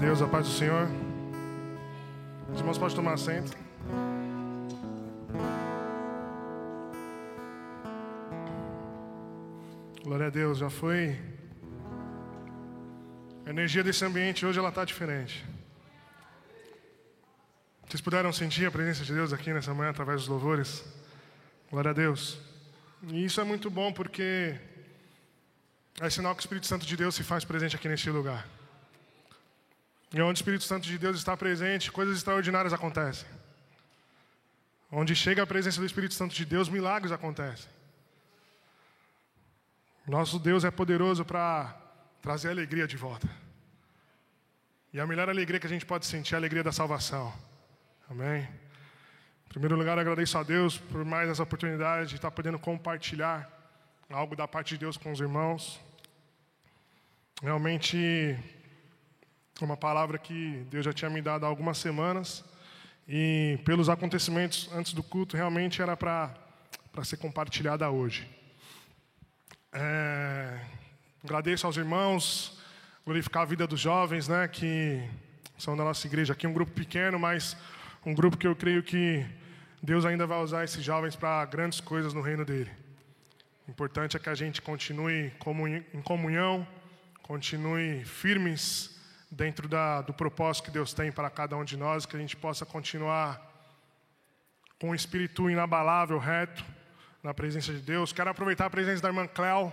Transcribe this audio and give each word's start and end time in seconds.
Deus, 0.00 0.22
a 0.22 0.26
paz 0.26 0.46
do 0.46 0.54
Senhor. 0.54 0.88
Os 2.50 2.58
irmãos 2.58 2.78
podem 2.78 2.96
tomar 2.96 3.12
assento. 3.12 3.54
Glória 10.02 10.28
a 10.28 10.30
Deus, 10.30 10.56
já 10.56 10.70
foi. 10.70 11.20
A 13.44 13.50
energia 13.50 13.84
desse 13.84 14.02
ambiente 14.02 14.46
hoje 14.46 14.58
ela 14.58 14.70
está 14.70 14.86
diferente. 14.86 15.44
Vocês 17.86 18.00
puderam 18.00 18.32
sentir 18.32 18.64
a 18.64 18.70
presença 18.70 19.04
de 19.04 19.12
Deus 19.12 19.34
aqui 19.34 19.52
nessa 19.52 19.74
manhã 19.74 19.90
através 19.90 20.20
dos 20.20 20.28
louvores? 20.28 20.82
Glória 21.70 21.90
a 21.90 21.94
Deus. 21.94 22.38
E 23.06 23.22
isso 23.22 23.38
é 23.38 23.44
muito 23.44 23.68
bom 23.68 23.92
porque 23.92 24.58
é 26.00 26.08
sinal 26.08 26.34
que 26.34 26.40
o 26.40 26.44
Espírito 26.44 26.66
Santo 26.66 26.86
de 26.86 26.96
Deus 26.96 27.14
se 27.14 27.22
faz 27.22 27.44
presente 27.44 27.76
aqui 27.76 27.86
neste 27.86 28.08
lugar. 28.08 28.59
E 30.12 30.20
onde 30.20 30.38
o 30.38 30.42
Espírito 30.42 30.64
Santo 30.64 30.86
de 30.86 30.98
Deus 30.98 31.16
está 31.16 31.36
presente, 31.36 31.92
coisas 31.92 32.16
extraordinárias 32.16 32.72
acontecem. 32.72 33.28
Onde 34.90 35.14
chega 35.14 35.42
a 35.42 35.46
presença 35.46 35.78
do 35.78 35.86
Espírito 35.86 36.14
Santo 36.14 36.34
de 36.34 36.44
Deus, 36.44 36.68
milagres 36.68 37.12
acontecem. 37.12 37.70
Nosso 40.06 40.38
Deus 40.38 40.64
é 40.64 40.70
poderoso 40.70 41.24
para 41.24 41.76
trazer 42.20 42.50
alegria 42.50 42.86
de 42.88 42.96
volta. 42.96 43.28
E 44.92 44.98
a 44.98 45.06
melhor 45.06 45.28
alegria 45.28 45.60
que 45.60 45.66
a 45.66 45.70
gente 45.70 45.86
pode 45.86 46.04
sentir 46.06 46.34
é 46.34 46.36
a 46.36 46.40
alegria 46.40 46.64
da 46.64 46.72
salvação. 46.72 47.32
Amém? 48.10 48.42
Em 48.42 49.48
primeiro 49.48 49.76
lugar, 49.76 49.96
agradeço 49.96 50.36
a 50.36 50.42
Deus 50.42 50.76
por 50.76 51.04
mais 51.04 51.28
essa 51.28 51.44
oportunidade 51.44 52.10
de 52.10 52.16
estar 52.16 52.32
podendo 52.32 52.58
compartilhar 52.58 53.48
algo 54.10 54.34
da 54.34 54.48
parte 54.48 54.70
de 54.70 54.78
Deus 54.78 54.96
com 54.96 55.12
os 55.12 55.20
irmãos. 55.20 55.80
Realmente, 57.40 58.36
uma 59.64 59.76
palavra 59.76 60.18
que 60.18 60.64
Deus 60.70 60.84
já 60.84 60.92
tinha 60.92 61.10
me 61.10 61.20
dado 61.20 61.44
há 61.44 61.48
algumas 61.48 61.78
semanas. 61.78 62.44
E 63.08 63.58
pelos 63.64 63.88
acontecimentos 63.88 64.70
antes 64.72 64.92
do 64.92 65.02
culto, 65.02 65.36
realmente 65.36 65.82
era 65.82 65.96
para 65.96 66.32
ser 67.02 67.16
compartilhada 67.16 67.90
hoje. 67.90 68.28
É, 69.72 70.60
agradeço 71.24 71.66
aos 71.66 71.76
irmãos, 71.76 72.60
glorificar 73.04 73.42
a 73.42 73.46
vida 73.46 73.66
dos 73.66 73.80
jovens, 73.80 74.28
né, 74.28 74.46
que 74.46 75.02
são 75.58 75.76
da 75.76 75.82
nossa 75.82 76.06
igreja 76.06 76.32
aqui, 76.32 76.46
um 76.46 76.52
grupo 76.52 76.72
pequeno, 76.72 77.18
mas 77.18 77.56
um 78.06 78.14
grupo 78.14 78.36
que 78.36 78.46
eu 78.46 78.54
creio 78.54 78.82
que 78.82 79.26
Deus 79.82 80.04
ainda 80.04 80.26
vai 80.26 80.40
usar 80.42 80.64
esses 80.64 80.84
jovens 80.84 81.16
para 81.16 81.44
grandes 81.46 81.80
coisas 81.80 82.14
no 82.14 82.20
reino 82.20 82.44
dele. 82.44 82.70
O 83.66 83.70
importante 83.70 84.16
é 84.16 84.20
que 84.20 84.28
a 84.28 84.34
gente 84.34 84.62
continue 84.62 85.32
em 85.92 86.02
comunhão, 86.02 86.66
continue 87.22 88.04
firmes 88.04 88.99
dentro 89.30 89.68
da, 89.68 90.02
do 90.02 90.12
propósito 90.12 90.64
que 90.64 90.70
Deus 90.70 90.92
tem 90.92 91.12
para 91.12 91.30
cada 91.30 91.56
um 91.56 91.64
de 91.64 91.76
nós, 91.76 92.04
que 92.04 92.16
a 92.16 92.18
gente 92.18 92.36
possa 92.36 92.66
continuar 92.66 93.40
com 94.78 94.90
um 94.90 94.94
espírito 94.94 95.48
inabalável, 95.48 96.18
reto, 96.18 96.64
na 97.22 97.32
presença 97.32 97.72
de 97.72 97.80
Deus. 97.80 98.12
Quero 98.12 98.30
aproveitar 98.30 98.66
a 98.66 98.70
presença 98.70 99.02
da 99.02 99.08
irmã 99.08 99.26
Cléo 99.26 99.72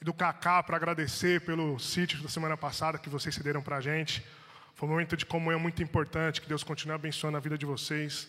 e 0.00 0.04
do 0.04 0.12
Cacá 0.12 0.62
para 0.62 0.76
agradecer 0.76 1.40
pelo 1.42 1.78
sítio 1.78 2.22
da 2.22 2.28
semana 2.28 2.56
passada 2.56 2.98
que 2.98 3.08
vocês 3.08 3.34
cederam 3.34 3.62
para 3.62 3.76
a 3.76 3.80
gente. 3.80 4.26
Foi 4.74 4.88
um 4.88 4.92
momento 4.92 5.16
de 5.16 5.24
comunhão 5.24 5.60
muito 5.60 5.82
importante, 5.82 6.42
que 6.42 6.48
Deus 6.48 6.64
continue 6.64 6.96
abençoando 6.96 7.36
a 7.36 7.40
vida 7.40 7.56
de 7.56 7.64
vocês. 7.64 8.28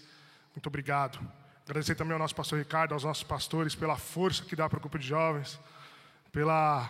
Muito 0.56 0.68
obrigado. 0.68 1.20
Agradecer 1.66 1.96
também 1.96 2.14
ao 2.14 2.20
nosso 2.20 2.36
pastor 2.36 2.60
Ricardo, 2.60 2.94
aos 2.94 3.04
nossos 3.04 3.24
pastores, 3.24 3.74
pela 3.74 3.98
força 3.98 4.46
que 4.46 4.56
dá 4.56 4.70
para 4.70 4.78
o 4.78 4.80
grupo 4.80 5.00
de 5.00 5.08
jovens, 5.08 5.60
pela, 6.32 6.88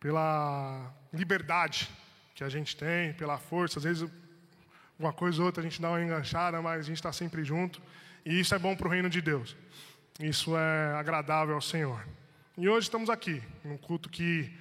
pela 0.00 0.90
liberdade 1.12 1.90
que 2.34 2.42
a 2.42 2.48
gente 2.48 2.76
tem, 2.76 3.12
pela 3.12 3.38
força. 3.38 3.78
Às 3.78 3.84
vezes, 3.84 4.10
uma 4.98 5.12
coisa 5.12 5.40
ou 5.40 5.46
outra 5.46 5.60
a 5.60 5.64
gente 5.64 5.80
dá 5.80 5.90
uma 5.90 6.02
enganchada, 6.02 6.60
mas 6.60 6.80
a 6.80 6.82
gente 6.82 6.96
está 6.96 7.12
sempre 7.12 7.44
junto. 7.44 7.80
E 8.24 8.40
isso 8.40 8.54
é 8.54 8.58
bom 8.58 8.74
para 8.74 8.88
o 8.88 8.90
reino 8.90 9.08
de 9.08 9.20
Deus. 9.20 9.56
Isso 10.18 10.56
é 10.56 10.94
agradável 10.94 11.54
ao 11.54 11.60
Senhor. 11.60 12.04
E 12.56 12.68
hoje 12.68 12.86
estamos 12.86 13.10
aqui, 13.10 13.42
num 13.64 13.76
culto 13.76 14.08
que 14.08 14.52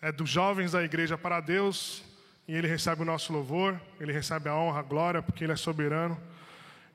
é 0.00 0.10
dos 0.10 0.28
jovens 0.28 0.72
da 0.72 0.82
igreja 0.82 1.16
para 1.16 1.40
Deus, 1.40 2.04
e 2.46 2.54
Ele 2.54 2.66
recebe 2.66 3.02
o 3.02 3.04
nosso 3.04 3.32
louvor, 3.32 3.80
Ele 4.00 4.12
recebe 4.12 4.48
a 4.48 4.56
honra, 4.56 4.80
a 4.80 4.82
glória, 4.82 5.22
porque 5.22 5.44
Ele 5.44 5.52
é 5.52 5.56
soberano. 5.56 6.20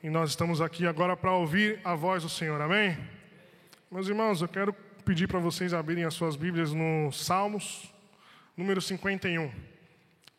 E 0.03 0.09
nós 0.09 0.31
estamos 0.31 0.61
aqui 0.61 0.85
agora 0.85 1.15
para 1.15 1.31
ouvir 1.31 1.79
a 1.83 1.95
voz 1.95 2.23
do 2.23 2.29
Senhor, 2.29 2.59
amém? 2.61 2.97
Meus 3.89 4.07
irmãos, 4.07 4.41
eu 4.41 4.47
quero 4.47 4.73
pedir 5.05 5.27
para 5.27 5.39
vocês 5.39 5.73
abrirem 5.73 6.03
as 6.03 6.13
suas 6.13 6.35
Bíblias 6.35 6.73
no 6.73 7.11
Salmos, 7.13 7.93
número 8.57 8.81
51. 8.81 9.76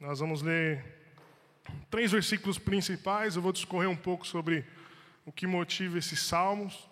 Nós 0.01 0.21
vamos 0.21 0.43
ler 0.43 0.85
três 1.91 2.13
versículos 2.13 2.57
principais, 2.57 3.35
eu 3.35 3.43
vou 3.43 3.53
discorrer 3.53 3.91
um 3.91 3.97
pouco 3.97 4.25
sobre 4.25 4.65
o 5.27 5.33
que 5.33 5.45
motiva 5.45 5.99
esses 5.99 6.23
salmos. 6.23 6.89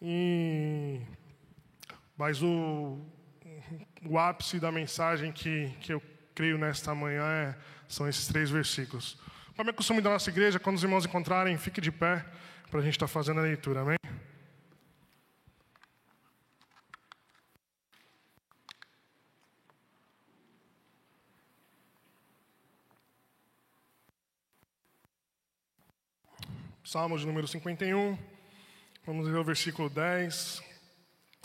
E... 0.00 1.00
Mas 2.18 2.42
o, 2.42 2.98
o 4.04 4.18
ápice 4.18 4.58
da 4.58 4.72
mensagem 4.72 5.30
que, 5.30 5.72
que 5.80 5.92
eu 5.92 6.02
creio 6.34 6.58
nesta 6.58 6.92
manhã 6.96 7.24
é, 7.24 7.56
são 7.86 8.08
esses 8.08 8.26
três 8.26 8.50
versículos. 8.50 9.16
Como 9.56 9.70
é 9.70 9.72
costume 9.72 10.00
da 10.00 10.10
nossa 10.10 10.28
igreja, 10.28 10.58
quando 10.58 10.76
os 10.76 10.82
irmãos 10.82 11.06
encontrarem, 11.06 11.56
fique 11.56 11.80
de 11.80 11.92
pé 11.92 12.24
para 12.68 12.80
a 12.80 12.82
gente 12.82 12.94
estar 12.94 13.06
tá 13.06 13.12
fazendo 13.12 13.38
a 13.38 13.44
leitura, 13.44 13.82
amém? 13.82 14.01
Salmos 26.84 27.24
número 27.24 27.46
51. 27.46 28.18
Vamos 29.06 29.28
ler 29.28 29.36
o 29.36 29.44
versículo 29.44 29.88
10, 29.88 30.60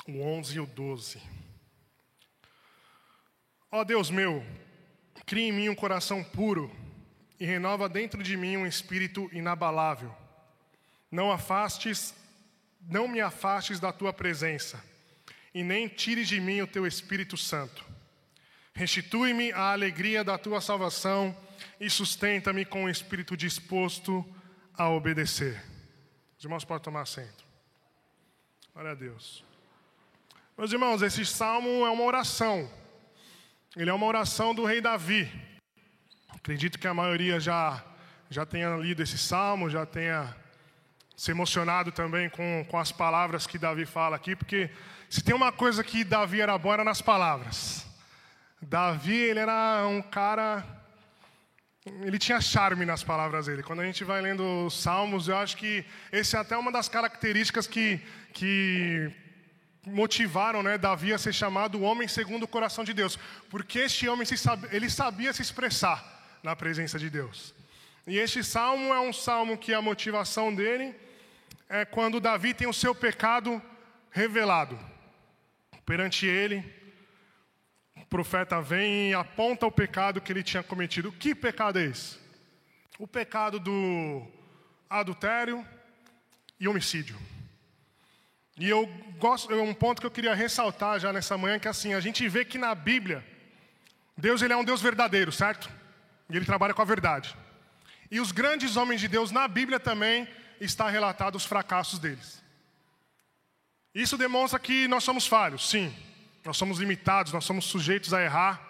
o 0.08 0.20
11 0.20 0.56
e 0.56 0.59
o 0.59 0.66
12. 0.66 1.22
Ó 3.72 3.84
Deus 3.84 4.09
meu, 4.09 4.44
cria 5.28 5.48
em 5.48 5.52
mim 5.52 5.70
um 5.70 5.75
coração 5.75 6.24
puro 6.24 6.75
e 7.40 7.46
renova 7.46 7.88
dentro 7.88 8.24
de 8.24 8.36
mim 8.36 8.58
um 8.58 8.66
espírito 8.66 9.30
inabalável. 9.31 10.12
Não 11.12 11.31
afastes, 11.31 12.16
não 12.81 13.08
me 13.08 13.22
afastes 13.22 13.80
da 13.80 13.94
tua 13.94 14.12
presença, 14.12 14.84
e 15.54 15.62
nem 15.62 15.88
tires 15.88 16.28
de 16.28 16.42
mim 16.42 16.62
o 16.62 16.68
teu 16.68 16.88
Espírito 16.88 17.38
Santo. 17.38 17.86
Restitui-me 18.74 19.52
a 19.52 19.72
alegria 19.72 20.24
da 20.24 20.36
tua 20.36 20.62
salvação 20.62 21.38
e 21.80 21.92
sustenta-me 21.92 22.66
com 22.66 22.86
o 22.86 22.90
espírito 22.90 23.38
disposto 23.38 24.25
a 24.77 24.89
obedecer. 24.89 25.61
Os 26.38 26.43
irmãos 26.43 26.63
podem 26.63 26.83
tomar 26.83 27.01
assento. 27.01 27.43
Glória 28.73 28.91
a 28.91 28.95
Deus. 28.95 29.43
Meus 30.55 30.71
irmãos, 30.71 31.01
esse 31.01 31.25
salmo 31.25 31.85
é 31.85 31.89
uma 31.89 32.03
oração. 32.03 32.69
Ele 33.75 33.89
é 33.89 33.93
uma 33.93 34.05
oração 34.05 34.53
do 34.53 34.65
rei 34.65 34.79
Davi. 34.79 35.31
Acredito 36.29 36.77
que 36.77 36.88
a 36.88 36.93
maioria 36.93 37.39
já, 37.39 37.83
já 38.29 38.45
tenha 38.45 38.75
lido 38.77 39.01
esse 39.01 39.17
salmo, 39.17 39.69
já 39.69 39.85
tenha 39.85 40.35
se 41.15 41.31
emocionado 41.31 41.91
também 41.91 42.29
com, 42.29 42.63
com 42.69 42.77
as 42.77 42.91
palavras 42.91 43.47
que 43.47 43.57
Davi 43.57 43.88
fala 43.88 44.15
aqui, 44.15 44.35
porque 44.35 44.69
se 45.09 45.23
tem 45.23 45.33
uma 45.33 45.51
coisa 45.51 45.83
que 45.83 46.03
Davi 46.03 46.39
era 46.39 46.55
bom 46.57 46.71
era 46.71 46.83
nas 46.83 47.01
palavras. 47.01 47.88
Davi, 48.61 49.15
ele 49.15 49.39
era 49.39 49.88
um 49.88 50.01
cara 50.01 50.76
ele 52.02 52.18
tinha 52.18 52.40
charme 52.40 52.86
nas 52.86 53.03
palavras 53.03 53.46
dele. 53.46 53.64
Quando 53.64 53.81
a 53.81 53.86
gente 53.86 54.03
vai 54.03 54.22
lendo 54.22 54.66
os 54.66 54.81
Salmos, 54.81 55.28
eu 55.28 55.38
acho 55.38 55.58
que 55.58 55.86
esse 56.12 56.36
é 56.36 56.40
até 56.40 56.58
uma 56.58 56.72
das 56.72 56.88
características 56.88 57.68
que, 57.68 58.00
que 58.34 59.12
motivaram 59.86 60.62
né, 60.62 60.78
Davi 60.78 61.13
a 61.13 61.18
ser 61.18 61.34
chamado 61.34 61.78
o 61.78 61.81
homem 61.81 62.07
segundo 62.07 62.44
o 62.44 62.48
coração 62.48 62.84
de 62.84 62.94
Deus. 62.94 63.18
Porque 63.50 63.80
este 63.80 64.07
homem 64.07 64.28
ele 64.72 64.89
sabia 64.89 65.34
se 65.34 65.42
expressar 65.42 66.39
na 66.44 66.56
presença 66.56 66.98
de 67.00 67.10
Deus. 67.10 67.54
E 68.06 68.18
este 68.18 68.44
salmo 68.44 68.94
é 68.94 69.00
um 69.00 69.12
salmo 69.12 69.57
que 69.57 69.74
a 69.74 69.81
motivação 69.81 70.54
dele 70.54 70.95
é 71.69 71.83
quando 71.83 72.19
Davi 72.19 72.54
tem 72.54 72.68
o 72.68 72.74
seu 72.74 72.95
pecado 72.95 73.62
revelado 74.12 74.80
perante 75.86 76.25
ele 76.25 76.76
profeta 78.09 78.62
vem 78.62 79.12
e 79.12 79.13
aponta 79.13 79.65
o 79.65 79.71
pecado 79.71 80.21
que 80.21 80.31
ele 80.31 80.44
tinha 80.44 80.63
cometido. 80.63 81.12
Que 81.12 81.36
pecado 81.36 81.80
é 81.80 81.86
esse? 81.86 82.18
O 82.98 83.07
pecado 83.07 83.59
do 83.59 84.25
adultério 84.89 85.65
e 86.59 86.68
homicídio. 86.68 87.18
E 88.57 88.68
eu 88.68 88.88
gosto, 89.19 89.54
é 89.54 89.62
um 89.62 89.74
ponto 89.74 90.00
que 90.00 90.07
eu 90.07 90.12
queria 90.12 90.33
ressaltar 90.33 91.00
já 91.00 91.13
nessa 91.13 91.38
manhã 91.38 91.59
que 91.59 91.68
assim, 91.68 91.94
a 91.94 92.00
gente 92.00 92.27
vê 92.27 92.44
que 92.44 92.57
na 92.57 92.74
Bíblia 92.74 93.24
Deus 94.18 94.42
ele 94.42 94.54
é 94.54 94.57
um 94.57 94.63
Deus 94.63 94.81
verdadeiro, 94.81 95.31
certo? 95.31 95.69
E 96.30 96.36
ele 96.36 96.45
trabalha 96.45 96.74
com 96.74 96.81
a 96.81 96.86
verdade. 96.86 97.36
E 98.09 98.19
os 98.19 98.31
grandes 98.31 98.75
homens 98.75 99.00
de 99.00 99.07
Deus 99.07 99.31
na 99.31 99.48
Bíblia 99.48 99.80
também 99.80 100.27
está 100.59 100.89
relatado 100.89 101.36
os 101.36 101.45
fracassos 101.45 102.00
deles. 102.00 102.42
Isso 103.94 104.18
demonstra 104.18 104.59
que 104.59 104.88
nós 104.88 105.04
somos 105.04 105.27
falhos, 105.27 105.69
sim. 105.69 105.94
Nós 106.47 106.55
somos 106.55 106.79
limitados, 106.79 107.33
nós 107.33 107.44
somos 107.44 107.65
sujeitos 107.65 108.13
a 108.13 108.23
errar. 108.23 108.61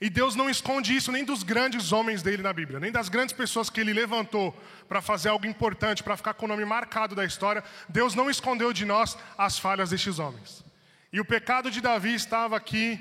E 0.00 0.08
Deus 0.08 0.36
não 0.36 0.48
esconde 0.48 0.94
isso 0.94 1.10
nem 1.10 1.24
dos 1.24 1.42
grandes 1.42 1.90
homens 1.90 2.22
dele 2.22 2.40
na 2.40 2.52
Bíblia, 2.52 2.78
nem 2.78 2.92
das 2.92 3.08
grandes 3.08 3.34
pessoas 3.34 3.68
que 3.68 3.80
ele 3.80 3.92
levantou 3.92 4.56
para 4.88 5.02
fazer 5.02 5.28
algo 5.28 5.44
importante, 5.44 6.04
para 6.04 6.16
ficar 6.16 6.34
com 6.34 6.44
o 6.46 6.48
nome 6.48 6.64
marcado 6.64 7.16
da 7.16 7.24
história. 7.24 7.64
Deus 7.88 8.14
não 8.14 8.30
escondeu 8.30 8.72
de 8.72 8.84
nós 8.84 9.18
as 9.36 9.58
falhas 9.58 9.90
destes 9.90 10.20
homens. 10.20 10.64
E 11.12 11.18
o 11.18 11.24
pecado 11.24 11.68
de 11.68 11.80
Davi 11.80 12.14
estava 12.14 12.56
aqui, 12.56 13.00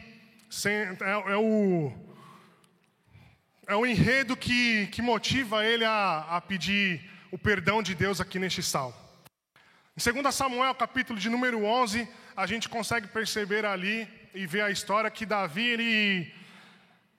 sem, 0.50 0.74
é, 0.74 0.98
é, 1.28 1.38
o, 1.38 1.94
é 3.68 3.76
o 3.76 3.86
enredo 3.86 4.36
que, 4.36 4.88
que 4.88 5.04
motiva 5.04 5.64
ele 5.64 5.86
a, 5.86 6.26
a 6.32 6.42
pedir 6.42 7.12
o 7.32 7.38
perdão 7.38 7.84
de 7.84 7.94
Deus 7.94 8.20
aqui 8.20 8.40
neste 8.40 8.64
salmo. 8.64 8.96
Em 9.96 10.22
2 10.22 10.34
Samuel, 10.34 10.74
capítulo 10.74 11.20
de 11.20 11.30
número 11.30 11.64
11, 11.64 12.08
a 12.36 12.46
gente 12.46 12.68
consegue 12.68 13.08
perceber 13.08 13.66
ali 13.66 14.08
e 14.34 14.48
ver 14.48 14.62
a 14.62 14.72
história 14.72 15.10
que 15.12 15.26
Davi, 15.26 15.68
ele 15.68 16.34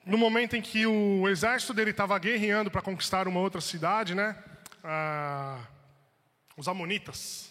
no 0.05 0.19
momento 0.19 0.55
em 0.55 0.61
que 0.61 0.87
o 0.87 1.28
exército 1.28 1.72
dele 1.72 1.90
estava 1.90 2.19
guerreando 2.19 2.70
para 2.70 2.82
conquistar 2.82 3.26
uma 3.26 3.40
outra 3.40 3.61
cidade, 3.61 4.14
né? 4.14 4.37
Ah, 4.82 5.61
os 6.56 6.69
Amonitas. 6.69 7.50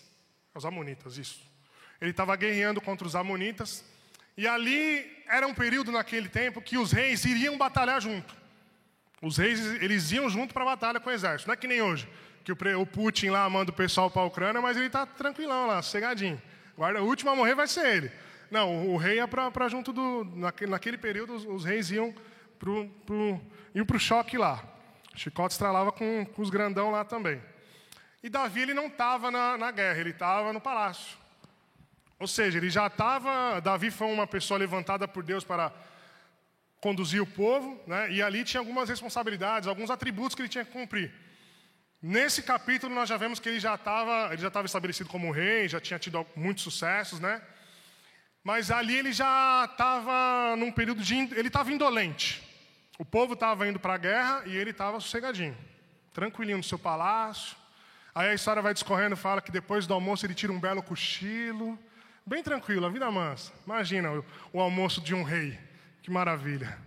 Os 0.54 0.66
Amonitas, 0.66 1.18
isso. 1.18 1.42
Ele 2.00 2.12
estava 2.12 2.36
guerreando 2.36 2.80
contra 2.80 3.08
os 3.08 3.16
Amonitas. 3.16 3.84
E 4.38 4.48
ali 4.48 5.24
era 5.28 5.48
um 5.48 5.54
período 5.54 5.92
naquele 5.92 6.30
tempo 6.30 6.62
que 6.62 6.78
os 6.78 6.92
reis 6.92 7.26
iriam 7.26 7.58
batalhar 7.58 8.02
junto. 8.02 8.36
Os 9.22 9.38
reis, 9.38 9.60
eles 9.82 10.12
iam 10.12 10.30
junto 10.30 10.54
para 10.54 10.64
a 10.64 10.68
batalha 10.68 11.00
com 11.00 11.10
o 11.10 11.14
exército. 11.14 11.48
Não 11.48 11.54
é 11.54 11.58
que 11.58 11.68
nem 11.68 11.82
hoje, 11.82 12.08
que 12.44 12.52
o 12.52 12.86
Putin 12.86 13.30
lá 13.30 13.50
manda 13.50 13.72
o 13.72 13.74
pessoal 13.74 14.12
para 14.12 14.22
a 14.22 14.26
Ucrânia, 14.26 14.62
mas 14.62 14.76
ele 14.76 14.88
está 14.88 15.06
tranquilão 15.06 15.66
lá, 15.66 15.82
sossegadinho. 15.82 16.42
Guarda, 16.76 17.02
o 17.02 17.08
último 17.08 17.30
a 17.30 17.36
morrer 17.36 17.56
vai 17.56 17.68
ser 17.68 17.86
ele. 17.86 18.12
Não, 18.50 18.88
o 18.88 18.98
rei 18.98 19.16
ia 19.16 19.28
para 19.28 19.70
junto 19.70 19.92
do. 19.92 20.26
Naquele, 20.36 20.72
naquele 20.72 20.98
período, 20.98 21.34
os, 21.34 21.46
os 21.46 21.66
reis 21.66 21.92
iam 21.92 22.14
pro, 22.60 22.88
pro, 23.06 23.42
iam 23.74 23.86
para 23.86 23.98
o 23.98 24.00
choque 24.00 24.38
lá. 24.38 24.64
Chicote 25.16 25.54
estralava 25.54 25.92
com, 25.92 26.26
com, 26.26 26.42
os 26.42 26.50
grandão 26.50 26.92
lá 26.92 27.04
também. 27.06 27.42
E 28.22 28.30
Davi 28.30 28.62
ele 28.62 28.74
não 28.74 28.88
estava 28.88 29.30
na, 29.30 29.58
na 29.58 29.72
guerra, 29.72 30.00
ele 30.00 30.10
estava 30.12 30.54
no 30.54 30.62
palácio. 30.62 31.18
Ou 32.20 32.28
seja, 32.28 32.58
ele 32.58 32.70
já 32.70 32.88
estava. 32.88 33.60
Davi 33.60 33.92
foi 33.92 34.08
uma 34.08 34.26
pessoa 34.26 34.58
levantada 34.58 35.08
por 35.08 35.24
Deus 35.24 35.44
para 35.44 35.72
conduzir 36.80 37.22
o 37.22 37.28
povo, 37.28 37.80
né? 37.88 38.12
e 38.12 38.22
ali 38.22 38.44
tinha 38.44 38.60
algumas 38.60 38.90
responsabilidades, 38.90 39.68
alguns 39.70 39.90
atributos 39.90 40.36
que 40.36 40.42
ele 40.42 40.50
tinha 40.50 40.66
que 40.66 40.72
cumprir. 40.72 41.14
Nesse 42.06 42.44
capítulo 42.44 42.94
nós 42.94 43.08
já 43.08 43.16
vemos 43.16 43.40
que 43.40 43.48
ele 43.48 43.62
já 43.62 43.76
estava, 43.76 44.34
ele 44.34 44.42
já 44.42 44.50
estava 44.50 44.66
estabelecido 44.66 45.10
como 45.10 45.32
rei, 45.32 45.70
já 45.70 45.80
tinha 45.80 45.98
tido 45.98 46.28
muitos 46.36 46.62
sucessos, 46.62 47.18
né? 47.18 47.42
Mas 48.44 48.70
ali 48.70 48.94
ele 48.94 49.14
já 49.14 49.70
estava 49.72 50.54
num 50.58 50.70
período 50.70 51.02
de 51.02 51.16
ele 51.16 51.48
estava 51.48 51.72
indolente. 51.72 52.44
O 53.00 53.06
povo 53.06 53.36
estava 53.36 53.66
indo 53.70 53.80
para 53.80 53.94
a 53.94 53.98
guerra 53.98 54.44
e 54.46 54.54
ele 54.54 54.72
estava 54.72 55.00
sossegadinho, 55.00 55.58
tranquilinho 56.14 56.58
no 56.58 56.64
seu 56.64 56.78
palácio. 56.78 57.56
Aí 58.14 58.28
a 58.28 58.34
história 58.34 58.62
vai 58.62 58.74
discorrendo, 58.74 59.16
fala 59.16 59.42
que 59.42 59.50
depois 59.50 59.88
do 59.88 59.94
almoço 59.94 60.26
ele 60.26 60.34
tira 60.34 60.52
um 60.52 60.60
belo 60.60 60.84
cochilo, 60.84 61.80
bem 62.26 62.44
tranquilo, 62.44 62.86
a 62.86 62.90
vida 62.90 63.10
mansa. 63.10 63.54
Imagina 63.66 64.12
o, 64.12 64.26
o 64.52 64.60
almoço 64.60 65.00
de 65.00 65.16
um 65.16 65.24
rei, 65.24 65.58
que 66.02 66.12
maravilha. 66.12 66.78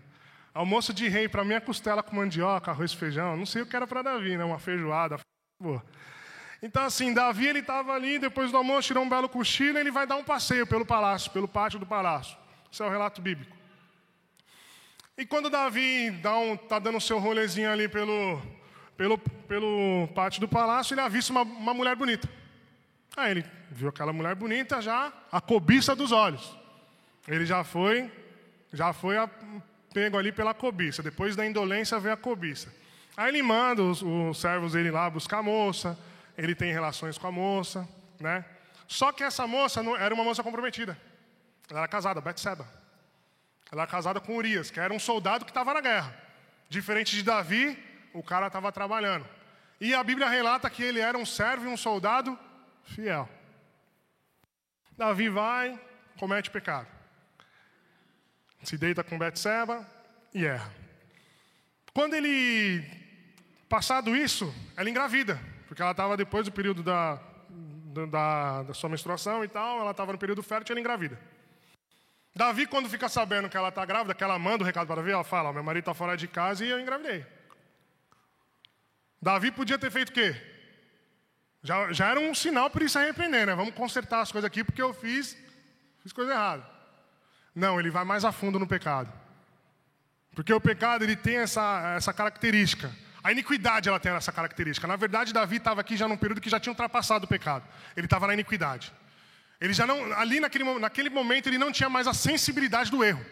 Almoço 0.57 0.95
de 0.95 1.07
rei 1.07 1.29
para 1.29 1.45
mim 1.45 1.53
é 1.53 1.61
costela 1.61 2.03
com 2.03 2.17
mandioca, 2.17 2.71
arroz 2.71 2.91
e 2.91 2.97
feijão. 2.97 3.37
Não 3.37 3.45
sei 3.45 3.61
o 3.61 3.67
que 3.67 3.77
era 3.77 3.87
para 3.87 4.01
Davi, 4.01 4.39
né? 4.39 4.43
Uma 4.43 4.59
feijoada. 4.59 5.21
Então, 6.63 6.83
assim, 6.83 7.13
Davi 7.13 7.47
ele 7.47 7.59
estava 7.59 7.93
ali, 7.93 8.19
depois 8.19 8.51
do 8.51 8.57
almoço, 8.57 8.89
tirou 8.89 9.05
um 9.05 9.09
belo 9.09 9.29
cochilo 9.29 9.77
e 9.77 9.81
ele 9.83 9.91
vai 9.91 10.07
dar 10.07 10.17
um 10.17 10.25
passeio 10.25 10.67
pelo 10.67 10.87
palácio, 10.87 11.31
pelo 11.31 11.47
pátio 11.47 11.79
do 11.79 11.85
palácio. 11.85 12.39
Esse 12.73 12.83
é 12.83 12.87
o 12.87 12.89
relato 12.89 13.21
bíblico. 13.21 13.55
E 15.19 15.27
quando 15.27 15.51
Davi 15.51 16.07
está 16.07 16.39
um, 16.39 16.57
tá 16.57 16.79
dando 16.79 16.97
o 16.97 17.03
seu 17.03 17.19
rolezinho 17.19 17.71
ali 17.71 17.87
pelo, 17.87 18.41
pelo, 18.97 19.19
pelo 19.19 20.09
pátio 20.15 20.41
do 20.41 20.49
palácio, 20.49 20.95
ele 20.95 21.03
avista 21.03 21.33
uma, 21.33 21.43
uma 21.43 21.75
mulher 21.75 21.95
bonita. 21.97 22.27
Aí 23.15 23.31
ele 23.31 23.45
viu 23.71 23.91
aquela 23.91 24.13
mulher 24.13 24.35
bonita 24.35 24.81
já, 24.81 25.13
a 25.31 25.39
cobiça 25.39 25.95
dos 25.95 26.13
olhos. 26.13 26.57
Ele 27.29 27.45
já 27.45 27.63
foi, 27.63 28.11
já 28.73 28.95
foi 28.95 29.19
a, 29.19 29.29
pego 29.97 30.19
ali 30.19 30.31
pela 30.31 30.53
cobiça. 30.53 31.03
Depois 31.03 31.35
da 31.35 31.47
indolência 31.47 31.99
veio 31.99 32.13
a 32.13 32.19
cobiça. 32.19 32.71
Aí 33.17 33.31
ele 33.31 33.43
manda 33.43 33.83
os, 33.83 34.03
os 34.03 34.39
servos 34.39 34.73
dele 34.75 34.91
lá 34.91 35.09
buscar 35.09 35.39
a 35.39 35.43
moça, 35.43 35.99
ele 36.37 36.55
tem 36.55 36.71
relações 36.71 37.17
com 37.17 37.27
a 37.27 37.33
moça, 37.33 37.89
né? 38.21 38.45
Só 38.87 39.11
que 39.11 39.25
essa 39.25 39.47
moça 39.47 39.83
não, 39.83 39.97
era 39.97 40.15
uma 40.15 40.23
moça 40.23 40.43
comprometida. 40.43 40.99
Ela 41.71 41.81
era 41.81 41.89
casada, 41.89 42.21
Betseba. 42.21 42.69
Ela 43.73 43.83
era 43.83 43.91
casada 43.91 44.21
com 44.21 44.37
Urias, 44.37 44.71
que 44.71 44.79
era 44.79 44.93
um 44.93 44.99
soldado 44.99 45.47
que 45.47 45.51
estava 45.51 45.73
na 45.73 45.81
guerra. 45.81 46.15
Diferente 46.69 47.17
de 47.17 47.23
Davi, 47.23 47.83
o 48.13 48.23
cara 48.23 48.49
estava 48.49 48.71
trabalhando. 48.71 49.27
E 49.81 49.95
a 49.95 50.05
Bíblia 50.05 50.29
relata 50.29 50.69
que 50.69 50.83
ele 50.83 51.01
era 51.01 51.17
um 51.17 51.25
servo 51.25 51.65
e 51.65 51.69
um 51.69 51.77
soldado 51.77 52.39
fiel. 52.85 53.27
Davi 54.95 55.31
vai, 55.31 55.81
comete 56.19 56.51
pecado. 56.51 56.96
Se 58.63 58.77
deita 58.77 59.05
com 59.05 59.19
Betseba 59.19 59.87
e 60.35 60.45
erra. 60.45 60.73
Quando 61.93 62.15
ele, 62.15 62.85
passado 63.69 64.15
isso, 64.15 64.55
ela 64.77 64.91
engravida, 64.91 65.41
porque 65.67 65.81
ela 65.81 65.93
estava 65.93 66.17
depois 66.17 66.45
do 66.45 66.53
período 66.53 66.83
da, 66.83 67.21
da, 68.11 68.63
da 68.65 68.75
sua 68.75 68.91
menstruação 68.91 69.45
e 69.45 69.49
tal, 69.49 69.81
ela 69.81 69.93
estava 69.93 70.13
no 70.13 70.19
período 70.19 70.43
fértil 70.43 70.73
e 70.73 70.75
ela 70.75 70.81
engravida. 70.81 71.19
Davi, 72.35 72.67
quando 72.67 72.91
fica 72.91 73.09
sabendo 73.09 73.49
que 73.49 73.57
ela 73.57 73.71
está 73.71 73.83
grávida, 73.87 74.15
que 74.15 74.23
ela 74.23 74.39
manda 74.39 74.63
o 74.63 74.67
recado 74.67 74.87
para 74.87 74.97
Davi, 74.97 75.11
ela 75.11 75.25
fala: 75.25 75.55
meu 75.55 75.65
marido 75.65 75.85
está 75.85 75.95
fora 75.95 76.17
de 76.19 76.29
casa 76.29 76.67
e 76.67 76.69
eu 76.69 76.79
engravidei. 76.79 77.25
Davi 79.23 79.51
podia 79.51 79.79
ter 79.79 79.91
feito 79.91 80.11
o 80.11 80.13
quê? 80.13 80.37
Já, 81.63 81.91
já 81.93 82.11
era 82.11 82.21
um 82.21 82.35
sinal 82.35 82.69
para 82.69 82.83
ele 82.83 82.91
se 82.91 82.99
arrepender, 82.99 83.47
né? 83.47 83.55
Vamos 83.55 83.75
consertar 83.75 84.21
as 84.21 84.31
coisas 84.31 84.47
aqui 84.47 84.63
porque 84.63 84.83
eu 84.83 84.93
fiz, 84.93 85.35
fiz 86.03 86.13
coisa 86.13 86.33
errada. 86.33 86.76
Não, 87.57 87.81
ele 87.81 87.91
vai 87.91 88.05
mais 88.05 88.23
a 88.23 88.31
fundo 88.31 88.59
no 88.59 88.67
pecado. 88.67 89.11
Porque 90.35 90.53
o 90.53 90.61
pecado 90.61 91.03
ele 91.03 91.17
tem 91.17 91.39
essa, 91.39 91.95
essa 91.97 92.13
característica. 92.13 92.95
A 93.25 93.33
iniquidade 93.33 93.89
ela 93.89 93.99
tem 93.99 94.13
essa 94.13 94.31
característica. 94.31 94.87
Na 94.87 94.95
verdade, 94.95 95.33
Davi 95.33 95.57
estava 95.57 95.81
aqui 95.81 95.97
já 95.97 96.07
num 96.07 96.19
período 96.19 96.43
que 96.43 96.51
já 96.51 96.61
tinha 96.61 96.71
ultrapassado 96.71 97.25
o 97.25 97.29
pecado. 97.29 97.65
Ele 97.97 98.07
estava 98.07 98.27
na 98.27 98.35
iniquidade. 98.35 98.93
Ele 99.59 99.73
já 99.73 99.87
não, 99.87 100.13
ali 100.13 100.39
naquele, 100.39 100.79
naquele 100.79 101.09
momento, 101.09 101.49
ele 101.49 101.57
não 101.57 101.73
tinha 101.73 101.89
mais 101.89 102.07
a 102.07 102.13
sensibilidade 102.13 102.91
do 102.91 103.03
erro. 103.03 103.25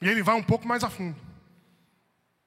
E 0.00 0.08
ele 0.08 0.22
vai 0.22 0.36
um 0.36 0.42
pouco 0.42 0.68
mais 0.68 0.84
a 0.84 0.88
fundo. 0.88 1.16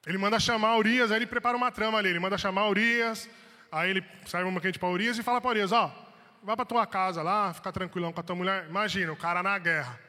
Ele 0.06 0.16
manda 0.16 0.40
chamar 0.40 0.78
Urias, 0.78 1.10
aí 1.10 1.18
ele 1.18 1.26
prepara 1.26 1.54
uma 1.54 1.70
trama 1.70 1.98
ali. 1.98 2.08
Ele 2.08 2.18
manda 2.18 2.38
chamar 2.38 2.66
Urias, 2.66 3.28
aí 3.70 3.90
ele 3.90 4.02
serve 4.24 4.48
uma 4.48 4.58
quente 4.58 4.78
para 4.78 4.88
Urias 4.88 5.18
e 5.18 5.22
fala 5.22 5.38
para 5.38 5.50
Urias: 5.50 5.70
Ó, 5.70 5.94
vai 6.42 6.56
para 6.56 6.64
tua 6.64 6.86
casa 6.86 7.22
lá, 7.22 7.52
fica 7.52 7.70
tranquilão 7.70 8.10
com 8.10 8.20
a 8.20 8.22
tua 8.22 8.34
mulher. 8.34 8.66
Imagina, 8.70 9.12
o 9.12 9.16
cara 9.16 9.42
na 9.42 9.58
guerra, 9.58 10.00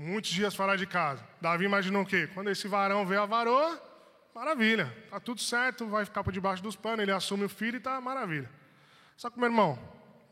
muitos 0.00 0.30
dias 0.30 0.54
fora 0.54 0.78
de 0.78 0.86
casa. 0.86 1.22
Davi 1.42 1.66
imaginou 1.66 2.02
o 2.02 2.06
quê? 2.06 2.26
Quando 2.32 2.48
esse 2.48 2.66
varão 2.66 3.04
vê 3.04 3.18
a 3.18 3.26
varoa, 3.26 3.80
maravilha, 4.34 4.90
tá 5.10 5.20
tudo 5.20 5.42
certo, 5.42 5.86
vai 5.86 6.06
ficar 6.06 6.24
por 6.24 6.32
debaixo 6.32 6.62
dos 6.62 6.74
panos, 6.74 7.00
ele 7.00 7.12
assume 7.12 7.44
o 7.44 7.48
filho 7.50 7.76
e 7.76 7.80
tá 7.80 8.00
maravilha. 8.00 8.50
Só 9.14 9.28
que, 9.28 9.38
meu 9.38 9.48
irmão, 9.48 9.78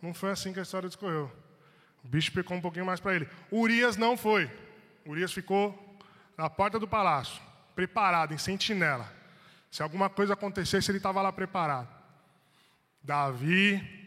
não 0.00 0.14
foi 0.14 0.30
assim 0.30 0.54
que 0.54 0.58
a 0.58 0.62
história 0.62 0.88
discorreu. 0.88 1.30
O 2.02 2.08
bicho 2.08 2.32
pecou 2.32 2.56
um 2.56 2.60
pouquinho 2.62 2.87
mais 2.87 2.98
para 2.98 3.14
ele. 3.14 3.28
Urias 3.52 3.98
não 3.98 4.16
foi. 4.16 4.50
Urias 5.04 5.32
ficou 5.32 5.98
na 6.37 6.48
porta 6.48 6.78
do 6.78 6.88
palácio, 6.88 7.42
preparado, 7.75 8.32
em 8.32 8.38
sentinela. 8.38 9.12
Se 9.70 9.82
alguma 9.82 10.08
coisa 10.08 10.32
acontecesse, 10.32 10.90
ele 10.90 10.96
estava 10.96 11.20
lá 11.20 11.30
preparado. 11.30 11.88
Davi 13.02 13.98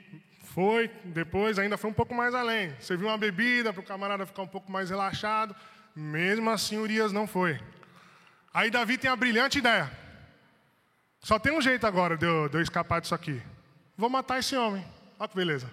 foi, 0.53 0.89
depois 1.05 1.58
ainda 1.58 1.77
foi 1.77 1.89
um 1.89 1.93
pouco 1.93 2.13
mais 2.13 2.36
além. 2.36 2.75
Serviu 2.79 3.08
uma 3.08 3.17
bebida 3.17 3.72
para 3.72 3.81
o 3.81 3.86
camarada 3.86 4.25
ficar 4.25 4.41
um 4.41 4.48
pouco 4.48 4.72
mais 4.72 4.89
relaxado. 4.89 5.55
Mesmo 5.96 6.50
assim, 6.50 6.77
Urias 6.77 7.12
não 7.12 7.25
foi. 7.25 7.60
Aí 8.53 8.70
Davi 8.70 8.98
tem 8.98 9.10
a 9.10 9.15
brilhante 9.15 9.60
ideia. 9.60 9.89
Só 11.22 11.39
tem 11.39 11.53
um 11.53 11.62
jeito 11.62 11.88
agora 11.88 12.17
de 12.17 12.25
eu, 12.25 12.50
de 12.50 12.58
eu 12.58 12.62
escapar 12.62 13.00
disso 13.00 13.15
aqui. 13.15 13.41
Vou 13.98 14.10
matar 14.10 14.39
esse 14.39 14.55
homem. 14.55 14.86
Olha 15.17 15.29
que 15.29 15.36
beleza. 15.36 15.72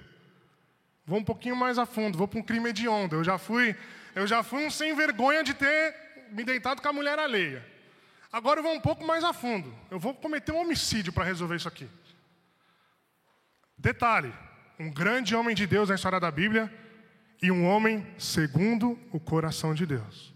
Vou 1.04 1.18
um 1.18 1.24
pouquinho 1.24 1.56
mais 1.56 1.78
a 1.78 1.86
fundo, 1.86 2.18
vou 2.18 2.28
para 2.28 2.38
um 2.38 2.42
crime 2.42 2.68
hediondo. 2.68 3.16
Eu 3.16 3.24
já 3.24 3.38
fui, 3.38 3.74
eu 4.14 4.26
já 4.26 4.42
fui 4.42 4.64
um 4.64 4.70
sem 4.70 4.94
vergonha 4.94 5.42
de 5.42 5.54
ter 5.54 5.94
me 6.30 6.44
deitado 6.44 6.82
com 6.82 6.88
a 6.88 6.92
mulher 6.92 7.18
alheia. 7.18 7.66
Agora 8.30 8.60
eu 8.60 8.62
vou 8.62 8.74
um 8.74 8.80
pouco 8.80 9.04
mais 9.04 9.24
a 9.24 9.32
fundo. 9.32 9.74
Eu 9.90 9.98
vou 9.98 10.14
cometer 10.14 10.52
um 10.52 10.60
homicídio 10.60 11.12
para 11.12 11.24
resolver 11.24 11.56
isso 11.56 11.66
aqui. 11.66 11.88
Detalhe: 13.76 14.32
um 14.78 14.90
grande 14.90 15.34
homem 15.34 15.54
de 15.54 15.66
Deus 15.66 15.88
na 15.88 15.94
história 15.94 16.20
da 16.20 16.30
Bíblia 16.30 16.72
e 17.42 17.50
um 17.50 17.66
homem 17.66 18.06
segundo 18.18 18.98
o 19.12 19.18
coração 19.18 19.74
de 19.74 19.84
Deus. 19.84 20.34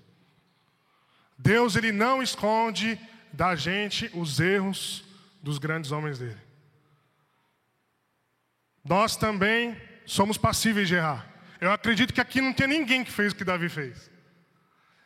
Deus 1.39 1.77
ele 1.77 1.93
não 1.93 2.23
esconde 2.23 2.99
da 3.33 3.55
gente 3.55 4.11
os 4.15 4.41
erros 4.41 5.05
dos 5.43 5.59
grandes 5.59 5.91
homens 5.91 6.19
dele. 6.19 6.41
Nós 8.85 9.17
também 9.17 9.77
somos 10.05 10.37
passíveis 10.37 10.89
de 10.89 10.95
errar. 10.95 11.27
Eu 11.61 11.71
acredito 11.71 12.13
que 12.13 12.21
aqui 12.21 12.41
não 12.41 12.53
tem 12.53 12.67
ninguém 12.67 13.05
que 13.05 13.13
fez 13.13 13.33
o 13.33 13.37
que 13.37 13.45
Davi 13.45 13.69
fez. 13.69 14.11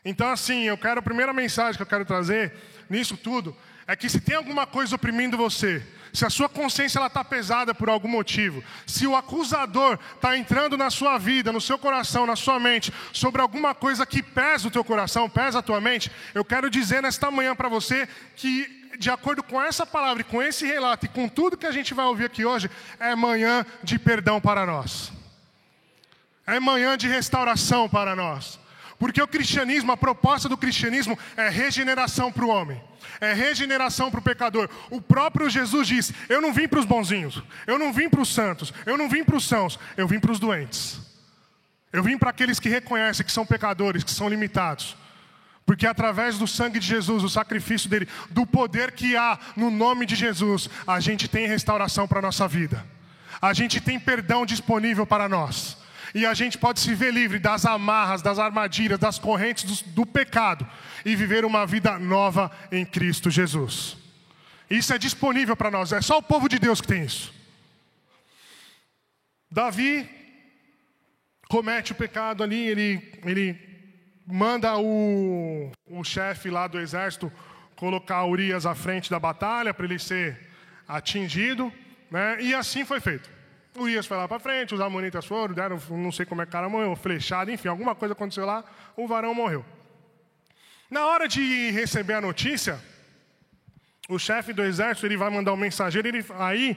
Então, 0.04 0.28
assim, 0.28 0.62
eu 0.62 0.78
quero, 0.78 1.00
a 1.00 1.02
primeira 1.02 1.32
mensagem 1.32 1.76
que 1.76 1.82
eu 1.82 1.86
quero 1.86 2.04
trazer 2.04 2.54
nisso 2.88 3.16
tudo 3.16 3.56
é 3.86 3.94
que 3.94 4.08
se 4.08 4.20
tem 4.20 4.36
alguma 4.36 4.66
coisa 4.66 4.96
oprimindo 4.96 5.36
você, 5.36 5.82
se 6.12 6.24
a 6.24 6.30
sua 6.30 6.48
consciência 6.48 7.04
está 7.04 7.22
pesada 7.22 7.74
por 7.74 7.88
algum 7.88 8.08
motivo, 8.08 8.64
se 8.86 9.06
o 9.06 9.14
acusador 9.14 9.98
está 10.14 10.36
entrando 10.36 10.76
na 10.76 10.90
sua 10.90 11.18
vida, 11.18 11.52
no 11.52 11.60
seu 11.60 11.78
coração, 11.78 12.26
na 12.26 12.34
sua 12.34 12.58
mente, 12.58 12.92
sobre 13.12 13.42
alguma 13.42 13.74
coisa 13.74 14.06
que 14.06 14.22
pesa 14.22 14.66
o 14.66 14.70
teu 14.70 14.82
coração, 14.82 15.28
pesa 15.28 15.58
a 15.58 15.62
tua 15.62 15.80
mente, 15.80 16.10
eu 16.34 16.44
quero 16.44 16.70
dizer 16.70 17.02
nesta 17.02 17.30
manhã 17.30 17.54
para 17.54 17.68
você 17.68 18.08
que, 18.34 18.88
de 18.98 19.10
acordo 19.10 19.42
com 19.42 19.62
essa 19.62 19.84
palavra 19.84 20.24
com 20.24 20.42
esse 20.42 20.66
relato 20.66 21.04
e 21.04 21.08
com 21.08 21.28
tudo 21.28 21.56
que 21.56 21.66
a 21.66 21.72
gente 21.72 21.92
vai 21.92 22.06
ouvir 22.06 22.24
aqui 22.24 22.44
hoje, 22.44 22.70
é 22.98 23.14
manhã 23.14 23.64
de 23.82 23.98
perdão 23.98 24.40
para 24.40 24.64
nós, 24.64 25.12
é 26.46 26.58
manhã 26.58 26.96
de 26.96 27.06
restauração 27.06 27.88
para 27.88 28.16
nós. 28.16 28.58
Porque 28.98 29.20
o 29.20 29.28
cristianismo, 29.28 29.92
a 29.92 29.96
proposta 29.96 30.48
do 30.48 30.56
cristianismo 30.56 31.18
é 31.36 31.50
regeneração 31.50 32.32
para 32.32 32.44
o 32.44 32.48
homem, 32.48 32.82
é 33.20 33.32
regeneração 33.32 34.10
para 34.10 34.20
o 34.20 34.22
pecador. 34.22 34.68
O 34.90 35.00
próprio 35.00 35.48
Jesus 35.48 35.88
diz: 35.88 36.12
Eu 36.28 36.40
não 36.40 36.52
vim 36.52 36.68
para 36.68 36.80
os 36.80 36.84
bonzinhos, 36.84 37.42
eu 37.66 37.78
não 37.78 37.92
vim 37.92 38.08
para 38.08 38.20
os 38.20 38.32
santos, 38.32 38.72
eu 38.84 38.96
não 38.96 39.08
vim 39.08 39.24
para 39.24 39.36
os 39.36 39.46
sãos, 39.46 39.78
eu 39.96 40.06
vim 40.06 40.20
para 40.20 40.32
os 40.32 40.38
doentes. 40.38 41.00
Eu 41.92 42.02
vim 42.02 42.18
para 42.18 42.30
aqueles 42.30 42.60
que 42.60 42.68
reconhecem 42.68 43.24
que 43.24 43.32
são 43.32 43.46
pecadores, 43.46 44.04
que 44.04 44.10
são 44.10 44.28
limitados. 44.28 44.96
Porque 45.64 45.86
através 45.86 46.38
do 46.38 46.46
sangue 46.46 46.78
de 46.78 46.86
Jesus, 46.86 47.24
o 47.24 47.28
sacrifício 47.28 47.88
dele, 47.90 48.08
do 48.30 48.46
poder 48.46 48.92
que 48.92 49.16
há 49.16 49.38
no 49.56 49.70
nome 49.70 50.06
de 50.06 50.14
Jesus, 50.14 50.68
a 50.86 51.00
gente 51.00 51.26
tem 51.26 51.48
restauração 51.48 52.06
para 52.06 52.18
a 52.20 52.22
nossa 52.22 52.46
vida. 52.46 52.84
A 53.40 53.52
gente 53.52 53.80
tem 53.80 53.98
perdão 53.98 54.46
disponível 54.46 55.06
para 55.06 55.28
nós 55.28 55.76
e 56.14 56.24
a 56.24 56.32
gente 56.32 56.56
pode 56.56 56.80
se 56.80 56.94
ver 56.94 57.12
livre 57.12 57.38
das 57.38 57.66
amarras, 57.66 58.22
das 58.22 58.38
armadilhas, 58.38 58.98
das 58.98 59.18
correntes 59.18 59.64
do, 59.64 59.90
do 59.90 60.06
pecado 60.06 60.66
e 61.06 61.14
viver 61.14 61.44
uma 61.44 61.64
vida 61.64 62.00
nova 62.00 62.50
em 62.72 62.84
Cristo 62.84 63.30
Jesus. 63.30 63.96
Isso 64.68 64.92
é 64.92 64.98
disponível 64.98 65.56
para 65.56 65.70
nós, 65.70 65.92
é 65.92 66.02
só 66.02 66.18
o 66.18 66.22
povo 66.22 66.48
de 66.48 66.58
Deus 66.58 66.80
que 66.80 66.88
tem 66.88 67.04
isso. 67.04 67.32
Davi 69.48 70.10
comete 71.48 71.92
o 71.92 71.94
pecado 71.94 72.42
ali, 72.42 72.66
ele, 72.66 73.20
ele 73.24 73.56
manda 74.26 74.76
o, 74.78 75.70
o 75.86 76.02
chefe 76.02 76.50
lá 76.50 76.66
do 76.66 76.80
exército 76.80 77.32
colocar 77.76 78.24
Urias 78.24 78.66
à 78.66 78.74
frente 78.74 79.08
da 79.08 79.20
batalha 79.20 79.72
para 79.72 79.86
ele 79.86 80.00
ser 80.00 80.50
atingido, 80.88 81.72
né? 82.10 82.38
e 82.40 82.52
assim 82.52 82.84
foi 82.84 82.98
feito. 82.98 83.30
Urias 83.76 84.06
foi 84.06 84.16
lá 84.16 84.26
para 84.26 84.40
frente, 84.40 84.74
os 84.74 84.80
amonitas 84.80 85.24
foram, 85.24 85.54
deram, 85.54 85.80
não 85.90 86.10
sei 86.10 86.26
como 86.26 86.42
é 86.42 86.46
que 86.46 86.50
o 86.50 86.52
cara 86.52 86.68
morreu, 86.68 86.96
flechado, 86.96 87.48
enfim, 87.52 87.68
alguma 87.68 87.94
coisa 87.94 88.12
aconteceu 88.12 88.44
lá, 88.44 88.64
o 88.96 89.06
varão 89.06 89.32
morreu. 89.32 89.64
Na 90.88 91.06
hora 91.06 91.26
de 91.26 91.70
receber 91.70 92.14
a 92.14 92.20
notícia, 92.20 92.80
o 94.08 94.18
chefe 94.18 94.52
do 94.52 94.62
exército 94.62 95.06
ele 95.06 95.16
vai 95.16 95.30
mandar 95.30 95.52
um 95.52 95.56
mensageiro, 95.56 96.06
ele, 96.06 96.24
aí 96.38 96.76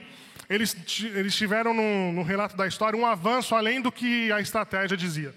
eles, 0.49 0.75
eles 1.03 1.35
tiveram 1.35 1.73
no, 1.73 2.11
no, 2.11 2.23
relato 2.23 2.57
da 2.57 2.65
história 2.65 2.97
um 2.97 3.05
avanço 3.05 3.53
além 3.53 3.81
do 3.81 3.91
que 3.91 4.31
a 4.31 4.41
estratégia 4.41 4.97
dizia. 4.97 5.35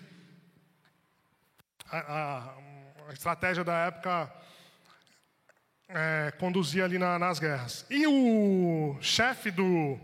A, 1.91 1.99
a, 1.99 2.55
a 3.11 3.12
estratégia 3.12 3.62
da 3.62 3.76
época 3.76 4.33
é, 5.88 6.33
conduzia 6.38 6.85
ali 6.85 6.99
na, 6.99 7.19
nas 7.19 7.38
guerras. 7.38 7.85
E 7.91 8.07
o 8.07 8.97
chefe 9.02 9.50
do, 9.50 10.00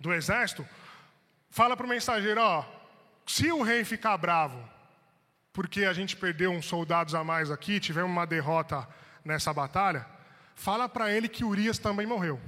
do 0.00 0.14
exército, 0.14 0.66
fala 1.50 1.76
para 1.76 1.84
o 1.84 1.88
mensageiro: 1.88 2.40
ó, 2.40 2.64
se 3.26 3.52
o 3.52 3.62
rei 3.62 3.84
ficar 3.84 4.16
bravo, 4.16 4.73
porque 5.54 5.84
a 5.84 5.92
gente 5.92 6.16
perdeu 6.16 6.50
uns 6.50 6.66
soldados 6.66 7.14
a 7.14 7.22
mais 7.22 7.48
aqui, 7.48 7.78
tivemos 7.78 8.10
uma 8.10 8.26
derrota 8.26 8.86
nessa 9.24 9.54
batalha, 9.54 10.04
fala 10.56 10.88
para 10.88 11.12
ele 11.12 11.28
que 11.28 11.44
Urias 11.44 11.78
também 11.78 12.04
morreu. 12.06 12.40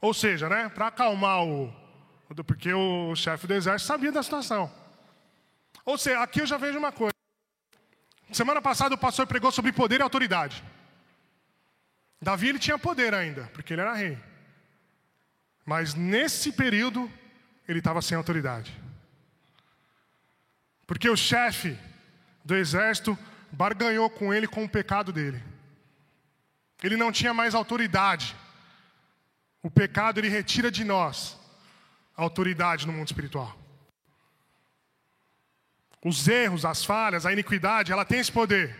Ou 0.00 0.14
seja, 0.14 0.48
né, 0.48 0.70
para 0.70 0.86
acalmar 0.86 1.44
o. 1.44 1.70
Porque 2.46 2.72
o 2.72 3.14
chefe 3.14 3.46
do 3.46 3.52
exército 3.52 3.86
sabia 3.86 4.10
da 4.10 4.22
situação. 4.22 4.72
Ou 5.84 5.98
seja, 5.98 6.22
aqui 6.22 6.40
eu 6.40 6.46
já 6.46 6.56
vejo 6.56 6.78
uma 6.78 6.90
coisa. 6.90 7.12
Semana 8.32 8.62
passada 8.62 8.94
o 8.94 8.98
pastor 8.98 9.26
pregou 9.26 9.52
sobre 9.52 9.70
poder 9.70 10.00
e 10.00 10.02
autoridade. 10.02 10.64
Davi 12.22 12.48
ele 12.48 12.58
tinha 12.58 12.78
poder 12.78 13.12
ainda, 13.12 13.44
porque 13.52 13.74
ele 13.74 13.82
era 13.82 13.92
rei. 13.92 14.18
Mas 15.66 15.92
nesse 15.92 16.50
período, 16.50 17.12
ele 17.68 17.80
estava 17.80 18.00
sem 18.00 18.16
autoridade. 18.16 18.72
Porque 20.86 21.10
o 21.10 21.16
chefe 21.16 21.76
do 22.44 22.56
exército 22.56 23.18
barganhou 23.52 24.08
com 24.08 24.32
ele 24.32 24.46
com 24.46 24.64
o 24.64 24.68
pecado 24.68 25.12
dele. 25.12 25.42
Ele 26.82 26.96
não 26.96 27.12
tinha 27.12 27.34
mais 27.34 27.54
autoridade. 27.54 28.34
O 29.62 29.70
pecado 29.70 30.18
ele 30.18 30.28
retira 30.28 30.70
de 30.70 30.84
nós 30.84 31.38
a 32.16 32.22
autoridade 32.22 32.86
no 32.86 32.92
mundo 32.92 33.08
espiritual. 33.08 33.56
Os 36.02 36.26
erros, 36.26 36.64
as 36.64 36.84
falhas, 36.84 37.26
a 37.26 37.32
iniquidade, 37.32 37.92
ela 37.92 38.04
tem 38.04 38.20
esse 38.20 38.32
poder. 38.32 38.74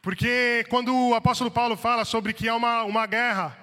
Porque 0.00 0.64
quando 0.68 0.94
o 0.94 1.14
apóstolo 1.14 1.50
Paulo 1.50 1.76
fala 1.76 2.04
sobre 2.04 2.32
que 2.32 2.48
há 2.48 2.54
uma, 2.54 2.84
uma 2.84 3.06
guerra 3.06 3.58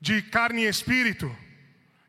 de 0.00 0.22
carne 0.22 0.62
e 0.62 0.68
espírito, 0.68 1.34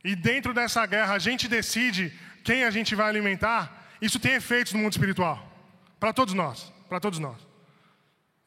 e 0.01 0.15
dentro 0.15 0.53
dessa 0.53 0.85
guerra 0.85 1.15
a 1.15 1.19
gente 1.19 1.49
decide 1.49 2.17
quem 2.45 2.63
a 2.63 2.71
gente 2.71 2.95
vai 2.95 3.09
alimentar, 3.09 3.97
isso 4.01 4.17
tem 4.17 4.35
efeitos 4.35 4.71
no 4.71 4.79
mundo 4.79 4.93
espiritual. 4.93 5.56
Para 5.99 6.13
todos 6.13 6.33
nós, 6.33 6.71
para 6.87 6.99
todos 6.99 7.19
nós. 7.19 7.47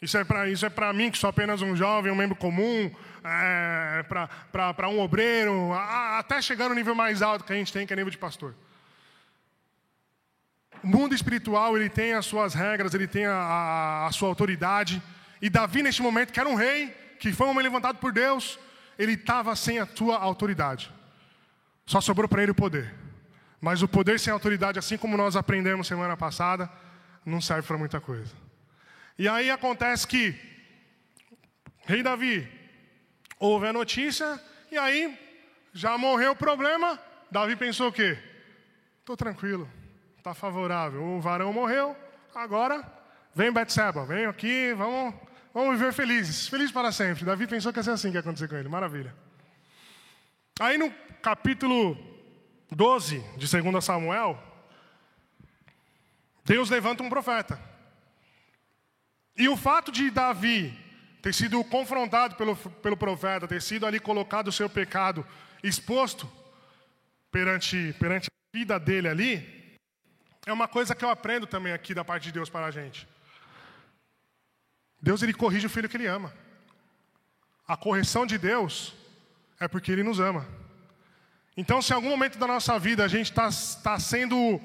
Isso 0.00 0.16
é 0.16 0.24
para 0.24 0.48
isso 0.48 0.64
é 0.64 0.70
para 0.70 0.92
mim 0.92 1.10
que 1.10 1.18
sou 1.18 1.28
apenas 1.28 1.60
um 1.60 1.76
jovem, 1.76 2.10
um 2.10 2.16
membro 2.16 2.34
comum, 2.34 2.90
é, 3.22 4.02
para 4.50 4.88
um 4.88 4.98
obreiro, 5.00 5.72
a, 5.74 6.18
até 6.18 6.40
chegar 6.40 6.68
no 6.68 6.74
nível 6.74 6.94
mais 6.94 7.20
alto 7.20 7.44
que 7.44 7.52
a 7.52 7.56
gente 7.56 7.72
tem, 7.72 7.86
que 7.86 7.92
é 7.92 7.96
nível 7.96 8.10
de 8.10 8.16
pastor. 8.16 8.54
O 10.82 10.86
mundo 10.86 11.14
espiritual 11.14 11.76
ele 11.76 11.90
tem 11.90 12.14
as 12.14 12.24
suas 12.24 12.54
regras, 12.54 12.94
ele 12.94 13.06
tem 13.06 13.26
a, 13.26 13.34
a, 13.34 14.06
a 14.06 14.12
sua 14.12 14.28
autoridade. 14.28 15.02
E 15.42 15.50
Davi 15.50 15.82
neste 15.82 16.00
momento, 16.00 16.32
que 16.32 16.40
era 16.40 16.48
um 16.48 16.54
rei, 16.54 16.88
que 17.18 17.32
foi 17.32 17.46
um 17.46 17.50
homem 17.50 17.62
levantado 17.62 17.98
por 17.98 18.12
Deus, 18.12 18.58
ele 18.98 19.12
estava 19.12 19.54
sem 19.54 19.78
a 19.78 19.84
tua 19.84 20.16
autoridade. 20.16 20.90
Só 21.84 22.00
sobrou 22.00 22.28
para 22.28 22.42
ele 22.42 22.52
o 22.52 22.54
poder. 22.54 22.94
Mas 23.60 23.82
o 23.82 23.88
poder 23.88 24.18
sem 24.18 24.32
autoridade, 24.32 24.78
assim 24.78 24.96
como 24.96 25.18
nós 25.18 25.36
aprendemos 25.36 25.86
semana 25.86 26.16
passada, 26.16 26.70
não 27.24 27.40
serve 27.40 27.66
para 27.66 27.78
muita 27.78 28.00
coisa. 28.00 28.34
E 29.18 29.28
aí 29.28 29.50
acontece 29.50 30.06
que 30.06 30.34
Rei 31.84 32.02
Davi 32.02 32.48
ouve 33.38 33.66
a 33.66 33.72
notícia 33.72 34.40
e 34.70 34.78
aí 34.78 35.18
já 35.72 35.96
morreu 35.98 36.32
o 36.32 36.36
problema. 36.36 36.98
Davi 37.30 37.56
pensou 37.56 37.88
o 37.88 37.92
quê? 37.92 38.18
Estou 39.00 39.16
tranquilo, 39.16 39.68
está 40.18 40.34
favorável. 40.34 41.02
O 41.02 41.20
varão 41.20 41.52
morreu, 41.52 41.96
agora 42.34 42.84
vem 43.34 43.52
Betseba, 43.52 44.04
vem 44.04 44.26
aqui, 44.26 44.72
vamos 44.74 45.14
Vamos 45.52 45.78
viver 45.78 45.92
felizes, 45.92 46.46
felizes 46.48 46.72
para 46.72 46.92
sempre. 46.92 47.24
Davi 47.24 47.46
pensou 47.46 47.72
que 47.72 47.78
ia 47.80 47.82
ser 47.82 47.90
assim 47.90 48.10
que 48.10 48.16
ia 48.16 48.20
acontecer 48.20 48.46
com 48.46 48.54
ele, 48.54 48.68
maravilha. 48.68 49.12
Aí 50.60 50.78
no 50.78 50.90
capítulo 51.20 51.98
12 52.70 53.18
de 53.36 53.60
2 53.60 53.84
Samuel, 53.84 54.40
Deus 56.50 56.68
levanta 56.68 57.00
um 57.04 57.08
profeta. 57.08 57.60
E 59.36 59.48
o 59.48 59.56
fato 59.56 59.92
de 59.92 60.10
Davi 60.10 60.76
ter 61.22 61.32
sido 61.32 61.62
confrontado 61.62 62.34
pelo, 62.34 62.56
pelo 62.56 62.96
profeta, 62.96 63.46
ter 63.46 63.62
sido 63.62 63.86
ali 63.86 64.00
colocado 64.00 64.48
o 64.48 64.52
seu 64.52 64.68
pecado 64.68 65.24
exposto 65.62 66.28
perante, 67.30 67.94
perante 68.00 68.26
a 68.28 68.58
vida 68.58 68.80
dele 68.80 69.06
ali, 69.06 69.78
é 70.44 70.52
uma 70.52 70.66
coisa 70.66 70.92
que 70.92 71.04
eu 71.04 71.08
aprendo 71.08 71.46
também 71.46 71.72
aqui 71.72 71.94
da 71.94 72.04
parte 72.04 72.24
de 72.24 72.32
Deus 72.32 72.50
para 72.50 72.66
a 72.66 72.70
gente. 72.72 73.06
Deus 75.00 75.22
ele 75.22 75.32
corrige 75.32 75.68
o 75.68 75.70
filho 75.70 75.88
que 75.88 75.96
ele 75.96 76.08
ama. 76.08 76.34
A 77.64 77.76
correção 77.76 78.26
de 78.26 78.36
Deus 78.36 78.92
é 79.60 79.68
porque 79.68 79.92
ele 79.92 80.02
nos 80.02 80.18
ama. 80.18 80.48
Então, 81.56 81.80
se 81.80 81.92
em 81.92 81.94
algum 81.94 82.10
momento 82.10 82.40
da 82.40 82.46
nossa 82.48 82.76
vida 82.76 83.04
a 83.04 83.08
gente 83.08 83.30
está 83.30 83.50
tá 83.84 84.00
sendo, 84.00 84.60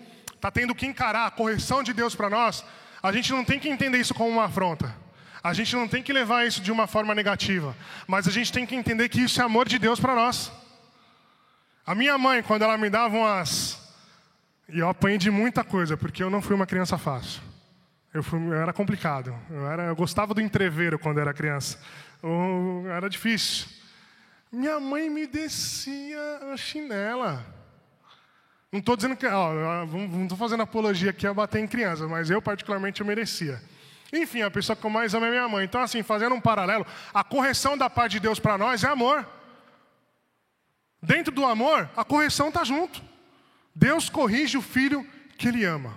está 0.45 0.51
tendo 0.51 0.75
que 0.75 0.85
encarar 0.85 1.25
a 1.25 1.31
correção 1.31 1.81
de 1.81 1.91
Deus 1.91 2.13
para 2.13 2.29
nós, 2.29 2.63
a 3.01 3.11
gente 3.11 3.31
não 3.31 3.43
tem 3.43 3.59
que 3.59 3.67
entender 3.67 3.97
isso 3.97 4.13
como 4.13 4.29
uma 4.29 4.45
afronta. 4.45 4.95
A 5.43 5.53
gente 5.53 5.75
não 5.75 5.87
tem 5.87 6.03
que 6.03 6.13
levar 6.13 6.45
isso 6.45 6.61
de 6.61 6.71
uma 6.71 6.85
forma 6.85 7.15
negativa, 7.15 7.75
mas 8.05 8.27
a 8.27 8.31
gente 8.31 8.53
tem 8.53 8.63
que 8.63 8.75
entender 8.75 9.09
que 9.09 9.21
isso 9.21 9.41
é 9.41 9.43
amor 9.43 9.67
de 9.67 9.79
Deus 9.79 9.99
para 9.99 10.13
nós. 10.13 10.51
A 11.83 11.95
minha 11.95 12.15
mãe, 12.17 12.43
quando 12.43 12.61
ela 12.61 12.77
me 12.77 12.91
dava 12.91 13.15
umas. 13.15 13.79
E 14.69 14.79
eu 14.79 14.89
apanhei 14.89 15.17
de 15.17 15.31
muita 15.31 15.63
coisa, 15.63 15.97
porque 15.97 16.21
eu 16.23 16.29
não 16.29 16.41
fui 16.41 16.55
uma 16.55 16.65
criança 16.67 16.97
fácil. 16.97 17.41
Eu, 18.13 18.21
fui, 18.21 18.39
eu 18.39 18.53
era 18.53 18.71
complicado. 18.71 19.35
Eu, 19.49 19.67
era, 19.67 19.83
eu 19.83 19.95
gostava 19.95 20.33
do 20.33 20.41
entreveiro 20.41 20.99
quando 20.99 21.19
era 21.19 21.33
criança. 21.33 21.79
Eu, 22.21 22.85
era 22.89 23.09
difícil. 23.09 23.67
Minha 24.51 24.79
mãe 24.79 25.09
me 25.09 25.25
descia 25.25 26.39
a 26.53 26.57
chinela. 26.57 27.54
Não 28.71 28.79
estou 28.79 28.95
dizendo 28.95 29.15
que. 29.15 29.25
Ó, 29.25 29.85
não 29.85 30.23
estou 30.23 30.37
fazendo 30.37 30.63
apologia 30.63 31.11
aqui 31.11 31.25
a 31.25 31.33
bater 31.33 31.61
em 31.61 31.67
crianças, 31.67 32.09
mas 32.09 32.29
eu, 32.29 32.41
particularmente, 32.41 33.01
eu 33.01 33.07
merecia. 33.07 33.61
Enfim, 34.11 34.41
a 34.41 34.51
pessoa 34.51 34.75
que 34.75 34.85
eu 34.85 34.89
mais 34.89 35.13
amo 35.13 35.25
é 35.25 35.29
minha 35.29 35.47
mãe. 35.47 35.65
Então, 35.65 35.81
assim, 35.81 36.03
fazendo 36.03 36.35
um 36.35 36.41
paralelo, 36.41 36.85
a 37.13 37.23
correção 37.23 37.77
da 37.77 37.89
parte 37.89 38.13
de 38.13 38.19
Deus 38.19 38.39
para 38.39 38.57
nós 38.57 38.83
é 38.83 38.87
amor. 38.87 39.27
Dentro 41.01 41.33
do 41.33 41.45
amor, 41.45 41.89
a 41.95 42.03
correção 42.03 42.49
está 42.49 42.63
junto. 42.63 43.01
Deus 43.73 44.09
corrige 44.09 44.57
o 44.57 44.61
filho 44.61 45.05
que 45.37 45.47
ele 45.47 45.63
ama. 45.65 45.95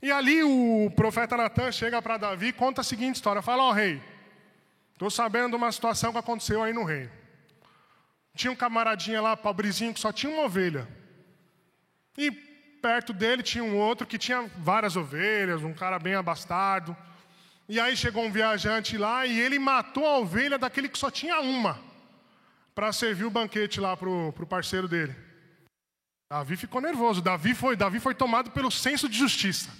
E 0.00 0.10
ali 0.10 0.42
o 0.42 0.90
profeta 0.96 1.36
Natan 1.36 1.70
chega 1.70 2.02
para 2.02 2.16
Davi 2.16 2.48
e 2.48 2.52
conta 2.52 2.80
a 2.80 2.84
seguinte 2.84 3.16
história: 3.16 3.40
fala, 3.40 3.62
ó 3.62 3.68
oh, 3.68 3.72
rei, 3.72 4.02
estou 4.92 5.10
sabendo 5.10 5.50
de 5.50 5.56
uma 5.56 5.70
situação 5.70 6.12
que 6.12 6.18
aconteceu 6.18 6.62
aí 6.62 6.72
no 6.72 6.82
reino. 6.82 7.10
Tinha 8.34 8.50
um 8.50 8.56
camaradinha 8.56 9.20
lá, 9.20 9.36
pobrezinho, 9.36 9.92
que 9.92 10.00
só 10.00 10.10
tinha 10.10 10.32
uma 10.32 10.44
ovelha. 10.44 10.88
E 12.16 12.30
perto 12.30 13.12
dele 13.12 13.42
tinha 13.42 13.64
um 13.64 13.76
outro 13.76 14.06
que 14.06 14.18
tinha 14.18 14.50
várias 14.58 14.96
ovelhas, 14.96 15.62
um 15.62 15.72
cara 15.72 15.98
bem 15.98 16.14
abastado. 16.14 16.96
E 17.68 17.78
aí 17.80 17.96
chegou 17.96 18.24
um 18.24 18.32
viajante 18.32 18.98
lá 18.98 19.24
e 19.24 19.40
ele 19.40 19.58
matou 19.58 20.06
a 20.06 20.18
ovelha 20.18 20.58
daquele 20.58 20.88
que 20.88 20.98
só 20.98 21.10
tinha 21.10 21.40
uma, 21.40 21.80
para 22.74 22.92
servir 22.92 23.24
o 23.24 23.30
banquete 23.30 23.80
lá 23.80 23.96
para 23.96 24.08
o 24.08 24.46
parceiro 24.46 24.88
dele. 24.88 25.14
Davi 26.30 26.56
ficou 26.56 26.80
nervoso. 26.80 27.20
Davi 27.20 27.54
foi, 27.54 27.76
Davi 27.76 28.00
foi 28.00 28.14
tomado 28.14 28.50
pelo 28.50 28.70
senso 28.70 29.08
de 29.08 29.16
justiça. 29.18 29.70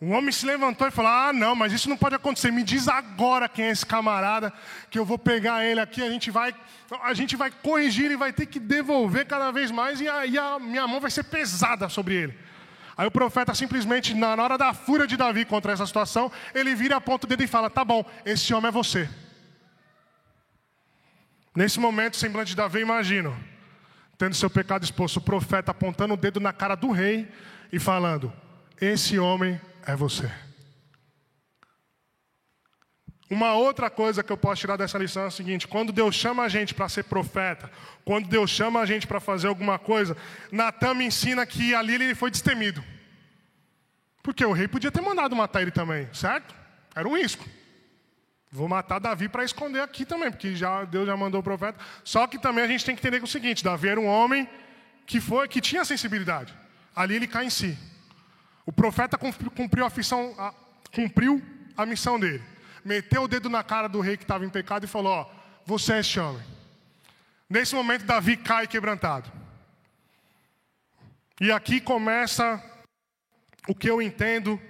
O 0.00 0.12
homem 0.12 0.32
se 0.32 0.46
levantou 0.46 0.88
e 0.88 0.90
falou: 0.90 1.10
Ah, 1.10 1.32
não, 1.32 1.54
mas 1.54 1.74
isso 1.74 1.88
não 1.88 1.96
pode 1.96 2.14
acontecer. 2.14 2.50
Me 2.50 2.62
diz 2.62 2.88
agora 2.88 3.48
quem 3.48 3.66
é 3.66 3.70
esse 3.70 3.84
camarada, 3.84 4.50
que 4.88 4.98
eu 4.98 5.04
vou 5.04 5.18
pegar 5.18 5.64
ele 5.66 5.78
aqui. 5.78 6.02
A 6.02 6.08
gente 6.08 6.30
vai, 6.30 6.54
a 7.02 7.12
gente 7.12 7.36
vai 7.36 7.50
corrigir 7.50 8.10
e 8.10 8.16
vai 8.16 8.32
ter 8.32 8.46
que 8.46 8.58
devolver 8.58 9.26
cada 9.26 9.50
vez 9.50 9.70
mais, 9.70 10.00
e 10.00 10.08
a, 10.08 10.24
e 10.24 10.38
a 10.38 10.58
minha 10.58 10.88
mão 10.88 11.00
vai 11.00 11.10
ser 11.10 11.24
pesada 11.24 11.86
sobre 11.90 12.14
ele. 12.14 12.38
Aí 12.96 13.06
o 13.06 13.10
profeta 13.10 13.54
simplesmente, 13.54 14.14
na 14.14 14.34
hora 14.42 14.56
da 14.56 14.72
fúria 14.72 15.06
de 15.06 15.18
Davi 15.18 15.44
contra 15.44 15.72
essa 15.72 15.86
situação, 15.86 16.32
ele 16.54 16.74
vira 16.74 16.96
a 16.96 17.00
ponta 17.00 17.26
dele 17.26 17.44
e 17.44 17.46
fala: 17.46 17.68
Tá 17.68 17.84
bom, 17.84 18.02
esse 18.24 18.54
homem 18.54 18.68
é 18.68 18.72
você. 18.72 19.06
Nesse 21.54 21.78
momento, 21.78 22.16
semblante 22.16 22.50
de 22.50 22.56
Davi, 22.56 22.80
imagino, 22.80 23.36
tendo 24.16 24.34
seu 24.34 24.48
pecado 24.48 24.82
exposto, 24.82 25.18
o 25.18 25.20
profeta 25.20 25.72
apontando 25.72 26.14
o 26.14 26.16
dedo 26.16 26.40
na 26.40 26.54
cara 26.54 26.74
do 26.74 26.90
rei 26.90 27.30
e 27.70 27.78
falando: 27.78 28.32
Esse 28.80 29.18
homem 29.18 29.60
é 29.86 29.94
você. 29.96 30.30
Uma 33.30 33.54
outra 33.54 33.88
coisa 33.88 34.24
que 34.24 34.32
eu 34.32 34.36
posso 34.36 34.60
tirar 34.60 34.76
dessa 34.76 34.98
lição 34.98 35.22
é 35.22 35.26
o 35.26 35.30
seguinte: 35.30 35.68
quando 35.68 35.92
Deus 35.92 36.16
chama 36.16 36.42
a 36.42 36.48
gente 36.48 36.74
para 36.74 36.88
ser 36.88 37.04
profeta, 37.04 37.70
quando 38.04 38.26
Deus 38.26 38.50
chama 38.50 38.80
a 38.80 38.86
gente 38.86 39.06
para 39.06 39.20
fazer 39.20 39.46
alguma 39.46 39.78
coisa, 39.78 40.16
Natan 40.50 40.94
me 40.94 41.04
ensina 41.04 41.46
que 41.46 41.72
ali 41.72 41.94
ele 41.94 42.14
foi 42.14 42.30
destemido. 42.30 42.82
Porque 44.20 44.44
o 44.44 44.52
rei 44.52 44.66
podia 44.66 44.90
ter 44.90 45.00
mandado 45.00 45.34
matar 45.36 45.62
ele 45.62 45.70
também, 45.70 46.08
certo? 46.12 46.54
Era 46.94 47.08
um 47.08 47.16
risco. 47.16 47.48
Vou 48.50 48.68
matar 48.68 48.98
Davi 48.98 49.28
para 49.28 49.44
esconder 49.44 49.80
aqui 49.80 50.04
também, 50.04 50.28
porque 50.28 50.56
já, 50.56 50.84
Deus 50.84 51.06
já 51.06 51.16
mandou 51.16 51.40
o 51.40 51.44
profeta. 51.44 51.78
Só 52.02 52.26
que 52.26 52.36
também 52.36 52.64
a 52.64 52.66
gente 52.66 52.84
tem 52.84 52.96
que 52.96 53.00
entender 53.00 53.22
o 53.22 53.28
seguinte: 53.28 53.62
Davi 53.62 53.88
era 53.88 54.00
um 54.00 54.06
homem 54.06 54.48
que 55.06 55.20
foi, 55.20 55.46
que 55.46 55.60
tinha 55.60 55.84
sensibilidade. 55.84 56.52
Ali 56.96 57.14
ele 57.14 57.28
cai 57.28 57.46
em 57.46 57.50
si. 57.50 57.78
O 58.66 58.72
profeta 58.72 59.18
cumpriu 59.18 59.84
a, 59.86 60.54
cumpriu 60.92 61.42
a 61.76 61.86
missão 61.86 62.18
dele. 62.18 62.42
Meteu 62.84 63.22
o 63.22 63.28
dedo 63.28 63.48
na 63.48 63.62
cara 63.62 63.88
do 63.88 64.00
rei 64.00 64.16
que 64.16 64.24
estava 64.24 64.44
em 64.44 64.50
pecado 64.50 64.84
e 64.84 64.88
falou: 64.88 65.12
Ó, 65.12 65.30
você 65.66 65.94
é 65.94 66.00
este 66.00 66.18
homem. 66.20 66.42
Nesse 67.48 67.74
momento, 67.74 68.04
Davi 68.04 68.36
cai 68.36 68.66
quebrantado. 68.66 69.30
E 71.40 71.50
aqui 71.50 71.80
começa 71.80 72.62
o 73.66 73.74
que 73.74 73.90
eu 73.90 74.00
entendo 74.00 74.60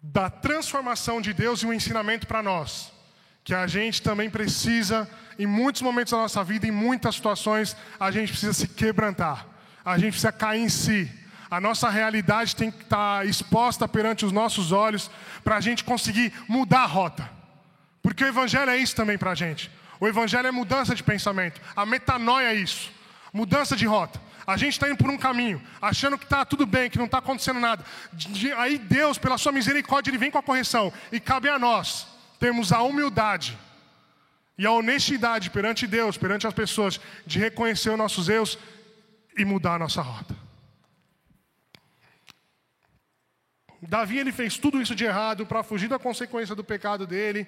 da 0.00 0.30
transformação 0.30 1.20
de 1.20 1.32
Deus 1.32 1.62
e 1.62 1.66
o 1.66 1.72
ensinamento 1.72 2.26
para 2.26 2.42
nós. 2.42 2.92
Que 3.42 3.54
a 3.54 3.66
gente 3.66 4.02
também 4.02 4.30
precisa, 4.30 5.08
em 5.38 5.46
muitos 5.46 5.82
momentos 5.82 6.12
da 6.12 6.18
nossa 6.18 6.42
vida, 6.42 6.66
em 6.66 6.70
muitas 6.70 7.16
situações, 7.16 7.76
a 7.98 8.10
gente 8.10 8.30
precisa 8.30 8.52
se 8.52 8.68
quebrantar. 8.68 9.46
A 9.84 9.98
gente 9.98 10.12
precisa 10.12 10.32
cair 10.32 10.62
em 10.62 10.68
si 10.68 11.10
a 11.50 11.60
nossa 11.60 11.88
realidade 11.88 12.56
tem 12.56 12.70
que 12.70 12.82
estar 12.82 13.26
exposta 13.26 13.86
perante 13.86 14.24
os 14.24 14.32
nossos 14.32 14.72
olhos 14.72 15.10
para 15.44 15.56
a 15.56 15.60
gente 15.60 15.84
conseguir 15.84 16.32
mudar 16.48 16.82
a 16.82 16.86
rota. 16.86 17.30
Porque 18.02 18.24
o 18.24 18.28
Evangelho 18.28 18.70
é 18.70 18.76
isso 18.76 18.94
também 18.94 19.18
para 19.18 19.32
a 19.32 19.34
gente. 19.34 19.70
O 20.00 20.06
Evangelho 20.06 20.46
é 20.46 20.50
mudança 20.50 20.94
de 20.94 21.02
pensamento. 21.02 21.60
A 21.74 21.86
metanoia 21.86 22.52
é 22.52 22.54
isso. 22.54 22.90
Mudança 23.32 23.76
de 23.76 23.86
rota. 23.86 24.20
A 24.46 24.56
gente 24.56 24.74
está 24.74 24.88
indo 24.88 24.96
por 24.96 25.10
um 25.10 25.18
caminho, 25.18 25.60
achando 25.82 26.16
que 26.16 26.24
está 26.24 26.44
tudo 26.44 26.64
bem, 26.64 26.88
que 26.88 26.98
não 26.98 27.06
está 27.06 27.18
acontecendo 27.18 27.58
nada. 27.58 27.84
Aí 28.58 28.78
Deus, 28.78 29.18
pela 29.18 29.36
sua 29.36 29.50
misericórdia, 29.50 30.10
Ele 30.10 30.18
vem 30.18 30.30
com 30.30 30.38
a 30.38 30.42
correção. 30.42 30.92
E 31.10 31.18
cabe 31.18 31.48
a 31.48 31.58
nós 31.58 32.06
termos 32.38 32.72
a 32.72 32.80
humildade 32.82 33.58
e 34.58 34.64
a 34.64 34.70
honestidade 34.70 35.50
perante 35.50 35.86
Deus, 35.86 36.16
perante 36.16 36.46
as 36.46 36.54
pessoas, 36.54 37.00
de 37.26 37.38
reconhecer 37.38 37.90
os 37.90 37.98
nossos 37.98 38.28
erros 38.28 38.58
e 39.36 39.44
mudar 39.44 39.74
a 39.74 39.78
nossa 39.78 40.00
rota. 40.00 40.45
Davi 43.82 44.18
ele 44.18 44.32
fez 44.32 44.58
tudo 44.58 44.80
isso 44.80 44.94
de 44.94 45.04
errado 45.04 45.46
para 45.46 45.62
fugir 45.62 45.88
da 45.88 45.98
consequência 45.98 46.54
do 46.54 46.64
pecado 46.64 47.06
dele. 47.06 47.46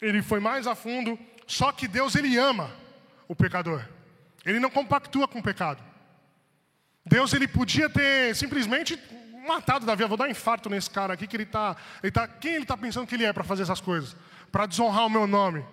Ele 0.00 0.22
foi 0.22 0.40
mais 0.40 0.66
a 0.66 0.74
fundo, 0.74 1.18
só 1.46 1.72
que 1.72 1.86
Deus 1.86 2.14
ele 2.14 2.36
ama 2.36 2.70
o 3.28 3.36
pecador. 3.36 3.84
Ele 4.44 4.58
não 4.58 4.70
compactua 4.70 5.28
com 5.28 5.38
o 5.38 5.42
pecado. 5.42 5.82
Deus 7.04 7.32
ele 7.32 7.46
podia 7.46 7.88
ter 7.88 8.34
simplesmente 8.34 8.98
matado 9.46 9.86
Davi. 9.86 10.02
Eu 10.02 10.08
vou 10.08 10.16
dar 10.16 10.24
um 10.24 10.30
infarto 10.30 10.68
nesse 10.68 10.90
cara 10.90 11.14
aqui 11.14 11.26
que 11.26 11.36
ele 11.36 11.44
está, 11.44 11.76
ele 12.02 12.12
tá, 12.12 12.26
quem 12.26 12.54
ele 12.54 12.62
está 12.62 12.76
pensando 12.76 13.06
que 13.06 13.14
ele 13.14 13.24
é 13.24 13.32
para 13.32 13.44
fazer 13.44 13.62
essas 13.62 13.80
coisas? 13.80 14.16
Para 14.50 14.66
desonrar 14.66 15.06
o 15.06 15.10
meu 15.10 15.26
nome, 15.26 15.64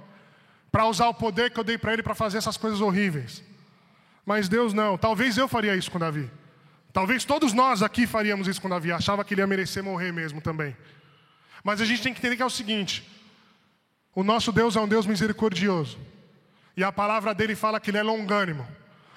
para 0.71 0.85
usar 0.85 1.07
o 1.07 1.13
poder 1.13 1.51
que 1.51 1.59
eu 1.59 1.63
dei 1.63 1.77
para 1.77 1.93
ele 1.93 2.03
para 2.03 2.15
fazer 2.15 2.37
essas 2.37 2.57
coisas 2.57 2.81
horríveis. 2.81 3.43
Mas 4.25 4.49
Deus 4.49 4.73
não. 4.73 4.97
Talvez 4.97 5.37
eu 5.37 5.47
faria 5.47 5.75
isso 5.75 5.89
com 5.89 5.99
Davi. 5.99 6.29
Talvez 6.97 7.23
todos 7.23 7.53
nós 7.53 7.83
aqui 7.83 8.07
faríamos 8.07 8.47
isso 8.47 8.59
com 8.59 8.67
Davi, 8.67 8.91
achava 8.91 9.23
que 9.23 9.35
ele 9.35 9.41
ia 9.41 9.45
merecer 9.45 9.83
morrer 9.83 10.11
mesmo 10.11 10.41
também. 10.41 10.75
Mas 11.63 11.79
a 11.79 11.85
gente 11.85 12.01
tem 12.01 12.11
que 12.11 12.17
entender 12.17 12.35
que 12.35 12.41
é 12.41 12.45
o 12.45 12.49
seguinte: 12.49 13.07
o 14.15 14.23
nosso 14.23 14.51
Deus 14.51 14.75
é 14.75 14.81
um 14.81 14.87
Deus 14.87 15.05
misericordioso. 15.05 15.99
E 16.75 16.83
a 16.83 16.91
palavra 16.91 17.35
dele 17.35 17.55
fala 17.55 17.79
que 17.79 17.91
ele 17.91 17.99
é 17.99 18.01
longânimo. 18.01 18.67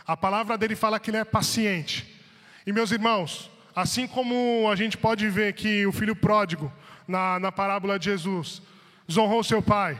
A 0.06 0.14
palavra 0.14 0.58
dele 0.58 0.76
fala 0.76 1.00
que 1.00 1.10
ele 1.10 1.16
é 1.16 1.24
paciente. 1.24 2.22
E 2.66 2.70
meus 2.70 2.90
irmãos, 2.90 3.50
assim 3.74 4.06
como 4.06 4.68
a 4.70 4.76
gente 4.76 4.98
pode 4.98 5.26
ver 5.30 5.54
que 5.54 5.86
o 5.86 5.92
filho 5.92 6.14
pródigo, 6.14 6.70
na, 7.08 7.40
na 7.40 7.50
parábola 7.50 7.98
de 7.98 8.10
Jesus, 8.10 8.60
desonrou 9.08 9.42
seu 9.42 9.62
pai, 9.62 9.98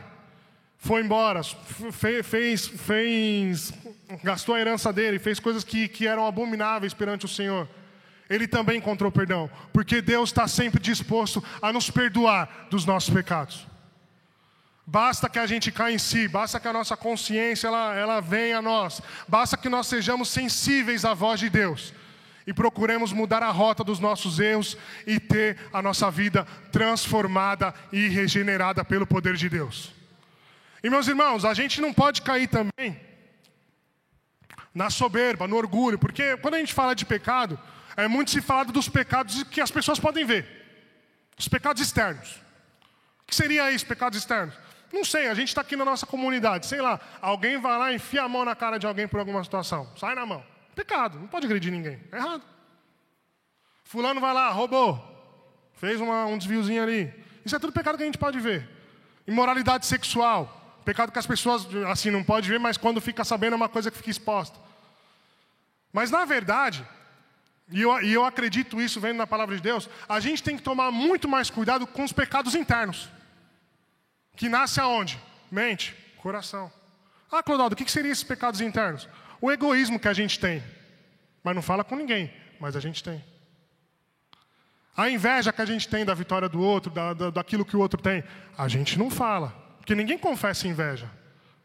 foi 0.77 1.01
embora, 1.01 1.41
fez, 1.91 2.27
fez, 2.27 2.67
fez, 2.67 3.73
gastou 4.23 4.55
a 4.55 4.59
herança 4.59 4.91
dele, 4.91 5.19
fez 5.19 5.39
coisas 5.39 5.63
que, 5.63 5.87
que 5.87 6.07
eram 6.07 6.25
abomináveis 6.25 6.93
perante 6.93 7.25
o 7.25 7.29
Senhor. 7.29 7.67
Ele 8.29 8.47
também 8.47 8.77
encontrou 8.77 9.11
perdão, 9.11 9.49
porque 9.73 10.01
Deus 10.01 10.29
está 10.29 10.47
sempre 10.47 10.81
disposto 10.81 11.43
a 11.61 11.73
nos 11.73 11.89
perdoar 11.89 12.67
dos 12.69 12.85
nossos 12.85 13.13
pecados. 13.13 13.67
Basta 14.85 15.29
que 15.29 15.37
a 15.37 15.45
gente 15.45 15.71
caia 15.71 15.93
em 15.93 15.97
si, 15.97 16.27
basta 16.27 16.59
que 16.59 16.67
a 16.67 16.73
nossa 16.73 16.97
consciência 16.97 17.67
ela, 17.67 17.95
ela 17.95 18.19
venha 18.21 18.57
a 18.57 18.61
nós, 18.61 19.01
basta 19.27 19.57
que 19.57 19.69
nós 19.69 19.87
sejamos 19.87 20.29
sensíveis 20.29 21.05
à 21.05 21.13
voz 21.13 21.39
de 21.39 21.49
Deus 21.49 21.93
e 22.47 22.53
procuremos 22.53 23.13
mudar 23.13 23.43
a 23.43 23.51
rota 23.51 23.83
dos 23.83 23.99
nossos 23.99 24.39
erros 24.39 24.77
e 25.05 25.19
ter 25.19 25.57
a 25.71 25.81
nossa 25.81 26.09
vida 26.09 26.45
transformada 26.71 27.73
e 27.91 28.07
regenerada 28.07 28.83
pelo 28.83 29.05
poder 29.05 29.35
de 29.35 29.47
Deus. 29.47 29.93
E 30.83 30.89
meus 30.89 31.07
irmãos, 31.07 31.45
a 31.45 31.53
gente 31.53 31.79
não 31.79 31.93
pode 31.93 32.21
cair 32.21 32.47
também 32.47 33.10
na 34.73 34.89
soberba, 34.89 35.47
no 35.47 35.55
orgulho, 35.55 35.99
porque 35.99 36.37
quando 36.37 36.55
a 36.55 36.59
gente 36.59 36.73
fala 36.73 36.95
de 36.95 37.05
pecado, 37.05 37.59
é 37.97 38.07
muito 38.07 38.31
se 38.31 38.41
falado 38.41 38.71
dos 38.71 38.87
pecados 38.87 39.43
que 39.43 39.61
as 39.61 39.71
pessoas 39.71 39.99
podem 39.99 40.25
ver, 40.25 40.47
os 41.37 41.47
pecados 41.47 41.81
externos. 41.81 42.41
O 43.23 43.25
que 43.27 43.35
seria 43.35 43.71
isso, 43.71 43.85
pecados 43.85 44.17
externos? 44.17 44.55
Não 44.91 45.05
sei, 45.05 45.27
a 45.27 45.33
gente 45.33 45.49
está 45.49 45.61
aqui 45.61 45.75
na 45.75 45.85
nossa 45.85 46.05
comunidade, 46.05 46.65
sei 46.65 46.81
lá, 46.81 46.99
alguém 47.21 47.59
vai 47.59 47.77
lá 47.77 47.91
e 47.91 47.95
enfia 47.95 48.23
a 48.23 48.29
mão 48.29 48.43
na 48.43 48.55
cara 48.55 48.77
de 48.77 48.85
alguém 48.85 49.07
por 49.07 49.19
alguma 49.19 49.43
situação, 49.43 49.89
sai 49.95 50.15
na 50.15 50.25
mão. 50.25 50.43
Pecado, 50.75 51.19
não 51.19 51.27
pode 51.27 51.45
agredir 51.45 51.71
ninguém, 51.71 51.99
é 52.11 52.17
errado. 52.17 52.43
Fulano 53.83 54.21
vai 54.21 54.33
lá, 54.33 54.49
roubou, 54.49 54.99
fez 55.73 55.99
uma, 55.99 56.25
um 56.25 56.37
desviozinho 56.37 56.81
ali. 56.81 57.13
Isso 57.45 57.55
é 57.55 57.59
tudo 57.59 57.73
pecado 57.73 57.97
que 57.97 58.03
a 58.03 58.05
gente 58.05 58.17
pode 58.17 58.39
ver. 58.39 58.69
Imoralidade 59.27 59.85
sexual, 59.85 60.60
Pecado 60.83 61.11
que 61.11 61.19
as 61.19 61.27
pessoas 61.27 61.67
assim 61.89 62.09
não 62.09 62.23
pode 62.23 62.49
ver, 62.49 62.59
mas 62.59 62.77
quando 62.77 62.99
fica 62.99 63.23
sabendo 63.23 63.53
é 63.53 63.55
uma 63.55 63.69
coisa 63.69 63.91
que 63.91 63.97
fica 63.97 64.09
exposta. 64.09 64.57
Mas 65.93 66.09
na 66.09 66.25
verdade, 66.25 66.85
e 67.69 67.81
eu, 67.81 68.01
e 68.01 68.13
eu 68.13 68.25
acredito 68.25 68.81
isso 68.81 68.99
vendo 68.99 69.17
na 69.17 69.27
palavra 69.27 69.55
de 69.55 69.61
Deus, 69.61 69.89
a 70.07 70.19
gente 70.19 70.43
tem 70.43 70.57
que 70.57 70.63
tomar 70.63 70.91
muito 70.91 71.27
mais 71.27 71.49
cuidado 71.49 71.85
com 71.87 72.03
os 72.03 72.11
pecados 72.11 72.55
internos. 72.55 73.09
Que 74.35 74.49
nasce 74.49 74.79
aonde? 74.79 75.19
Mente, 75.51 75.95
coração. 76.17 76.71
Ah, 77.31 77.41
Clodoaldo, 77.41 77.73
o 77.73 77.77
que, 77.77 77.85
que 77.85 77.91
seriam 77.91 78.11
esses 78.11 78.23
pecados 78.23 78.59
internos? 78.59 79.07
O 79.39 79.51
egoísmo 79.51 79.99
que 79.99 80.07
a 80.07 80.13
gente 80.13 80.39
tem, 80.39 80.63
mas 81.43 81.55
não 81.55 81.61
fala 81.61 81.83
com 81.83 81.95
ninguém, 81.95 82.33
mas 82.59 82.75
a 82.75 82.79
gente 82.79 83.03
tem. 83.03 83.23
A 84.95 85.09
inveja 85.09 85.53
que 85.53 85.61
a 85.61 85.65
gente 85.65 85.87
tem 85.87 86.03
da 86.03 86.13
vitória 86.13 86.49
do 86.49 86.61
outro, 86.61 86.91
da, 86.91 87.13
da, 87.13 87.29
daquilo 87.29 87.63
que 87.63 87.75
o 87.75 87.79
outro 87.79 88.01
tem, 88.01 88.23
a 88.57 88.67
gente 88.67 88.99
não 88.99 89.09
fala, 89.09 89.55
porque 89.81 89.95
ninguém 89.95 90.17
confessa 90.17 90.67
inveja. 90.67 91.09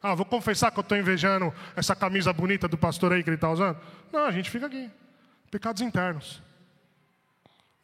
Ah, 0.02 0.14
vou 0.14 0.24
confessar 0.24 0.70
que 0.70 0.78
eu 0.78 0.82
estou 0.82 0.96
invejando 0.96 1.52
essa 1.76 1.94
camisa 1.94 2.32
bonita 2.32 2.66
do 2.66 2.78
pastor 2.78 3.12
aí 3.12 3.22
que 3.22 3.28
ele 3.28 3.36
está 3.36 3.50
usando? 3.50 3.78
Não, 4.12 4.24
a 4.24 4.32
gente 4.32 4.50
fica 4.50 4.66
aqui. 4.66 4.90
Pecados 5.50 5.82
internos. 5.82 6.42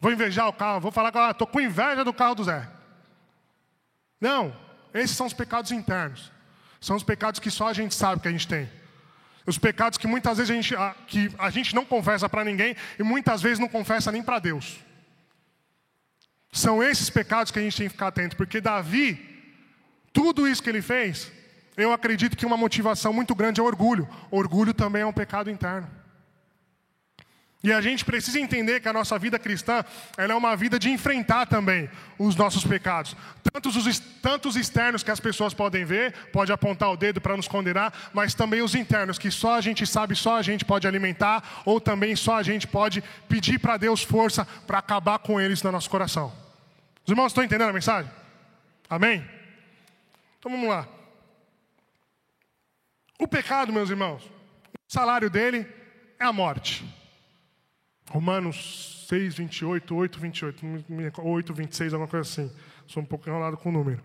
Vou 0.00 0.10
invejar 0.10 0.48
o 0.48 0.52
carro, 0.52 0.80
vou 0.80 0.90
falar 0.90 1.12
que 1.12 1.18
ah, 1.18 1.30
estou 1.30 1.46
com 1.46 1.60
inveja 1.60 2.02
do 2.04 2.12
carro 2.12 2.34
do 2.34 2.44
Zé. 2.44 2.66
Não, 4.20 4.56
esses 4.94 5.16
são 5.16 5.26
os 5.26 5.32
pecados 5.32 5.70
internos. 5.70 6.32
São 6.80 6.96
os 6.96 7.02
pecados 7.02 7.38
que 7.38 7.50
só 7.50 7.68
a 7.68 7.72
gente 7.72 7.94
sabe 7.94 8.22
que 8.22 8.28
a 8.28 8.32
gente 8.32 8.48
tem. 8.48 8.68
Os 9.46 9.58
pecados 9.58 9.98
que 9.98 10.06
muitas 10.06 10.38
vezes 10.38 10.50
a 10.50 10.54
gente, 10.54 10.74
a, 10.74 10.94
que 11.06 11.30
a 11.38 11.50
gente 11.50 11.74
não 11.74 11.84
confessa 11.84 12.28
para 12.28 12.44
ninguém 12.44 12.74
e 12.98 13.02
muitas 13.02 13.42
vezes 13.42 13.58
não 13.58 13.68
confessa 13.68 14.10
nem 14.10 14.22
para 14.22 14.38
Deus. 14.38 14.78
São 16.52 16.82
esses 16.82 17.10
pecados 17.10 17.50
que 17.50 17.58
a 17.58 17.62
gente 17.62 17.76
tem 17.76 17.86
que 17.86 17.92
ficar 17.92 18.08
atento, 18.08 18.36
porque 18.36 18.60
Davi, 18.60 19.31
tudo 20.12 20.46
isso 20.46 20.62
que 20.62 20.70
ele 20.70 20.82
fez, 20.82 21.30
eu 21.76 21.92
acredito 21.92 22.36
que 22.36 22.46
uma 22.46 22.56
motivação 22.56 23.12
muito 23.12 23.34
grande 23.34 23.60
é 23.60 23.62
orgulho. 23.62 24.08
Orgulho 24.30 24.74
também 24.74 25.02
é 25.02 25.06
um 25.06 25.12
pecado 25.12 25.50
interno. 25.50 25.88
E 27.64 27.72
a 27.72 27.80
gente 27.80 28.04
precisa 28.04 28.40
entender 28.40 28.80
que 28.80 28.88
a 28.88 28.92
nossa 28.92 29.16
vida 29.16 29.38
cristã 29.38 29.84
ela 30.16 30.32
é 30.32 30.36
uma 30.36 30.56
vida 30.56 30.80
de 30.80 30.90
enfrentar 30.90 31.46
também 31.46 31.88
os 32.18 32.34
nossos 32.34 32.64
pecados. 32.64 33.16
Tantos 33.52 33.76
os, 33.76 34.00
tantos 34.00 34.56
externos 34.56 35.04
que 35.04 35.12
as 35.12 35.20
pessoas 35.20 35.54
podem 35.54 35.84
ver, 35.84 36.12
pode 36.32 36.52
apontar 36.52 36.90
o 36.90 36.96
dedo 36.96 37.20
para 37.20 37.36
nos 37.36 37.46
condenar, 37.46 38.10
mas 38.12 38.34
também 38.34 38.62
os 38.62 38.74
internos, 38.74 39.16
que 39.16 39.30
só 39.30 39.54
a 39.54 39.60
gente 39.60 39.86
sabe, 39.86 40.16
só 40.16 40.36
a 40.38 40.42
gente 40.42 40.64
pode 40.64 40.88
alimentar, 40.88 41.62
ou 41.64 41.80
também 41.80 42.16
só 42.16 42.36
a 42.36 42.42
gente 42.42 42.66
pode 42.66 43.02
pedir 43.28 43.60
para 43.60 43.76
Deus 43.76 44.02
força 44.02 44.44
para 44.66 44.78
acabar 44.78 45.20
com 45.20 45.40
eles 45.40 45.62
no 45.62 45.70
nosso 45.70 45.88
coração. 45.88 46.32
Os 47.04 47.10
irmãos 47.10 47.28
estão 47.28 47.44
entendendo 47.44 47.70
a 47.70 47.72
mensagem? 47.72 48.10
Amém? 48.90 49.24
Então 50.42 50.50
vamos 50.50 50.68
lá. 50.68 50.88
O 53.16 53.28
pecado, 53.28 53.72
meus 53.72 53.88
irmãos, 53.90 54.24
o 54.24 54.92
salário 54.92 55.30
dele 55.30 55.64
é 56.18 56.24
a 56.24 56.32
morte. 56.32 56.84
Romanos 58.10 59.06
6, 59.08 59.36
28, 59.36 59.94
8, 59.94 60.18
28, 60.18 61.22
8, 61.22 61.54
26, 61.54 61.94
alguma 61.94 62.10
coisa 62.10 62.28
assim. 62.28 62.52
Sou 62.88 63.04
um 63.04 63.06
pouco 63.06 63.28
enrolado 63.28 63.56
com 63.56 63.68
o 63.68 63.72
número. 63.72 64.02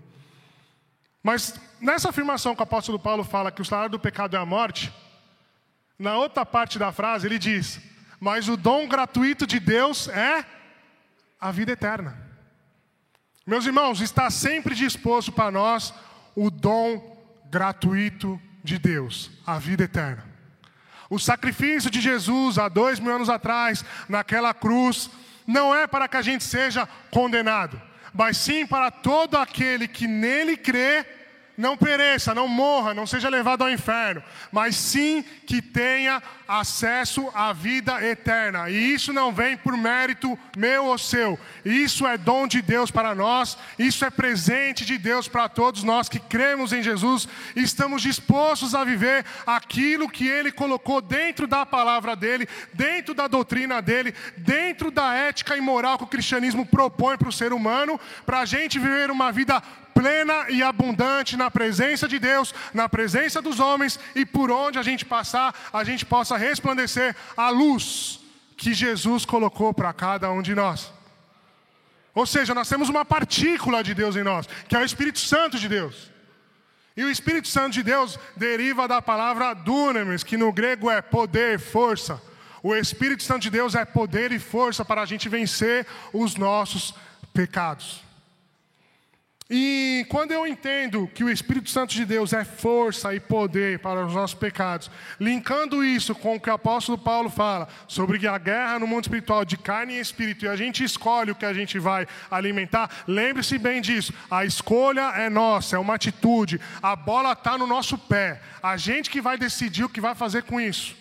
Mas 1.24 1.60
nessa 1.82 2.10
afirmação 2.10 2.54
que 2.54 2.62
o 2.62 2.64
apóstolo 2.64 3.00
Paulo 3.00 3.24
fala 3.24 3.52
que 3.52 3.64
o 3.64 3.66
salário 3.66 3.90
do 3.90 4.00
pecado 4.00 4.36
é 4.36 4.40
a 4.40 4.46
morte, 4.46 4.94
na 5.98 6.18
outra 6.18 6.46
parte 6.46 6.78
da 6.78 6.92
frase 6.92 7.26
ele 7.26 7.40
diz: 7.40 7.82
Mas 8.20 8.48
o 8.48 8.56
dom 8.56 8.88
gratuito 8.88 9.48
de 9.48 9.60
Deus 9.60 10.08
é 10.10 10.46
a 11.42 11.52
vida 11.52 11.72
eterna. 11.72 12.16
Meus 13.44 13.66
irmãos, 13.66 14.02
está 14.02 14.30
sempre 14.30 14.76
disposto 14.76 15.32
para 15.32 15.50
nós 15.50 15.92
o 16.38 16.52
dom 16.52 17.18
gratuito 17.50 18.40
de 18.64 18.78
Deus, 18.78 19.32
a 19.44 19.58
vida 19.58 19.86
eterna. 19.86 20.24
O 21.10 21.18
sacrifício 21.18 21.90
de 21.90 22.00
Jesus 22.00 22.60
há 22.60 22.70
dois 22.70 23.00
mil 23.00 23.12
anos 23.12 23.28
atrás, 23.28 23.84
naquela 24.08 24.54
cruz, 24.54 25.10
não 25.48 25.74
é 25.74 25.88
para 25.88 26.08
que 26.08 26.16
a 26.16 26.22
gente 26.22 26.44
seja 26.44 26.88
condenado, 27.10 27.82
mas 28.14 28.38
sim 28.38 28.68
para 28.68 28.92
todo 28.92 29.36
aquele 29.36 29.88
que 29.88 30.06
nele 30.08 30.56
crê 30.56 31.08
não 31.58 31.76
pereça, 31.76 32.36
não 32.36 32.48
morra, 32.48 32.94
não 32.94 33.08
seja 33.08 33.30
levado 33.30 33.64
ao 33.64 33.72
inferno, 33.72 34.22
mas 34.52 34.76
sim 34.76 35.24
que 35.24 35.60
tenha 35.60 36.22
acesso 36.48 37.30
à 37.34 37.52
vida 37.52 38.04
eterna. 38.04 38.70
E 38.70 38.94
isso 38.94 39.12
não 39.12 39.32
vem 39.32 39.58
por 39.58 39.76
mérito 39.76 40.38
meu 40.56 40.86
ou 40.86 40.98
seu. 40.98 41.40
Isso 41.66 42.08
é 42.08 42.18
dom 42.18 42.48
de 42.48 42.62
Deus 42.62 42.90
para 42.90 43.14
nós, 43.14 43.58
isso 43.78 44.06
é 44.06 44.10
presente 44.10 44.86
de 44.86 44.98
Deus 44.98 45.28
para 45.28 45.50
todos 45.50 45.84
nós 45.84 46.08
que 46.08 46.20
cremos 46.20 46.72
em 46.72 46.82
Jesus 46.82 47.28
e 47.56 47.62
estamos 47.62 48.02
dispostos 48.02 48.74
a 48.74 48.84
viver 48.84 49.26
aquilo 49.46 50.10
que 50.10 50.28
ele 50.28 50.52
colocou 50.52 51.02
dentro 51.02 51.48
da 51.48 51.66
palavra 51.66 52.16
dele, 52.16 52.48
dentro 52.74 53.14
da 53.14 53.28
doutrina 53.28 53.82
dele, 53.82 54.14
dentro 54.38 54.90
da 54.90 55.14
ética 55.14 55.58
e 55.58 55.62
moral 55.62 55.98
que 55.98 56.04
o 56.04 56.08
cristianismo 56.08 56.66
propõe 56.66 57.18
para 57.18 57.30
o 57.30 57.34
ser 57.34 57.52
humano, 57.52 58.00
para 58.26 58.40
a 58.40 58.46
gente 58.46 58.80
viver 58.80 59.12
uma 59.12 59.32
vida 59.32 59.62
plena 59.98 60.46
e 60.50 60.62
abundante 60.62 61.36
na 61.36 61.50
presença 61.50 62.08
de 62.08 62.20
Deus, 62.20 62.54
na 62.72 62.88
presença 62.88 63.42
dos 63.42 63.60
homens 63.60 64.00
e 64.14 64.28
por 64.28 64.52
onde 64.52 64.78
a 64.78 64.84
gente 64.84 65.04
passar, 65.04 65.56
a 65.74 65.84
gente 65.84 66.06
possa 66.06 66.37
resplandecer 66.38 67.16
a 67.36 67.50
luz 67.50 68.20
que 68.56 68.74
Jesus 68.74 69.26
colocou 69.26 69.74
para 69.74 69.94
cada 69.94 70.32
um 70.32 70.42
de 70.42 70.56
nós. 70.56 70.92
Ou 72.14 72.26
seja, 72.26 72.54
nós 72.56 72.68
temos 72.68 72.90
uma 72.90 73.06
partícula 73.06 73.84
de 73.84 73.94
Deus 73.94 74.16
em 74.16 74.24
nós, 74.24 74.48
que 74.68 74.76
é 74.76 74.80
o 74.80 74.86
Espírito 74.86 75.20
Santo 75.20 75.60
de 75.60 75.70
Deus. 75.70 76.12
E 76.96 77.04
o 77.04 77.12
Espírito 77.12 77.48
Santo 77.48 77.74
de 77.74 77.84
Deus 77.84 78.18
deriva 78.36 78.88
da 78.88 79.00
palavra 79.00 79.54
dunamis, 79.54 80.24
que 80.24 80.36
no 80.36 80.52
grego 80.52 80.90
é 80.90 81.00
poder, 81.00 81.60
força. 81.60 82.20
O 82.64 82.76
Espírito 82.76 83.22
Santo 83.22 83.44
de 83.44 83.52
Deus 83.52 83.76
é 83.76 83.86
poder 83.86 84.32
e 84.32 84.40
força 84.40 84.84
para 84.84 85.04
a 85.04 85.06
gente 85.06 85.30
vencer 85.30 85.86
os 86.12 86.36
nossos 86.36 86.96
pecados. 87.32 88.07
E 89.50 90.06
quando 90.10 90.32
eu 90.32 90.46
entendo 90.46 91.08
que 91.14 91.24
o 91.24 91.30
Espírito 91.30 91.70
Santo 91.70 91.94
de 91.94 92.04
Deus 92.04 92.34
é 92.34 92.44
força 92.44 93.16
e 93.16 93.20
poder 93.20 93.80
para 93.80 94.06
os 94.06 94.14
nossos 94.14 94.34
pecados, 94.34 94.92
linkando 95.18 95.86
isso 95.86 96.14
com 96.14 96.36
o 96.36 96.40
que 96.40 96.50
o 96.50 96.54
apóstolo 96.54 96.98
Paulo 96.98 97.30
fala 97.30 97.70
sobre 97.88 98.28
a 98.28 98.38
guerra 98.38 98.78
no 98.78 98.86
mundo 98.86 99.06
espiritual 99.06 99.46
de 99.46 99.56
carne 99.56 99.94
e 99.94 100.00
espírito, 100.02 100.44
e 100.44 100.50
a 100.50 100.56
gente 100.58 100.84
escolhe 100.84 101.32
o 101.32 101.36
que 101.36 101.46
a 101.46 101.54
gente 101.54 101.80
vai 101.80 102.06
alimentar, 102.30 102.92
lembre-se 103.08 103.58
bem 103.58 103.82
disso: 103.82 104.14
a 104.30 104.44
escolha 104.44 105.14
é 105.16 105.30
nossa, 105.30 105.78
é 105.78 105.80
uma 105.80 105.96
atitude, 105.96 106.60
a 106.84 106.94
bola 106.94 107.32
está 107.32 107.58
no 107.58 107.66
nosso 107.66 107.98
pé, 107.98 108.42
a 108.62 108.76
gente 108.76 109.10
que 109.10 109.22
vai 109.22 109.38
decidir 109.38 109.86
o 109.86 109.90
que 109.90 110.02
vai 110.02 110.14
fazer 110.14 110.44
com 110.44 110.60
isso. 110.60 110.94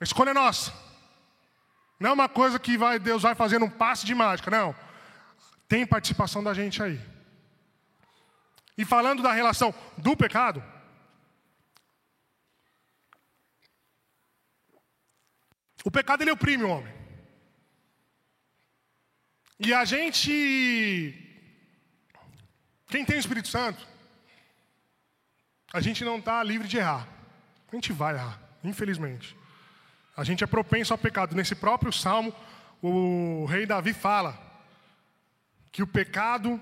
A 0.00 0.04
escolha 0.04 0.30
é 0.30 0.34
nossa, 0.34 0.72
não 2.00 2.10
é 2.10 2.12
uma 2.12 2.28
coisa 2.28 2.58
que 2.58 2.76
vai, 2.76 2.98
Deus 2.98 3.22
vai 3.22 3.36
fazer 3.36 3.60
num 3.60 3.70
passe 3.70 4.04
de 4.04 4.16
mágica, 4.16 4.50
não. 4.50 4.74
Tem 5.68 5.86
participação 5.86 6.42
da 6.42 6.52
gente 6.52 6.82
aí. 6.82 6.98
E 8.80 8.84
falando 8.86 9.22
da 9.22 9.30
relação 9.30 9.74
do 9.98 10.16
pecado, 10.16 10.64
o 15.84 15.90
pecado 15.90 16.22
ele 16.22 16.30
oprime 16.30 16.64
o 16.64 16.70
homem. 16.70 16.94
E 19.58 19.74
a 19.74 19.84
gente, 19.84 20.30
quem 22.88 23.04
tem 23.04 23.18
o 23.18 23.20
Espírito 23.20 23.48
Santo, 23.48 23.86
a 25.70 25.82
gente 25.82 26.02
não 26.02 26.16
está 26.16 26.42
livre 26.42 26.66
de 26.66 26.78
errar. 26.78 27.06
A 27.70 27.74
gente 27.74 27.92
vai 27.92 28.14
errar, 28.14 28.40
infelizmente. 28.64 29.36
A 30.16 30.24
gente 30.24 30.42
é 30.42 30.46
propenso 30.46 30.94
ao 30.94 30.98
pecado. 30.98 31.36
Nesse 31.36 31.54
próprio 31.54 31.92
salmo, 31.92 32.34
o 32.80 33.44
rei 33.44 33.66
Davi 33.66 33.92
fala 33.92 34.40
que 35.70 35.82
o 35.82 35.86
pecado 35.86 36.58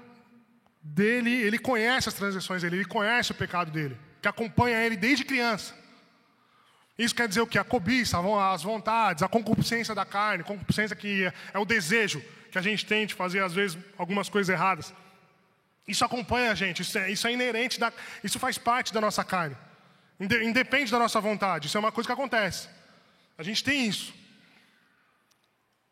dele, 0.95 1.31
ele 1.31 1.59
conhece 1.59 2.09
as 2.09 2.15
transições 2.15 2.63
dele, 2.63 2.77
ele 2.77 2.85
conhece 2.85 3.33
o 3.33 3.35
pecado 3.35 3.71
dele, 3.71 3.97
que 4.21 4.29
acompanha 4.29 4.85
ele 4.85 4.97
desde 4.97 5.25
criança. 5.25 5.75
Isso 6.99 7.15
quer 7.15 7.29
dizer 7.29 7.41
o 7.41 7.47
que? 7.47 7.59
A 7.59 7.65
cobiça, 7.65 8.19
as 8.53 8.63
vontades, 8.63 9.23
a 9.23 9.29
concupiscência 9.29 9.95
da 9.95 10.05
carne, 10.05 10.43
concupiscência 10.43 10.97
que 10.97 11.25
é, 11.25 11.33
é 11.55 11.59
o 11.59 11.65
desejo 11.65 12.23
que 12.51 12.59
a 12.59 12.63
gente 12.63 12.85
tem 12.85 13.07
de 13.07 13.15
fazer, 13.15 13.41
às 13.41 13.55
vezes, 13.55 13.79
algumas 13.97 14.29
coisas 14.29 14.53
erradas. 14.53 14.93
Isso 15.87 16.05
acompanha 16.05 16.51
a 16.51 16.55
gente, 16.55 16.83
isso 16.83 16.99
é, 16.99 17.11
isso 17.11 17.27
é 17.27 17.33
inerente, 17.33 17.79
da, 17.79 17.93
isso 18.25 18.39
faz 18.39 18.59
parte 18.59 18.93
da 18.93 19.01
nossa 19.01 19.23
carne. 19.23 19.57
Independe 20.19 20.91
da 20.91 20.99
nossa 20.99 21.21
vontade, 21.21 21.69
isso 21.69 21.77
é 21.77 21.81
uma 21.81 21.93
coisa 21.93 22.09
que 22.09 22.13
acontece. 22.13 22.69
A 23.37 23.43
gente 23.43 23.63
tem 23.63 23.87
isso. 23.87 24.13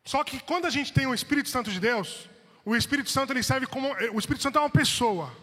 Só 0.03 0.23
que 0.23 0.39
quando 0.39 0.65
a 0.65 0.69
gente 0.69 0.91
tem 0.91 1.07
o 1.07 1.13
Espírito 1.13 1.49
Santo 1.49 1.71
de 1.71 1.79
Deus, 1.79 2.29
o 2.69 2.75
Espírito 2.75 3.09
Santo 3.09 3.31
ele 3.31 3.41
serve 3.41 3.65
como. 3.65 3.95
O 4.11 4.19
Espírito 4.19 4.43
Santo 4.43 4.57
é 4.57 4.61
uma 4.61 4.69
pessoa. 4.69 5.33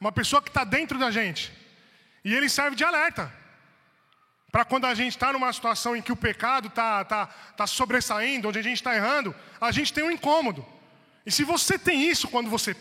Uma 0.00 0.10
pessoa 0.10 0.42
que 0.42 0.48
está 0.48 0.64
dentro 0.64 0.98
da 0.98 1.08
gente. 1.08 1.52
E 2.24 2.34
ele 2.34 2.48
serve 2.48 2.74
de 2.74 2.82
alerta. 2.82 3.32
Para 4.50 4.64
quando 4.64 4.84
a 4.86 4.92
gente 4.92 5.12
está 5.12 5.32
numa 5.32 5.52
situação 5.52 5.94
em 5.94 6.02
que 6.02 6.10
o 6.10 6.16
pecado 6.16 6.66
está 6.66 7.04
tá, 7.04 7.26
tá 7.26 7.64
sobressaindo, 7.64 8.48
onde 8.48 8.58
a 8.58 8.62
gente 8.62 8.78
está 8.78 8.92
errando, 8.92 9.32
a 9.60 9.70
gente 9.70 9.92
tem 9.92 10.02
um 10.02 10.10
incômodo. 10.10 10.66
E 11.24 11.30
se 11.30 11.44
você 11.44 11.78
tem 11.78 12.10
isso 12.10 12.26
quando 12.26 12.50
você. 12.50 12.74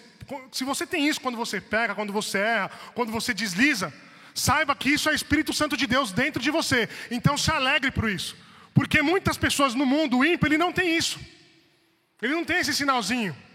Se 0.51 0.63
você 0.63 0.87
tem 0.87 1.07
isso 1.07 1.21
quando 1.21 1.37
você 1.37 1.61
pega, 1.61 1.93
quando 1.93 2.11
você 2.11 2.39
erra, 2.39 2.71
quando 2.95 3.11
você 3.11 3.31
desliza, 3.31 3.93
saiba 4.33 4.75
que 4.75 4.89
isso 4.89 5.07
é 5.07 5.13
Espírito 5.13 5.53
Santo 5.53 5.77
de 5.77 5.85
Deus 5.85 6.11
dentro 6.11 6.41
de 6.41 6.49
você. 6.49 6.89
Então 7.11 7.37
se 7.37 7.51
alegre 7.51 7.91
por 7.91 8.09
isso. 8.09 8.35
Porque 8.73 9.03
muitas 9.03 9.37
pessoas 9.37 9.75
no 9.75 9.85
mundo 9.85 10.25
ímpio, 10.25 10.47
ele 10.47 10.57
não 10.57 10.73
tem 10.73 10.97
isso. 10.97 11.19
Ele 12.19 12.33
não 12.33 12.43
tem 12.43 12.57
esse 12.57 12.73
sinalzinho. 12.73 13.45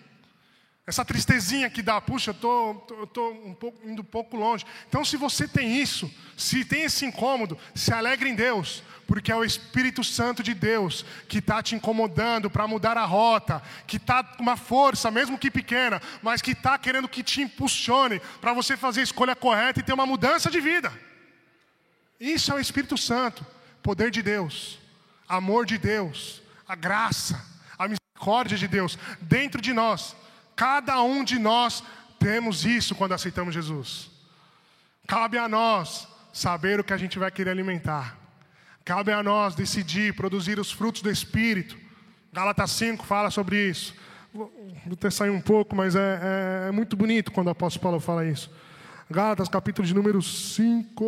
Essa 0.85 1.05
tristezinha 1.05 1.71
que 1.71 1.81
dá, 1.81 2.01
puxa, 2.01 2.31
eu 2.31 2.35
tô, 2.35 2.75
tô, 2.89 3.07
tô 3.07 3.31
um 3.31 3.55
pouco, 3.55 3.89
indo 3.89 4.03
um 4.03 4.05
pouco 4.05 4.37
longe. 4.37 4.67
Então, 4.89 5.05
se 5.05 5.17
você 5.17 5.47
tem 5.47 5.81
isso, 5.81 6.13
se 6.37 6.65
tem 6.65 6.83
esse 6.83 7.07
incômodo, 7.07 7.57
se 7.73 7.93
alegre 7.93 8.29
em 8.29 8.35
Deus, 8.35 8.83
porque 9.07 9.31
é 9.31 9.37
o 9.37 9.45
Espírito 9.45 10.03
Santo 10.03 10.43
de 10.43 10.55
Deus 10.55 11.05
que 11.29 11.39
está 11.39 11.63
te 11.63 11.77
incomodando 11.77 12.51
para 12.51 12.67
mudar 12.67 12.99
a 12.99 13.05
rota, 13.05 13.63
que 13.87 13.97
está 13.97 14.25
com 14.25 14.43
uma 14.43 14.57
força, 14.57 15.09
mesmo 15.09 15.39
que 15.39 15.53
pequena, 15.53 16.03
mas 16.21 16.43
que 16.43 16.51
está 16.51 16.77
querendo 16.77 17.09
que 17.09 17.23
te 17.23 17.43
impulsione 17.43 18.21
para 18.41 18.53
você 18.53 18.77
fazer 18.77 19.01
a 19.01 19.05
escolha 19.05 19.37
correta 19.37 19.79
e 19.79 19.85
ter 19.85 19.93
uma 19.93 20.07
mudança 20.07 20.51
de 20.51 20.61
vida. 20.61 20.93
Isso 22.19 22.51
é 22.51 22.57
o 22.57 22.61
Espírito 22.61 22.99
Santo, 22.99 23.47
poder 23.85 24.11
de 24.11 24.21
Deus, 24.21 24.81
amor 25.29 25.65
de 25.65 25.79
Deus, 25.79 26.43
a 26.67 26.75
graça, 26.75 27.45
a 27.79 27.87
misericórdia 27.87 28.59
de 28.59 28.67
Deus 28.67 28.99
dentro 29.21 29.61
de 29.61 29.73
nós. 29.73 30.17
Cada 30.57 31.03
um 31.03 31.25
de 31.25 31.39
nós 31.39 31.83
temos 32.19 32.65
isso 32.65 32.95
quando 32.95 33.13
aceitamos 33.13 33.55
Jesus. 33.55 34.11
Cabe 35.07 35.39
a 35.39 35.49
nós 35.49 36.09
saber 36.33 36.81
o 36.81 36.85
que 36.85 36.93
a 36.93 36.97
gente 36.97 37.19
vai 37.19 37.31
querer 37.31 37.51
alimentar. 37.51 38.17
Cabe 38.85 39.13
a 39.13 39.23
nós 39.23 39.55
decidir 39.55 40.15
produzir 40.15 40.59
os 40.59 40.73
frutos 40.73 41.03
do 41.03 41.11
Espírito. 41.11 41.77
Gálatas 42.33 42.71
5 42.73 43.05
fala 43.05 43.31
sobre 43.31 43.69
isso. 43.69 43.95
Vou 44.33 44.51
até 44.93 45.11
sair 45.11 45.31
um 45.31 45.41
pouco, 45.41 45.77
mas 45.77 45.95
é, 45.95 46.01
é, 46.01 46.69
é, 46.69 46.71
muito 46.73 46.97
bonito 46.97 47.31
quando 47.31 47.49
o 47.49 47.51
apóstolo 47.51 47.83
Paulo 47.83 48.01
fala 48.01 48.25
isso. 48.25 48.51
Gálatas, 49.11 49.49
capítulo 49.49 49.87
de 49.87 49.95
número 49.95 50.23
5. 50.23 51.05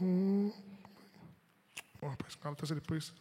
Hum. 0.00 0.52
Oh, 2.00 2.08
rapaz, 2.08 2.38
Gálatas 2.42 2.70
é 2.70 2.74
depois. 2.74 3.12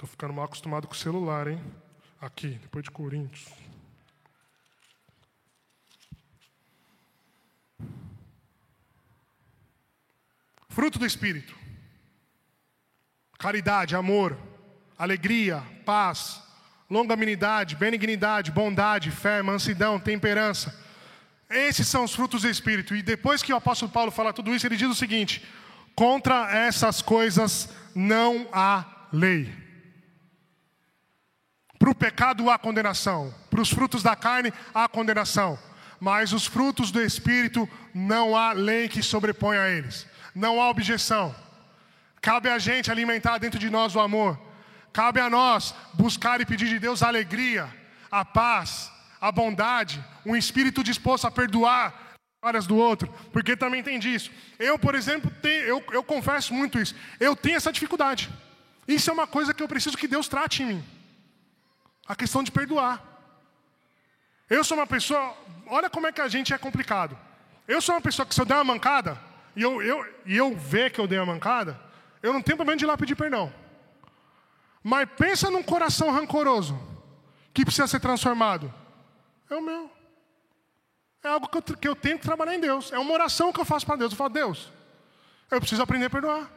Estou 0.00 0.08
ficando 0.08 0.32
mal 0.32 0.46
acostumado 0.46 0.88
com 0.88 0.94
o 0.94 0.96
celular, 0.96 1.46
hein? 1.46 1.62
Aqui, 2.22 2.58
depois 2.62 2.82
de 2.82 2.90
Coríntios. 2.90 3.52
Fruto 10.70 10.98
do 10.98 11.04
Espírito: 11.04 11.54
caridade, 13.38 13.94
amor, 13.94 14.38
alegria, 14.96 15.62
paz, 15.84 16.42
longanimidade, 16.88 17.76
benignidade, 17.76 18.50
bondade, 18.50 19.10
fé, 19.10 19.42
mansidão, 19.42 20.00
temperança. 20.00 20.82
Esses 21.50 21.86
são 21.86 22.04
os 22.04 22.14
frutos 22.14 22.40
do 22.40 22.48
Espírito. 22.48 22.96
E 22.96 23.02
depois 23.02 23.42
que 23.42 23.52
o 23.52 23.56
apóstolo 23.56 23.92
Paulo 23.92 24.10
fala 24.10 24.32
tudo 24.32 24.54
isso, 24.54 24.66
ele 24.66 24.78
diz 24.78 24.88
o 24.88 24.94
seguinte: 24.94 25.46
contra 25.94 26.50
essas 26.56 27.02
coisas 27.02 27.68
não 27.94 28.48
há 28.50 29.06
lei. 29.12 29.59
Para 31.80 31.90
o 31.90 31.94
pecado 31.94 32.50
há 32.50 32.58
condenação, 32.58 33.34
para 33.50 33.62
os 33.62 33.70
frutos 33.70 34.02
da 34.02 34.14
carne 34.14 34.52
há 34.74 34.86
condenação, 34.86 35.58
mas 35.98 36.30
os 36.30 36.44
frutos 36.44 36.90
do 36.90 37.00
Espírito 37.00 37.66
não 37.94 38.36
há 38.36 38.52
lei 38.52 38.86
que 38.86 39.02
sobreponha 39.02 39.62
a 39.62 39.70
eles, 39.70 40.06
não 40.34 40.60
há 40.60 40.68
objeção. 40.68 41.34
Cabe 42.20 42.50
a 42.50 42.58
gente 42.58 42.90
alimentar 42.90 43.38
dentro 43.38 43.58
de 43.58 43.70
nós 43.70 43.96
o 43.96 44.00
amor, 44.00 44.38
cabe 44.92 45.20
a 45.20 45.30
nós 45.30 45.74
buscar 45.94 46.38
e 46.42 46.44
pedir 46.44 46.68
de 46.68 46.78
Deus 46.78 47.02
a 47.02 47.08
alegria, 47.08 47.66
a 48.10 48.26
paz, 48.26 48.92
a 49.18 49.32
bondade, 49.32 50.04
um 50.26 50.36
espírito 50.36 50.84
disposto 50.84 51.26
a 51.26 51.30
perdoar 51.30 51.94
áreas 52.42 52.66
do 52.66 52.76
outro, 52.76 53.08
porque 53.32 53.56
também 53.56 53.82
tem 53.82 53.98
disso. 53.98 54.30
Eu, 54.58 54.78
por 54.78 54.94
exemplo, 54.94 55.32
tenho, 55.40 55.64
eu, 55.64 55.84
eu 55.92 56.02
confesso 56.02 56.52
muito 56.52 56.78
isso, 56.78 56.94
eu 57.18 57.34
tenho 57.34 57.56
essa 57.56 57.72
dificuldade. 57.72 58.28
Isso 58.86 59.08
é 59.08 59.14
uma 59.14 59.26
coisa 59.26 59.54
que 59.54 59.62
eu 59.62 59.68
preciso 59.68 59.96
que 59.96 60.06
Deus 60.06 60.28
trate 60.28 60.62
em 60.62 60.66
mim 60.66 60.99
a 62.10 62.16
questão 62.16 62.42
de 62.42 62.50
perdoar. 62.50 63.00
Eu 64.48 64.64
sou 64.64 64.76
uma 64.76 64.86
pessoa, 64.86 65.32
olha 65.68 65.88
como 65.88 66.08
é 66.08 66.12
que 66.12 66.20
a 66.20 66.26
gente 66.26 66.52
é 66.52 66.58
complicado. 66.58 67.16
Eu 67.68 67.80
sou 67.80 67.94
uma 67.94 68.00
pessoa 68.00 68.26
que 68.26 68.34
se 68.34 68.40
eu 68.40 68.44
der 68.44 68.56
uma 68.56 68.64
mancada, 68.64 69.16
e 69.54 69.62
eu, 69.62 69.80
eu, 69.80 70.04
e 70.26 70.36
eu 70.36 70.56
ver 70.56 70.90
que 70.90 71.00
eu 71.00 71.06
dei 71.06 71.20
uma 71.20 71.32
mancada, 71.34 71.80
eu 72.20 72.32
não 72.32 72.42
tenho 72.42 72.56
problema 72.56 72.76
de 72.76 72.84
ir 72.84 72.88
lá 72.88 72.98
pedir 72.98 73.14
perdão. 73.14 73.54
Mas 74.82 75.08
pensa 75.16 75.52
num 75.52 75.62
coração 75.62 76.10
rancoroso, 76.10 76.76
que 77.54 77.64
precisa 77.64 77.86
ser 77.86 78.00
transformado. 78.00 78.74
É 79.48 79.54
o 79.54 79.62
meu. 79.62 79.88
É 81.22 81.28
algo 81.28 81.46
que 81.46 81.58
eu, 81.58 81.62
que 81.62 81.88
eu 81.88 81.94
tenho 81.94 82.18
que 82.18 82.26
trabalhar 82.26 82.56
em 82.56 82.60
Deus. 82.60 82.92
É 82.92 82.98
uma 82.98 83.12
oração 83.12 83.52
que 83.52 83.60
eu 83.60 83.64
faço 83.64 83.86
para 83.86 83.94
Deus. 83.94 84.10
Eu 84.10 84.18
falo, 84.18 84.30
Deus, 84.30 84.72
eu 85.48 85.60
preciso 85.60 85.80
aprender 85.80 86.06
a 86.06 86.10
perdoar. 86.10 86.50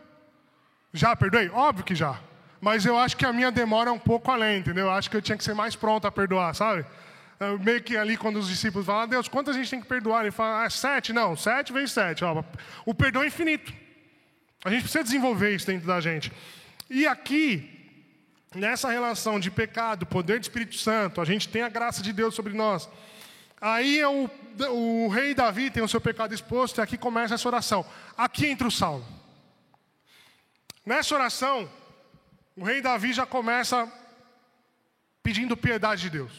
Já 0.92 1.16
perdoei? 1.16 1.48
Óbvio 1.50 1.86
que 1.86 1.94
já 1.94 2.20
mas 2.64 2.86
eu 2.86 2.98
acho 2.98 3.18
que 3.18 3.26
a 3.26 3.34
minha 3.34 3.52
demora 3.52 3.90
é 3.90 3.92
um 3.92 4.00
pouco 4.00 4.32
além, 4.32 4.60
entendeu? 4.60 4.86
Eu 4.86 4.92
acho 4.92 5.10
que 5.10 5.18
eu 5.18 5.22
tinha 5.22 5.38
que 5.38 5.44
ser 5.44 5.54
mais 5.54 5.76
pronto 5.76 6.08
a 6.08 6.12
perdoar, 6.12 6.56
sabe? 6.56 6.86
Meio 7.60 7.84
que 7.84 7.98
ali, 7.98 8.16
quando 8.16 8.38
os 8.38 8.48
discípulos 8.48 8.86
falam, 8.86 9.02
ah, 9.02 9.06
Deus, 9.06 9.28
quanto 9.28 9.50
a 9.50 9.54
gente 9.54 9.70
tem 9.70 9.82
que 9.82 9.86
perdoar? 9.86 10.22
Ele 10.22 10.32
fala, 10.32 10.64
ah, 10.64 10.70
sete? 10.70 11.12
Não, 11.12 11.36
sete 11.36 11.74
vezes 11.74 11.92
sete. 11.92 12.24
Ó, 12.24 12.42
o 12.86 12.94
perdão 12.94 13.22
é 13.22 13.28
infinito. 13.28 13.74
A 14.64 14.70
gente 14.70 14.84
precisa 14.84 15.04
desenvolver 15.04 15.54
isso 15.54 15.68
dentro 15.68 15.86
da 15.86 16.00
gente. 16.00 16.32
E 16.90 17.06
aqui, 17.06 17.70
nessa 18.56 18.90
relação 18.90 19.42
de 19.42 19.52
pecado, 19.52 20.06
poder 20.06 20.40
do 20.40 20.44
Espírito 20.44 20.78
Santo, 20.78 21.20
a 21.20 21.26
gente 21.26 21.50
tem 21.50 21.64
a 21.64 21.70
graça 21.70 22.02
de 22.02 22.14
Deus 22.14 22.34
sobre 22.34 22.54
nós. 22.54 22.90
Aí 23.60 24.00
é 24.00 24.08
o, 24.08 24.30
o 24.72 25.10
rei 25.10 25.34
Davi 25.34 25.70
tem 25.70 25.84
o 25.84 25.88
seu 25.90 26.00
pecado 26.00 26.34
exposto, 26.34 26.78
e 26.78 26.82
aqui 26.82 26.98
começa 26.98 27.36
essa 27.36 27.50
oração. 27.50 27.86
Aqui 28.18 28.48
entra 28.48 28.70
o 28.70 28.72
Saulo. 28.72 29.06
Nessa 30.86 31.14
oração, 31.14 31.70
o 32.56 32.64
rei 32.64 32.82
Davi 32.82 33.14
já 33.14 33.26
começa 33.26 33.92
pedindo 35.22 35.58
piedade 35.58 36.04
de 36.04 36.10
Deus, 36.10 36.32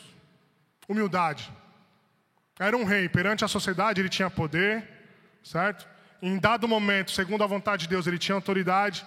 humildade. 0.89 1.51
Era 2.59 2.77
um 2.77 2.85
rei, 2.85 3.09
perante 3.09 3.45
a 3.45 3.49
sociedade 3.49 4.01
ele 4.01 4.09
tinha 4.09 4.31
poder, 4.31 4.89
certo? 5.43 5.89
Em 6.23 6.39
dado 6.39 6.69
momento, 6.69 7.11
segundo 7.11 7.43
a 7.43 7.47
vontade 7.47 7.83
de 7.83 7.89
Deus, 7.89 8.07
ele 8.07 8.19
tinha 8.19 8.37
autoridade. 8.37 9.05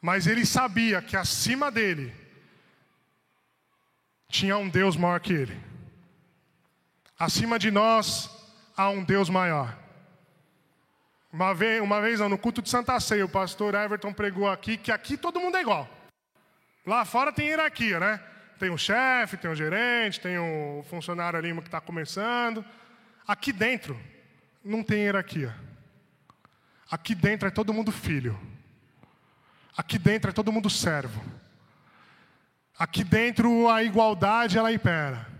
Mas 0.00 0.26
ele 0.26 0.44
sabia 0.44 1.00
que 1.00 1.16
acima 1.16 1.70
dele 1.70 2.14
tinha 4.28 4.58
um 4.58 4.68
Deus 4.68 4.96
maior 4.96 5.18
que 5.20 5.32
ele. 5.32 5.58
Acima 7.18 7.58
de 7.58 7.70
nós 7.70 8.28
há 8.76 8.90
um 8.90 9.02
Deus 9.02 9.30
maior. 9.30 9.83
Uma 11.34 11.52
vez, 11.52 11.82
uma 11.82 12.00
vez 12.00 12.20
no 12.20 12.38
culto 12.38 12.62
de 12.62 12.70
Santa 12.70 13.00
Ceia, 13.00 13.24
o 13.24 13.28
pastor 13.28 13.74
Everton 13.74 14.12
pregou 14.12 14.48
aqui 14.48 14.76
que 14.76 14.92
aqui 14.92 15.16
todo 15.16 15.40
mundo 15.40 15.56
é 15.56 15.62
igual. 15.62 15.90
Lá 16.86 17.04
fora 17.04 17.32
tem 17.32 17.48
hierarquia, 17.48 17.98
né? 17.98 18.20
Tem 18.56 18.70
o 18.70 18.78
chefe, 18.78 19.36
tem 19.36 19.50
o 19.50 19.54
gerente, 19.54 20.20
tem 20.20 20.38
o 20.38 20.84
funcionário 20.88 21.36
ali 21.36 21.52
que 21.54 21.66
está 21.66 21.80
começando. 21.80 22.64
Aqui 23.26 23.52
dentro 23.52 24.00
não 24.64 24.84
tem 24.84 25.00
hierarquia. 25.00 25.52
Aqui 26.88 27.16
dentro 27.16 27.48
é 27.48 27.50
todo 27.50 27.74
mundo 27.74 27.90
filho. 27.90 28.38
Aqui 29.76 29.98
dentro 29.98 30.30
é 30.30 30.32
todo 30.32 30.52
mundo 30.52 30.70
servo. 30.70 31.20
Aqui 32.78 33.02
dentro 33.02 33.68
a 33.68 33.82
igualdade 33.82 34.56
ela 34.56 34.72
impera. 34.72 35.33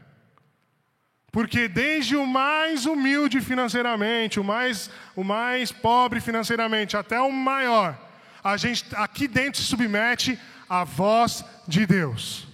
Porque 1.35 1.67
desde 1.67 2.15
o 2.15 2.25
mais 2.25 2.87
humilde 2.87 3.41
financeiramente, 3.41 4.39
o 4.39 4.45
mais, 4.45 4.89
o 5.17 5.25
mais 5.25 5.73
pobre 5.73 6.21
financeiramente, 6.21 6.97
até 6.97 7.21
o 7.21 7.33
maior, 7.33 7.99
a 8.45 8.57
gente 8.57 8.85
aqui 8.95 9.27
dentro 9.27 9.61
se 9.61 9.67
submete 9.67 10.39
à 10.71 10.85
voz 10.85 11.45
de 11.67 11.85
Deus. 11.87 12.47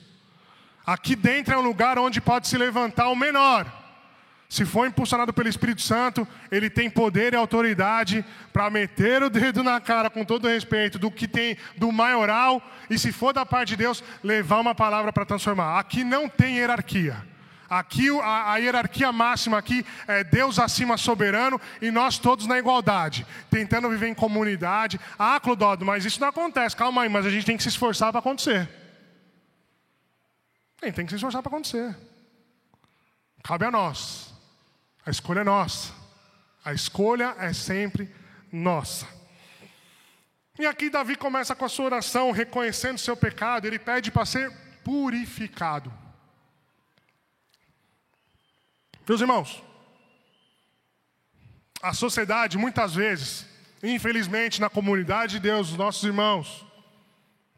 Aqui 0.87 1.15
dentro 1.15 1.53
é 1.53 1.59
um 1.59 1.61
lugar 1.61 1.99
onde 1.99 2.23
pode 2.23 2.49
se 2.49 2.57
levantar 2.57 3.11
o 3.11 3.15
menor. 3.15 3.71
Se 4.49 4.65
for 4.65 4.87
impulsionado 4.87 5.31
pelo 5.31 5.51
Espírito 5.51 5.83
Santo, 5.83 6.27
ele 6.51 6.71
tem 6.71 6.89
poder 6.89 7.35
e 7.35 7.37
autoridade 7.37 8.25
para 8.51 8.71
meter 8.71 9.23
o 9.23 9.29
dedo 9.29 9.63
na 9.63 9.79
cara 9.79 10.09
com 10.09 10.25
todo 10.25 10.49
respeito 10.49 10.99
do 10.99 11.11
que 11.11 11.29
tem 11.29 11.55
do 11.77 11.93
maioral 11.93 12.63
e 12.89 12.99
se 12.99 13.13
for 13.13 13.35
da 13.35 13.45
parte 13.45 13.69
de 13.69 13.77
Deus, 13.77 14.03
levar 14.25 14.59
uma 14.59 14.75
palavra 14.75 15.13
para 15.13 15.27
transformar. 15.27 15.79
Aqui 15.79 16.03
não 16.03 16.31
tem 16.31 16.57
hierarquia. 16.57 17.29
Aqui 17.71 18.11
a, 18.21 18.55
a, 18.55 18.57
hierarquia 18.57 19.13
máxima 19.13 19.57
aqui 19.57 19.87
é 20.09 20.25
Deus 20.25 20.59
acima 20.59 20.97
soberano 20.97 21.61
e 21.81 21.89
nós 21.93 22.19
todos 22.19 22.45
na 22.49 22.59
igualdade, 22.59 23.25
tentando 23.49 23.89
viver 23.89 24.09
em 24.09 24.15
comunidade. 24.15 25.01
Ah, 25.17 25.39
Clododo, 25.39 25.87
mas 25.87 26.05
isso 26.05 26.21
não 26.21 26.27
acontece. 26.27 26.75
Calma 26.75 27.03
aí, 27.03 27.09
mas 27.09 27.25
a 27.25 27.31
gente 27.31 27.47
tem 27.47 27.57
que 27.57 27.63
se 27.63 27.69
esforçar 27.69 28.11
para 28.11 28.19
acontecer. 28.19 28.69
Tem, 30.81 30.91
tem 30.91 31.07
que 31.07 31.11
se 31.13 31.17
esforçar 31.17 31.43
para 31.43 31.51
acontecer. 31.51 31.97
Cabe 33.45 33.65
a 33.65 33.71
nós. 33.71 34.35
A 35.07 35.11
escolha 35.11 35.41
é 35.41 35.45
nossa. 35.45 35.93
A 36.65 36.73
escolha 36.73 37.37
é 37.39 37.53
sempre 37.53 38.13
nossa. 38.51 39.07
E 40.59 40.67
aqui 40.67 40.91
Davi 40.91 41.15
começa 41.15 41.55
com 41.55 41.65
a 41.65 41.69
sua 41.69 41.85
oração, 41.85 42.33
reconhecendo 42.33 42.99
seu 42.99 43.17
pecado, 43.17 43.65
ele 43.65 43.79
pede 43.79 44.11
para 44.11 44.27
ser 44.27 44.51
purificado. 44.83 46.00
Meus 49.11 49.21
irmãos, 49.21 49.63
a 51.83 51.93
sociedade 51.93 52.57
muitas 52.57 52.95
vezes 52.95 53.51
infelizmente, 53.83 54.61
na 54.61 54.69
comunidade 54.69 55.33
de 55.33 55.41
Deus, 55.41 55.71
os 55.71 55.77
nossos 55.77 56.03
irmãos. 56.05 56.67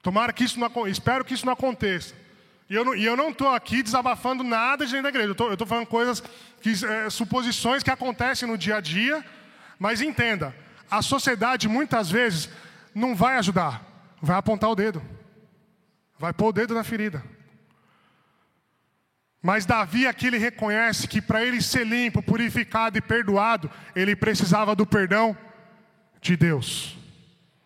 Tomara 0.03 0.33
que 0.33 0.45
isso 0.45 0.59
não 0.59 0.87
espero 0.87 1.25
que 1.25 1.35
isso 1.35 1.47
não 1.47 1.53
aconteça. 1.53 2.15
E 2.71 2.75
eu 2.75 3.17
não 3.17 3.31
estou 3.31 3.49
aqui 3.49 3.83
desabafando 3.83 4.43
nada 4.43 4.87
de 4.87 4.93
dentro 4.93 5.05
da 5.05 5.09
igreja. 5.11 5.35
Eu 5.39 5.53
estou 5.53 5.67
falando 5.67 5.87
coisas, 5.87 6.23
que, 6.61 6.73
é, 6.87 7.11
suposições 7.11 7.83
que 7.83 7.91
acontecem 7.91 8.49
no 8.49 8.57
dia 8.57 8.77
a 8.77 8.81
dia. 8.81 9.25
Mas 9.79 10.01
entenda, 10.01 10.55
a 10.91 11.03
sociedade 11.03 11.69
muitas 11.69 12.11
vezes 12.11 12.49
não 12.95 13.15
vai 13.15 13.37
ajudar, 13.37 13.85
vai 14.21 14.37
apontar 14.37 14.71
o 14.71 14.77
dedo, 14.77 15.03
vai 16.19 16.33
pôr 16.33 16.49
o 16.49 16.53
dedo 16.53 16.75
na 16.75 16.85
ferida. 16.85 17.23
Mas 19.43 19.67
Davi 19.67 20.07
aqui 20.07 20.29
ele 20.29 20.39
reconhece 20.39 21.09
que 21.09 21.21
para 21.21 21.45
ele 21.45 21.61
ser 21.61 21.85
limpo, 21.85 22.23
purificado 22.23 22.97
e 22.97 23.01
perdoado, 23.01 23.69
ele 23.95 24.15
precisava 24.15 24.77
do 24.77 24.87
perdão 24.87 25.37
de 26.21 26.37
Deus. 26.37 26.97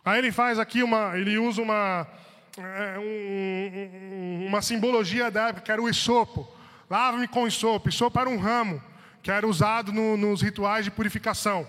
Aí 0.03 0.19
ele 0.19 0.33
faz 0.33 0.59
aqui 0.59 0.83
uma, 0.83 1.19
ele 1.19 1.37
usa 1.37 1.61
uma, 1.61 2.07
é, 2.57 2.99
um, 2.99 4.47
uma 4.47 4.63
simbologia 4.63 5.31
da 5.31 5.49
época, 5.49 5.61
que 5.61 5.71
era 5.71 5.83
o 5.83 5.89
isopo. 5.89 6.51
Lava-me 6.89 7.29
com 7.29 7.47
isopo. 7.47 7.91
Isopo 7.91 8.19
era 8.19 8.31
um 8.31 8.39
ramo 8.39 8.83
que 9.23 9.31
era 9.31 9.47
usado 9.47 9.93
no, 9.93 10.17
nos 10.17 10.41
rituais 10.41 10.83
de 10.83 10.91
purificação. 10.91 11.69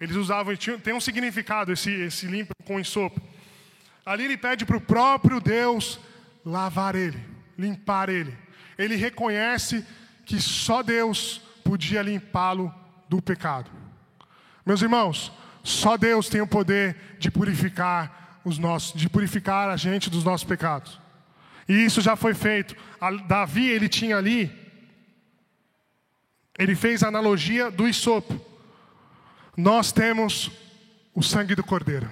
Eles 0.00 0.14
usavam, 0.14 0.54
tem 0.56 0.94
um 0.94 1.00
significado 1.00 1.72
esse, 1.72 1.90
esse 1.90 2.26
limpo 2.26 2.52
com 2.64 2.78
isopo. 2.78 3.20
Ali 4.06 4.26
ele 4.26 4.36
pede 4.36 4.64
para 4.64 4.76
o 4.76 4.80
próprio 4.80 5.40
Deus 5.40 5.98
lavar 6.44 6.94
ele, 6.94 7.18
limpar 7.58 8.08
ele 8.08 8.39
ele 8.80 8.96
reconhece 8.96 9.84
que 10.24 10.40
só 10.40 10.82
Deus 10.82 11.42
podia 11.62 12.00
limpá-lo 12.00 12.74
do 13.10 13.20
pecado. 13.20 13.70
Meus 14.64 14.80
irmãos, 14.80 15.30
só 15.62 15.98
Deus 15.98 16.30
tem 16.30 16.40
o 16.40 16.46
poder 16.46 16.96
de 17.18 17.30
purificar 17.30 18.40
os 18.42 18.56
nossos, 18.56 18.98
de 18.98 19.06
purificar 19.06 19.68
a 19.68 19.76
gente 19.76 20.08
dos 20.08 20.24
nossos 20.24 20.46
pecados. 20.46 20.98
E 21.68 21.74
isso 21.74 22.00
já 22.00 22.16
foi 22.16 22.32
feito. 22.32 22.74
A, 22.98 23.10
Davi, 23.10 23.68
ele 23.68 23.86
tinha 23.86 24.16
ali, 24.16 24.50
ele 26.58 26.74
fez 26.74 27.02
a 27.02 27.08
analogia 27.08 27.70
do 27.70 27.86
isopo. 27.86 28.40
Nós 29.54 29.92
temos 29.92 30.50
o 31.14 31.22
sangue 31.22 31.54
do 31.54 31.62
cordeiro. 31.62 32.10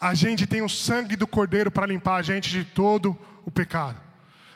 A 0.00 0.14
gente 0.14 0.46
tem 0.46 0.62
o 0.62 0.68
sangue 0.68 1.16
do 1.16 1.26
cordeiro 1.26 1.72
para 1.72 1.86
limpar 1.86 2.16
a 2.16 2.22
gente 2.22 2.50
de 2.50 2.64
todo 2.64 3.18
o 3.44 3.50
pecado 3.50 4.11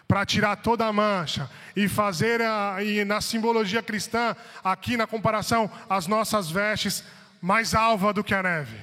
para 0.07 0.25
tirar 0.25 0.57
toda 0.57 0.87
a 0.87 0.93
mancha 0.93 1.51
e 1.75 1.89
fazer, 1.89 2.41
a, 2.41 2.83
e 2.83 3.05
na 3.05 3.21
simbologia 3.21 3.83
cristã, 3.83 4.37
aqui 4.63 4.97
na 4.97 5.07
comparação, 5.07 5.71
as 5.89 6.07
nossas 6.07 6.51
vestes 6.51 7.05
mais 7.41 7.75
alva 7.75 8.13
do 8.13 8.25
que 8.25 8.35
a 8.35 8.43
neve. 8.43 8.77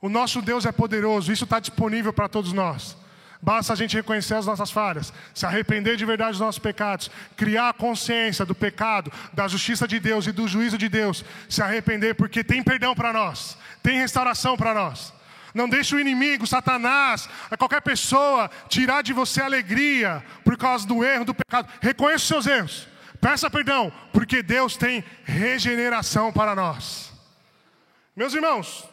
O 0.00 0.08
nosso 0.08 0.40
Deus 0.40 0.66
é 0.66 0.72
poderoso, 0.72 1.32
isso 1.32 1.44
está 1.44 1.58
disponível 1.58 2.12
para 2.12 2.28
todos 2.28 2.52
nós. 2.52 2.96
Basta 3.40 3.74
a 3.74 3.76
gente 3.76 3.94
reconhecer 3.94 4.34
as 4.34 4.46
nossas 4.46 4.70
falhas, 4.70 5.12
se 5.34 5.44
arrepender 5.44 5.96
de 5.96 6.06
verdade 6.06 6.32
dos 6.32 6.40
nossos 6.40 6.58
pecados, 6.58 7.10
criar 7.36 7.68
a 7.68 7.74
consciência 7.74 8.44
do 8.46 8.54
pecado, 8.54 9.12
da 9.34 9.46
justiça 9.46 9.86
de 9.86 10.00
Deus 10.00 10.26
e 10.26 10.32
do 10.32 10.48
juízo 10.48 10.78
de 10.78 10.88
Deus, 10.88 11.22
se 11.48 11.60
arrepender 11.60 12.14
porque 12.14 12.42
tem 12.42 12.62
perdão 12.62 12.94
para 12.94 13.12
nós, 13.12 13.58
tem 13.82 13.98
restauração 13.98 14.56
para 14.56 14.72
nós. 14.72 15.12
Não 15.54 15.68
deixe 15.68 15.94
o 15.94 16.00
inimigo, 16.00 16.46
Satanás, 16.46 17.28
qualquer 17.56 17.80
pessoa 17.80 18.50
tirar 18.68 19.02
de 19.02 19.12
você 19.12 19.40
a 19.40 19.44
alegria 19.44 20.24
por 20.44 20.56
causa 20.58 20.84
do 20.84 21.04
erro, 21.04 21.24
do 21.24 21.34
pecado. 21.34 21.72
Reconheça 21.80 22.16
os 22.16 22.28
seus 22.28 22.46
erros. 22.46 22.88
Peça 23.20 23.48
perdão, 23.48 23.92
porque 24.12 24.42
Deus 24.42 24.76
tem 24.76 25.04
regeneração 25.22 26.32
para 26.32 26.56
nós. 26.56 27.12
Meus 28.16 28.34
irmãos, 28.34 28.86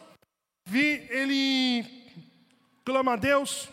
vi 0.64 1.06
ele 1.10 1.84
clama 2.84 3.14
a 3.14 3.16
Deus, 3.16 3.68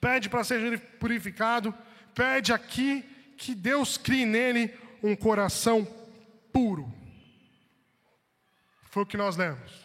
pede 0.00 0.28
para 0.28 0.44
ser 0.44 0.78
purificado, 1.00 1.74
pede 2.14 2.52
aqui 2.52 3.02
que 3.36 3.54
Deus 3.54 3.96
crie 3.96 4.26
nele 4.26 4.74
um 5.02 5.16
coração 5.16 5.86
puro. 6.52 6.92
Foi 8.90 9.02
o 9.02 9.06
que 9.06 9.16
nós 9.16 9.36
lemos. 9.36 9.77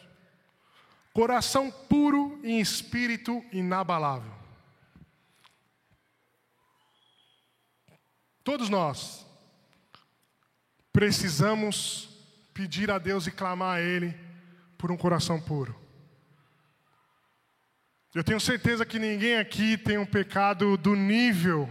Coração 1.14 1.70
puro 1.70 2.40
e 2.44 2.60
espírito 2.60 3.44
inabalável. 3.52 4.34
Todos 8.44 8.68
nós 8.68 9.26
precisamos 10.92 12.10
pedir 12.54 12.90
a 12.90 12.98
Deus 12.98 13.28
e 13.28 13.32
clamar 13.32 13.78
a 13.78 13.82
Ele 13.82 14.14
por 14.78 14.92
um 14.92 14.98
coração 14.98 15.40
puro. 15.40 15.76
Eu 18.14 18.24
tenho 18.24 18.40
certeza 18.40 18.86
que 18.86 19.00
ninguém 19.00 19.38
aqui 19.38 19.78
tem 19.78 19.98
um 19.98 20.06
pecado 20.06 20.78
do 20.78 20.96
nível 20.96 21.70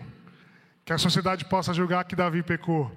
que 0.84 0.92
a 0.92 0.98
sociedade 0.98 1.44
possa 1.44 1.74
julgar 1.74 2.04
que 2.04 2.16
Davi 2.16 2.42
pecou. 2.42 2.90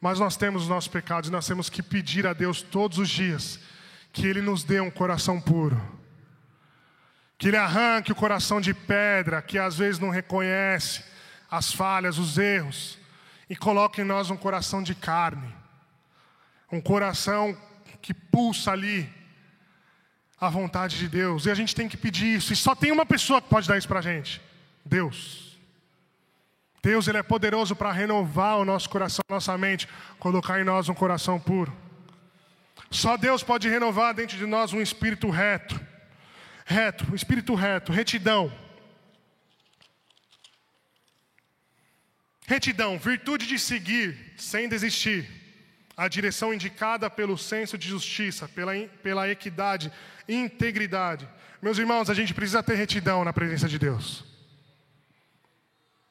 Mas 0.00 0.18
nós 0.18 0.36
temos 0.36 0.62
os 0.62 0.68
nossos 0.68 0.88
pecados 0.88 1.28
e 1.28 1.32
nós 1.32 1.46
temos 1.46 1.68
que 1.68 1.82
pedir 1.82 2.26
a 2.26 2.32
Deus 2.32 2.62
todos 2.62 2.98
os 2.98 3.08
dias 3.08 3.60
que 4.14 4.26
Ele 4.26 4.40
nos 4.40 4.62
dê 4.62 4.80
um 4.80 4.90
coração 4.90 5.40
puro. 5.40 5.78
Que 7.36 7.48
Ele 7.48 7.56
arranque 7.56 8.12
o 8.12 8.14
coração 8.14 8.60
de 8.60 8.72
pedra, 8.72 9.42
que 9.42 9.58
às 9.58 9.76
vezes 9.76 9.98
não 9.98 10.08
reconhece 10.08 11.04
as 11.50 11.72
falhas, 11.72 12.16
os 12.16 12.38
erros, 12.38 12.96
e 13.50 13.56
coloque 13.56 14.00
em 14.00 14.04
nós 14.04 14.30
um 14.30 14.36
coração 14.36 14.82
de 14.82 14.94
carne. 14.94 15.52
Um 16.70 16.80
coração 16.80 17.56
que 18.00 18.14
pulsa 18.14 18.70
ali 18.70 19.12
a 20.40 20.48
vontade 20.48 20.96
de 20.96 21.08
Deus. 21.08 21.46
E 21.46 21.50
a 21.50 21.54
gente 21.54 21.74
tem 21.74 21.88
que 21.88 21.96
pedir 21.96 22.36
isso. 22.36 22.52
E 22.52 22.56
só 22.56 22.74
tem 22.74 22.92
uma 22.92 23.04
pessoa 23.04 23.42
que 23.42 23.48
pode 23.48 23.66
dar 23.66 23.76
isso 23.76 23.88
para 23.88 23.98
a 23.98 24.02
gente: 24.02 24.40
Deus. 24.84 25.58
Deus 26.80 27.08
ele 27.08 27.18
é 27.18 27.22
poderoso 27.22 27.74
para 27.74 27.90
renovar 27.90 28.58
o 28.58 28.64
nosso 28.64 28.88
coração, 28.88 29.24
nossa 29.28 29.56
mente, 29.58 29.88
colocar 30.18 30.60
em 30.60 30.64
nós 30.64 30.88
um 30.88 30.94
coração 30.94 31.40
puro. 31.40 31.83
Só 32.94 33.16
Deus 33.16 33.42
pode 33.42 33.68
renovar 33.68 34.14
dentro 34.14 34.36
de 34.36 34.46
nós 34.46 34.72
um 34.72 34.80
espírito 34.80 35.28
reto. 35.28 35.78
Reto, 36.64 37.04
um 37.10 37.14
espírito 37.16 37.52
reto, 37.52 37.90
retidão. 37.90 38.52
Retidão, 42.46 42.96
virtude 42.96 43.48
de 43.48 43.58
seguir 43.58 44.34
sem 44.36 44.68
desistir. 44.68 45.28
A 45.96 46.06
direção 46.06 46.54
indicada 46.54 47.10
pelo 47.10 47.36
senso 47.36 47.76
de 47.76 47.88
justiça, 47.88 48.46
pela, 48.46 48.72
pela 49.02 49.28
equidade, 49.28 49.92
integridade. 50.28 51.28
Meus 51.60 51.78
irmãos, 51.78 52.08
a 52.08 52.14
gente 52.14 52.32
precisa 52.32 52.62
ter 52.62 52.76
retidão 52.76 53.24
na 53.24 53.32
presença 53.32 53.68
de 53.68 53.76
Deus. 53.76 54.33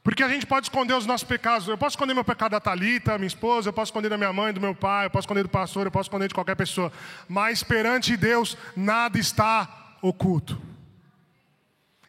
Porque 0.03 0.21
a 0.21 0.27
gente 0.27 0.45
pode 0.45 0.65
esconder 0.65 0.93
os 0.93 1.05
nossos 1.05 1.25
pecados. 1.25 1.65
Eu 1.65 1.77
posso 1.77 1.93
esconder 1.93 2.13
meu 2.13 2.25
pecado 2.25 2.51
da 2.51 2.59
Talita, 2.59 3.17
minha 3.17 3.27
esposa, 3.27 3.69
eu 3.69 3.73
posso 3.73 3.89
esconder 3.89 4.09
da 4.09 4.17
minha 4.17 4.33
mãe, 4.33 4.51
do 4.51 4.59
meu 4.59 4.75
pai, 4.75 5.05
eu 5.05 5.09
posso 5.09 5.23
esconder 5.23 5.43
do 5.43 5.49
pastor, 5.49 5.87
eu 5.87 5.91
posso 5.91 6.07
esconder 6.07 6.27
de 6.27 6.33
qualquer 6.33 6.55
pessoa. 6.55 6.91
Mas 7.27 7.63
perante 7.63 8.17
Deus 8.17 8.57
nada 8.75 9.17
está 9.17 9.95
oculto. 10.01 10.61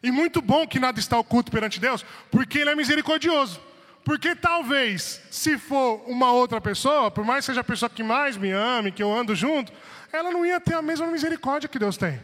E 0.03 0.11
muito 0.11 0.41
bom 0.41 0.67
que 0.67 0.79
nada 0.79 0.99
está 0.99 1.17
oculto 1.17 1.49
perante 1.49 1.79
Deus, 1.79 2.05
porque 2.29 2.59
Ele 2.59 2.69
é 2.69 2.75
misericordioso. 2.75 3.61
Porque 4.03 4.35
talvez, 4.35 5.19
se 5.31 5.57
for 5.57 6.03
uma 6.05 6.31
outra 6.31 6.61
pessoa, 6.61 7.09
por 7.09 7.25
mais 7.25 7.39
que 7.39 7.45
seja 7.47 7.61
a 7.61 7.63
pessoa 7.63 7.89
que 7.89 8.03
mais 8.03 8.37
me 8.37 8.51
ame, 8.51 8.91
que 8.91 9.01
eu 9.01 9.11
ando 9.11 9.33
junto, 9.33 9.73
ela 10.13 10.29
não 10.29 10.45
ia 10.45 10.59
ter 10.59 10.75
a 10.75 10.81
mesma 10.81 11.07
misericórdia 11.07 11.67
que 11.67 11.79
Deus 11.79 11.97
tem. 11.97 12.21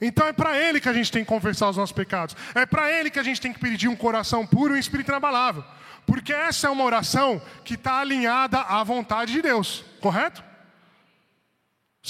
Então 0.00 0.26
é 0.26 0.32
para 0.32 0.56
Ele 0.56 0.80
que 0.80 0.88
a 0.88 0.92
gente 0.92 1.10
tem 1.10 1.24
que 1.24 1.28
confessar 1.28 1.68
os 1.68 1.76
nossos 1.76 1.92
pecados. 1.92 2.36
É 2.54 2.64
para 2.64 2.90
Ele 2.90 3.10
que 3.10 3.18
a 3.18 3.22
gente 3.22 3.40
tem 3.40 3.52
que 3.52 3.58
pedir 3.58 3.88
um 3.88 3.96
coração 3.96 4.46
puro 4.46 4.74
e 4.74 4.76
um 4.76 4.80
espírito 4.80 5.10
inabalável. 5.10 5.64
Porque 6.06 6.32
essa 6.32 6.68
é 6.68 6.70
uma 6.70 6.84
oração 6.84 7.42
que 7.64 7.74
está 7.74 7.98
alinhada 7.98 8.60
à 8.60 8.82
vontade 8.82 9.32
de 9.32 9.42
Deus, 9.42 9.84
correto? 10.00 10.42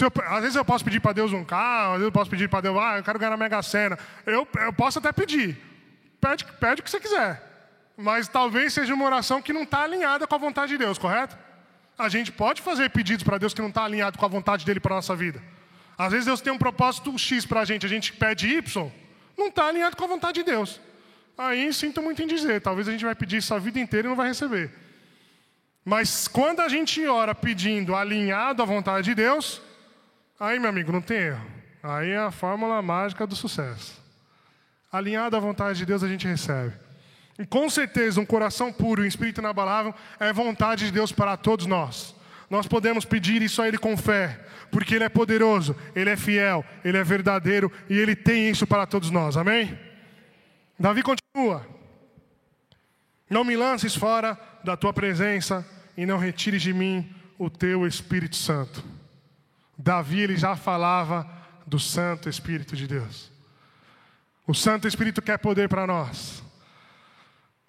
Eu, 0.00 0.12
às 0.28 0.40
vezes 0.42 0.54
eu 0.54 0.64
posso 0.64 0.84
pedir 0.84 1.00
para 1.00 1.12
Deus 1.12 1.32
um 1.32 1.44
carro, 1.44 1.86
às 1.86 1.92
vezes 1.94 2.06
eu 2.06 2.12
posso 2.12 2.30
pedir 2.30 2.48
para 2.48 2.60
Deus, 2.60 2.78
ah, 2.78 2.98
eu 2.98 3.02
quero 3.02 3.18
ganhar 3.18 3.30
na 3.30 3.36
Mega 3.36 3.60
Sena. 3.62 3.98
Eu, 4.24 4.46
eu 4.60 4.72
posso 4.72 4.98
até 4.98 5.10
pedir. 5.10 5.58
Pede, 6.20 6.44
pede 6.44 6.80
o 6.80 6.84
que 6.84 6.90
você 6.90 7.00
quiser. 7.00 7.42
Mas 7.96 8.28
talvez 8.28 8.72
seja 8.72 8.94
uma 8.94 9.06
oração 9.06 9.42
que 9.42 9.52
não 9.52 9.64
está 9.64 9.82
alinhada 9.82 10.26
com 10.26 10.34
a 10.34 10.38
vontade 10.38 10.70
de 10.70 10.78
Deus, 10.78 10.98
correto? 10.98 11.36
A 11.98 12.08
gente 12.08 12.30
pode 12.30 12.62
fazer 12.62 12.90
pedidos 12.90 13.24
para 13.24 13.38
Deus 13.38 13.52
que 13.52 13.60
não 13.60 13.70
está 13.70 13.84
alinhado 13.84 14.16
com 14.16 14.24
a 14.24 14.28
vontade 14.28 14.64
dele 14.64 14.78
para 14.78 14.94
a 14.94 14.98
nossa 14.98 15.16
vida. 15.16 15.42
Às 15.98 16.12
vezes 16.12 16.26
Deus 16.26 16.40
tem 16.40 16.52
um 16.52 16.58
propósito 16.58 17.18
X 17.18 17.44
para 17.44 17.60
a 17.60 17.64
gente, 17.64 17.84
a 17.84 17.88
gente 17.88 18.12
pede 18.12 18.46
Y, 18.46 18.92
não 19.36 19.48
está 19.48 19.66
alinhado 19.66 19.96
com 19.96 20.04
a 20.04 20.06
vontade 20.06 20.44
de 20.44 20.44
Deus. 20.44 20.80
Aí 21.36 21.72
sinto 21.72 22.00
muito 22.00 22.22
em 22.22 22.26
dizer, 22.26 22.60
talvez 22.60 22.86
a 22.86 22.92
gente 22.92 23.04
vai 23.04 23.16
pedir 23.16 23.38
isso 23.38 23.52
a 23.52 23.58
vida 23.58 23.80
inteira 23.80 24.06
e 24.06 24.08
não 24.08 24.16
vai 24.16 24.28
receber. 24.28 24.70
Mas 25.84 26.28
quando 26.28 26.60
a 26.60 26.68
gente 26.68 27.04
ora 27.06 27.34
pedindo 27.34 27.96
alinhado 27.96 28.62
à 28.62 28.66
vontade 28.66 29.06
de 29.06 29.14
Deus, 29.14 29.60
aí, 30.38 30.58
meu 30.60 30.68
amigo, 30.68 30.92
não 30.92 31.00
tem 31.00 31.16
erro. 31.16 31.50
Aí 31.82 32.10
é 32.10 32.18
a 32.18 32.30
fórmula 32.30 32.80
mágica 32.82 33.26
do 33.26 33.34
sucesso. 33.34 33.98
Alinhado 34.92 35.36
à 35.36 35.40
vontade 35.40 35.78
de 35.78 35.86
Deus, 35.86 36.02
a 36.02 36.08
gente 36.08 36.26
recebe. 36.26 36.74
E 37.38 37.46
com 37.46 37.70
certeza, 37.70 38.20
um 38.20 38.26
coração 38.26 38.72
puro 38.72 39.02
um 39.02 39.06
espírito 39.06 39.40
inabalável 39.40 39.94
é 40.18 40.32
vontade 40.32 40.86
de 40.86 40.92
Deus 40.92 41.12
para 41.12 41.36
todos 41.36 41.66
nós. 41.66 42.14
Nós 42.50 42.66
podemos 42.66 43.04
pedir 43.04 43.42
isso 43.42 43.60
a 43.60 43.68
Ele 43.68 43.78
com 43.78 43.96
fé, 43.96 44.40
porque 44.70 44.94
Ele 44.94 45.04
é 45.04 45.08
poderoso, 45.08 45.76
Ele 45.94 46.10
é 46.10 46.16
fiel, 46.16 46.64
Ele 46.84 46.96
é 46.96 47.04
verdadeiro 47.04 47.70
e 47.88 47.98
Ele 47.98 48.16
tem 48.16 48.48
isso 48.48 48.66
para 48.66 48.86
todos 48.86 49.10
nós, 49.10 49.36
amém? 49.36 49.78
Davi 50.78 51.02
continua: 51.02 51.66
Não 53.28 53.44
me 53.44 53.56
lances 53.56 53.94
fora 53.94 54.38
da 54.64 54.76
tua 54.76 54.92
presença 54.92 55.66
e 55.96 56.06
não 56.06 56.18
retires 56.18 56.62
de 56.62 56.72
mim 56.72 57.14
o 57.38 57.50
teu 57.50 57.86
Espírito 57.86 58.36
Santo. 58.36 58.84
Davi 59.76 60.20
ele 60.20 60.36
já 60.36 60.56
falava 60.56 61.28
do 61.66 61.78
Santo 61.78 62.28
Espírito 62.28 62.74
de 62.74 62.86
Deus. 62.86 63.30
O 64.46 64.54
Santo 64.54 64.88
Espírito 64.88 65.20
quer 65.20 65.38
poder 65.38 65.68
para 65.68 65.86
nós. 65.86 66.42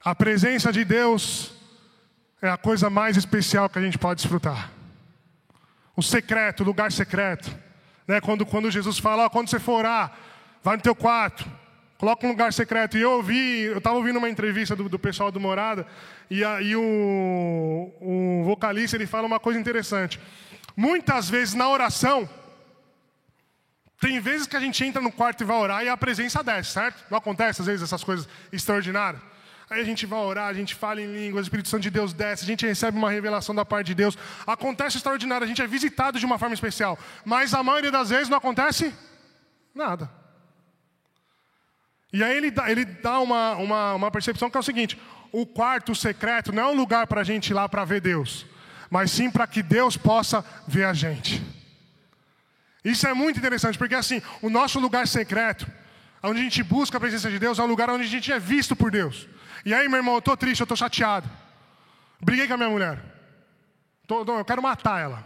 A 0.03 0.15
presença 0.15 0.71
de 0.71 0.85
Deus 0.85 1.53
é 2.41 2.49
a 2.49 2.57
coisa 2.57 2.89
mais 2.89 3.17
especial 3.17 3.69
que 3.69 3.79
a 3.79 3.81
gente 3.81 3.97
pode 3.97 4.21
desfrutar. 4.21 4.71
O 5.95 6.01
secreto, 6.01 6.61
o 6.61 6.65
lugar 6.65 6.91
secreto. 6.91 7.53
Né? 8.07 8.21
Quando, 8.21 8.45
quando 8.45 8.71
Jesus 8.71 8.97
fala, 8.97 9.29
quando 9.29 9.49
você 9.49 9.59
for 9.59 9.79
orar, 9.79 10.17
vai 10.63 10.77
no 10.77 10.81
teu 10.81 10.95
quarto, 10.95 11.45
coloca 11.97 12.25
um 12.25 12.29
lugar 12.29 12.53
secreto. 12.53 12.97
E 12.97 13.01
eu 13.01 13.11
ouvi, 13.11 13.63
eu 13.63 13.79
estava 13.79 13.97
ouvindo 13.97 14.17
uma 14.17 14.29
entrevista 14.29 14.75
do, 14.75 14.87
do, 14.87 14.97
pessoal 14.97 15.31
do 15.31 15.39
Morada, 15.39 15.85
e 16.29 16.43
aí 16.43 16.75
o, 16.75 17.91
o 17.99 18.43
vocalista 18.45 18.95
ele 18.95 19.05
fala 19.05 19.27
uma 19.27 19.39
coisa 19.39 19.59
interessante. 19.59 20.19
Muitas 20.75 21.29
vezes 21.29 21.53
na 21.53 21.67
oração, 21.67 22.29
tem 23.99 24.19
vezes 24.21 24.47
que 24.47 24.55
a 24.55 24.61
gente 24.61 24.83
entra 24.83 25.01
no 25.01 25.11
quarto 25.11 25.41
e 25.41 25.45
vai 25.45 25.57
orar 25.57 25.83
e 25.83 25.89
a 25.89 25.97
presença 25.97 26.41
desce, 26.41 26.71
certo? 26.71 27.03
Não 27.11 27.17
acontece 27.17 27.61
às 27.61 27.67
vezes 27.67 27.83
essas 27.83 28.03
coisas 28.03 28.29
extraordinárias? 28.51 29.21
Aí 29.69 29.81
a 29.81 29.83
gente 29.83 30.05
vai 30.07 30.19
orar, 30.19 30.47
a 30.47 30.53
gente 30.53 30.73
fala 30.73 30.99
em 30.99 31.05
línguas, 31.05 31.43
o 31.43 31.47
Espírito 31.47 31.69
Santo 31.69 31.83
de 31.83 31.91
Deus 31.91 32.11
desce, 32.11 32.43
a 32.43 32.47
gente 32.47 32.65
recebe 32.65 32.97
uma 32.97 33.11
revelação 33.11 33.53
da 33.53 33.63
parte 33.63 33.87
de 33.87 33.95
Deus. 33.95 34.17
Acontece 34.47 34.97
extraordinário, 34.97 35.45
a 35.45 35.47
gente 35.47 35.61
é 35.61 35.67
visitado 35.67 36.17
de 36.17 36.25
uma 36.25 36.39
forma 36.39 36.55
especial. 36.55 36.97
Mas 37.23 37.53
a 37.53 37.61
maioria 37.61 37.91
das 37.91 38.09
vezes 38.09 38.29
não 38.29 38.37
acontece 38.39 38.91
nada. 39.73 40.09
E 42.11 42.23
aí 42.23 42.35
ele 42.35 42.49
dá, 42.49 42.71
ele 42.71 42.83
dá 42.83 43.19
uma, 43.19 43.55
uma, 43.57 43.93
uma 43.93 44.11
percepção 44.11 44.49
que 44.49 44.57
é 44.57 44.59
o 44.59 44.63
seguinte: 44.63 44.99
o 45.31 45.45
quarto 45.45 45.93
secreto 45.93 46.51
não 46.51 46.63
é 46.63 46.67
um 46.71 46.75
lugar 46.75 47.05
para 47.05 47.21
a 47.21 47.23
gente 47.23 47.51
ir 47.51 47.53
lá 47.53 47.69
para 47.69 47.85
ver 47.85 48.01
Deus, 48.01 48.47
mas 48.89 49.11
sim 49.11 49.29
para 49.29 49.45
que 49.45 49.61
Deus 49.61 49.95
possa 49.95 50.43
ver 50.67 50.85
a 50.85 50.93
gente. 50.93 51.45
Isso 52.83 53.05
é 53.05 53.13
muito 53.13 53.37
interessante, 53.37 53.77
porque 53.77 53.93
assim, 53.93 54.19
o 54.41 54.49
nosso 54.49 54.79
lugar 54.79 55.07
secreto, 55.07 55.67
onde 56.23 56.39
a 56.39 56.43
gente 56.43 56.63
busca 56.63 56.97
a 56.97 56.99
presença 56.99 57.29
de 57.29 57.37
Deus, 57.37 57.59
é 57.59 57.63
um 57.63 57.67
lugar 57.67 57.87
onde 57.91 58.05
a 58.05 58.07
gente 58.07 58.31
é 58.31 58.39
visto 58.39 58.75
por 58.75 58.89
Deus. 58.89 59.27
E 59.65 59.73
aí, 59.73 59.87
meu 59.87 59.97
irmão, 59.97 60.15
eu 60.15 60.19
estou 60.19 60.37
triste, 60.37 60.61
eu 60.61 60.65
estou 60.65 60.77
chateado. 60.77 61.29
Briguei 62.21 62.47
com 62.47 62.53
a 62.53 62.57
minha 62.57 62.69
mulher. 62.69 63.01
Tô, 64.07 64.23
eu 64.23 64.45
quero 64.45 64.61
matar 64.61 64.99
ela. 64.99 65.23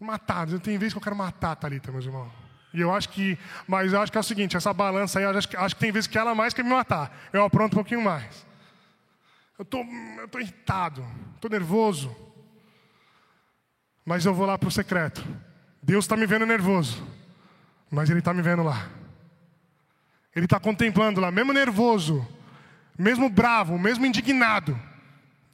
Matar, 0.00 0.48
tem 0.58 0.76
vezes 0.78 0.92
que 0.92 0.98
eu 0.98 1.02
quero 1.02 1.14
matar 1.14 1.52
a 1.52 1.56
Thalita, 1.56 1.92
meus 1.92 2.04
irmãos. 2.04 2.32
E 2.74 2.80
eu 2.80 2.92
acho 2.92 3.08
que, 3.10 3.38
mas 3.68 3.92
eu 3.92 4.00
acho 4.00 4.10
que 4.10 4.18
é 4.18 4.20
o 4.20 4.24
seguinte, 4.24 4.56
essa 4.56 4.72
balança 4.72 5.18
aí, 5.18 5.24
acho 5.24 5.48
que, 5.48 5.56
acho 5.56 5.74
que 5.76 5.80
tem 5.80 5.92
vezes 5.92 6.08
que 6.08 6.18
ela 6.18 6.34
mais 6.34 6.54
quer 6.54 6.64
me 6.64 6.70
matar. 6.70 7.16
Eu 7.32 7.44
apronto 7.44 7.74
um 7.74 7.78
pouquinho 7.78 8.02
mais. 8.02 8.46
Eu 9.58 9.64
tô, 9.64 9.78
eu 9.78 10.28
tô 10.28 10.40
irritado, 10.40 11.06
estou 11.34 11.50
nervoso. 11.50 12.16
Mas 14.04 14.24
eu 14.24 14.34
vou 14.34 14.46
lá 14.46 14.58
para 14.58 14.68
o 14.68 14.72
secreto. 14.72 15.24
Deus 15.82 16.04
está 16.04 16.16
me 16.16 16.26
vendo 16.26 16.46
nervoso, 16.46 17.06
mas 17.90 18.08
Ele 18.08 18.20
está 18.20 18.32
me 18.32 18.42
vendo 18.42 18.62
lá. 18.62 18.88
Ele 20.34 20.46
está 20.46 20.58
contemplando 20.58 21.20
lá, 21.20 21.30
mesmo 21.30 21.52
nervoso, 21.52 22.26
mesmo 23.02 23.28
bravo, 23.28 23.78
mesmo 23.78 24.06
indignado. 24.06 24.78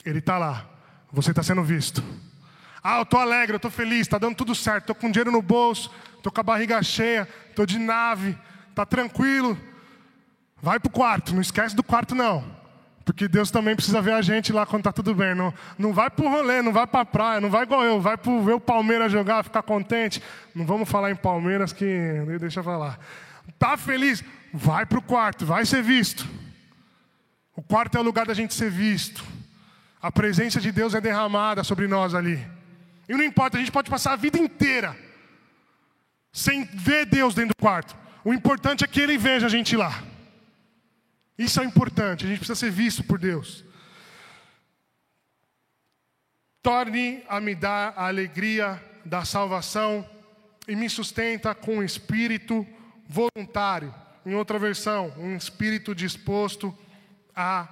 Ele 0.05 0.18
está 0.18 0.36
lá. 0.38 0.66
Você 1.11 1.30
está 1.30 1.42
sendo 1.42 1.64
visto. 1.64 2.05
Ah, 2.82 2.99
eu 2.99 3.03
estou 3.03 3.18
alegre, 3.18 3.55
eu 3.55 3.57
estou 3.57 3.70
feliz, 3.70 4.03
está 4.03 4.18
dando 4.18 4.36
tudo 4.36 4.55
certo, 4.55 4.82
estou 4.82 4.94
com 4.94 5.11
dinheiro 5.11 5.32
no 5.32 5.42
bolso, 5.42 5.90
estou 6.16 6.30
com 6.30 6.40
a 6.40 6.44
barriga 6.44 6.82
cheia, 6.82 7.26
estou 7.49 7.66
de 7.66 7.78
nave, 7.78 8.36
está 8.70 8.84
tranquilo. 8.86 9.59
Vai 10.61 10.78
para 10.78 10.88
o 10.88 10.92
quarto, 10.92 11.34
não 11.34 11.40
esquece 11.40 11.74
do 11.74 11.82
quarto 11.82 12.14
não. 12.14 12.44
Porque 13.05 13.26
Deus 13.26 13.51
também 13.51 13.74
precisa 13.74 14.03
ver 14.03 14.12
a 14.12 14.20
gente 14.20 14.53
lá 14.53 14.66
quando 14.66 14.80
está 14.80 14.92
tudo 14.92 15.14
bem. 15.14 15.34
Não, 15.34 15.53
não 15.78 15.94
vai 15.94 16.11
para 16.11 16.26
o 16.26 16.28
rolê, 16.28 16.61
não 16.61 16.72
vai 16.72 16.86
para 16.86 17.01
a 17.01 17.07
praia, 17.07 17.40
não 17.40 17.49
vai 17.49 17.62
igual 17.62 17.82
eu, 17.82 17.99
vai 17.99 18.18
para 18.18 18.38
ver 18.40 18.53
o 18.53 18.61
Palmeiras 18.61 19.11
jogar, 19.11 19.42
ficar 19.42 19.62
contente. 19.62 20.22
Não 20.55 20.66
vamos 20.66 20.88
falar 20.88 21.11
em 21.11 21.16
Palmeiras 21.16 21.72
que 21.72 21.86
deixa 22.38 22.62
falar. 22.62 22.99
Tá 23.59 23.78
feliz? 23.78 24.22
Vai 24.53 24.84
para 24.84 24.99
o 24.99 25.03
quarto, 25.03 25.46
vai 25.46 25.64
ser 25.64 25.82
visto. 25.82 26.28
O 27.59 27.62
quarto 27.62 27.98
é 27.98 28.00
o 28.00 28.04
lugar 28.04 28.24
da 28.24 28.34
gente 28.34 28.54
ser 28.54 28.70
visto. 28.70 29.24
A 30.00 30.12
presença 30.12 30.61
de 30.61 30.70
Deus 30.70 30.94
é 30.94 31.00
derramada 31.00 31.64
sobre 31.64 31.88
nós 31.88 32.14
ali. 32.14 32.38
E 33.09 33.12
não 33.14 33.24
importa, 33.24 33.56
a 33.56 33.61
gente 33.61 33.72
pode 33.72 33.90
passar 33.90 34.12
a 34.12 34.16
vida 34.16 34.38
inteira 34.38 34.96
sem 36.32 36.62
ver 36.66 37.04
Deus 37.04 37.34
dentro 37.34 37.56
do 37.59 37.61
quarto. 37.61 37.96
O 38.24 38.32
importante 38.32 38.84
é 38.84 38.86
que 38.86 39.00
Ele 39.00 39.18
veja 39.18 39.46
a 39.46 39.48
gente 39.48 39.76
lá. 39.76 40.04
Isso 41.36 41.61
é 41.61 41.64
importante, 41.64 42.24
a 42.24 42.28
gente 42.28 42.38
precisa 42.38 42.54
ser 42.54 42.70
visto 42.70 43.02
por 43.02 43.18
Deus. 43.18 43.64
Torne 46.62 47.24
a 47.28 47.40
me 47.40 47.56
dar 47.56 47.92
a 47.96 48.06
alegria 48.06 48.80
da 49.04 49.24
salvação 49.24 50.09
e 50.68 50.76
me 50.76 50.88
sustenta 50.88 51.56
com 51.56 51.78
um 51.78 51.82
espírito 51.82 52.64
voluntário. 53.09 53.92
Em 54.24 54.36
outra 54.36 54.61
versão, 54.61 55.12
um 55.18 55.34
espírito 55.34 55.92
disposto 55.92 56.72
a 57.41 57.68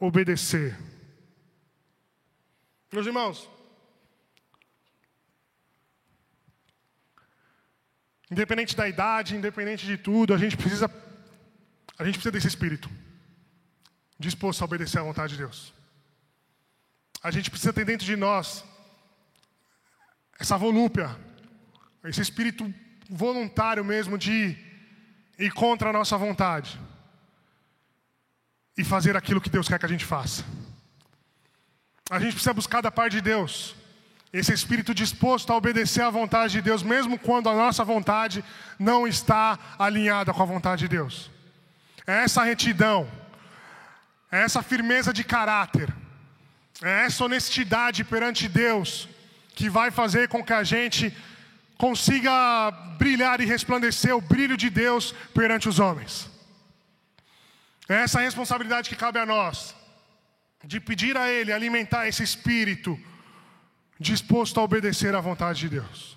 obedecer. 0.00 0.76
Meus 2.92 3.06
irmãos, 3.06 3.48
Independente 8.30 8.74
da 8.74 8.88
idade, 8.88 9.36
independente 9.36 9.86
de 9.86 9.96
tudo, 9.96 10.34
a 10.34 10.38
gente 10.38 10.56
precisa 10.56 10.90
a 11.96 12.04
gente 12.04 12.14
precisa 12.14 12.32
desse 12.32 12.48
espírito 12.48 12.90
disposto 14.18 14.62
a 14.62 14.64
obedecer 14.64 14.98
à 14.98 15.02
vontade 15.02 15.34
de 15.34 15.38
Deus. 15.38 15.72
A 17.22 17.30
gente 17.30 17.50
precisa 17.50 17.72
ter 17.72 17.84
dentro 17.84 18.04
de 18.04 18.16
nós 18.16 18.64
essa 20.40 20.56
volúpia, 20.56 21.16
esse 22.02 22.22
espírito 22.22 22.74
voluntário 23.08 23.84
mesmo 23.84 24.18
de 24.18 24.56
ir 25.38 25.52
contra 25.52 25.90
a 25.90 25.92
nossa 25.92 26.18
vontade 26.18 26.80
e 28.76 28.84
fazer 28.84 29.16
aquilo 29.16 29.40
que 29.40 29.50
Deus 29.50 29.68
quer 29.68 29.78
que 29.78 29.86
a 29.86 29.88
gente 29.88 30.04
faça. 30.04 30.44
A 32.10 32.18
gente 32.18 32.32
precisa 32.32 32.52
buscar 32.52 32.80
da 32.80 32.90
parte 32.90 33.12
de 33.14 33.20
Deus 33.20 33.74
esse 34.32 34.52
espírito 34.52 34.92
disposto 34.92 35.52
a 35.52 35.56
obedecer 35.56 36.02
à 36.02 36.10
vontade 36.10 36.54
de 36.54 36.60
Deus, 36.60 36.82
mesmo 36.82 37.16
quando 37.16 37.48
a 37.48 37.54
nossa 37.54 37.84
vontade 37.84 38.44
não 38.80 39.06
está 39.06 39.56
alinhada 39.78 40.34
com 40.34 40.42
a 40.42 40.46
vontade 40.46 40.80
de 40.80 40.88
Deus. 40.88 41.30
É 42.04 42.24
essa 42.24 42.42
retidão, 42.42 43.08
é 44.32 44.42
essa 44.42 44.60
firmeza 44.60 45.12
de 45.12 45.22
caráter, 45.22 45.88
é 46.82 47.04
essa 47.04 47.24
honestidade 47.24 48.02
perante 48.02 48.48
Deus 48.48 49.08
que 49.54 49.70
vai 49.70 49.92
fazer 49.92 50.28
com 50.28 50.42
que 50.42 50.52
a 50.52 50.64
gente 50.64 51.16
consiga 51.78 52.72
brilhar 52.98 53.40
e 53.40 53.44
resplandecer 53.44 54.16
o 54.16 54.20
brilho 54.20 54.56
de 54.56 54.68
Deus 54.68 55.14
perante 55.32 55.68
os 55.68 55.78
homens. 55.78 56.28
É 57.88 57.96
essa 57.96 58.20
responsabilidade 58.20 58.88
que 58.88 58.96
cabe 58.96 59.18
a 59.18 59.26
nós, 59.26 59.74
de 60.62 60.80
pedir 60.80 61.16
a 61.16 61.30
Ele 61.30 61.52
alimentar 61.52 62.08
esse 62.08 62.22
espírito 62.22 62.98
disposto 63.98 64.58
a 64.58 64.62
obedecer 64.62 65.14
à 65.14 65.20
vontade 65.20 65.60
de 65.60 65.68
Deus. 65.68 66.16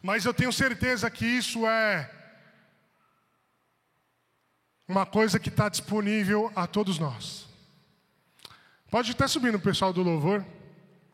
Mas 0.00 0.24
eu 0.24 0.32
tenho 0.32 0.52
certeza 0.52 1.10
que 1.10 1.26
isso 1.26 1.66
é 1.66 2.10
uma 4.86 5.04
coisa 5.04 5.38
que 5.38 5.48
está 5.48 5.68
disponível 5.68 6.52
a 6.54 6.66
todos 6.66 6.98
nós. 6.98 7.48
Pode 8.88 9.10
até 9.10 9.26
subir 9.26 9.52
no 9.52 9.58
pessoal 9.58 9.92
do 9.92 10.02
louvor. 10.02 10.46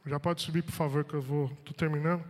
Já 0.05 0.21
pode 0.21 0.43
subir, 0.43 0.63
por 0.63 0.73
favor, 0.73 1.05
que 1.05 1.15
eu 1.15 1.23
vou. 1.23 1.47
Estou 1.61 1.73
terminando. 1.73 2.23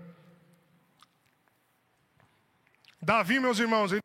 Davi, 3.01 3.41
meus 3.41 3.59
irmãos, 3.59 3.91
ele 3.91 4.03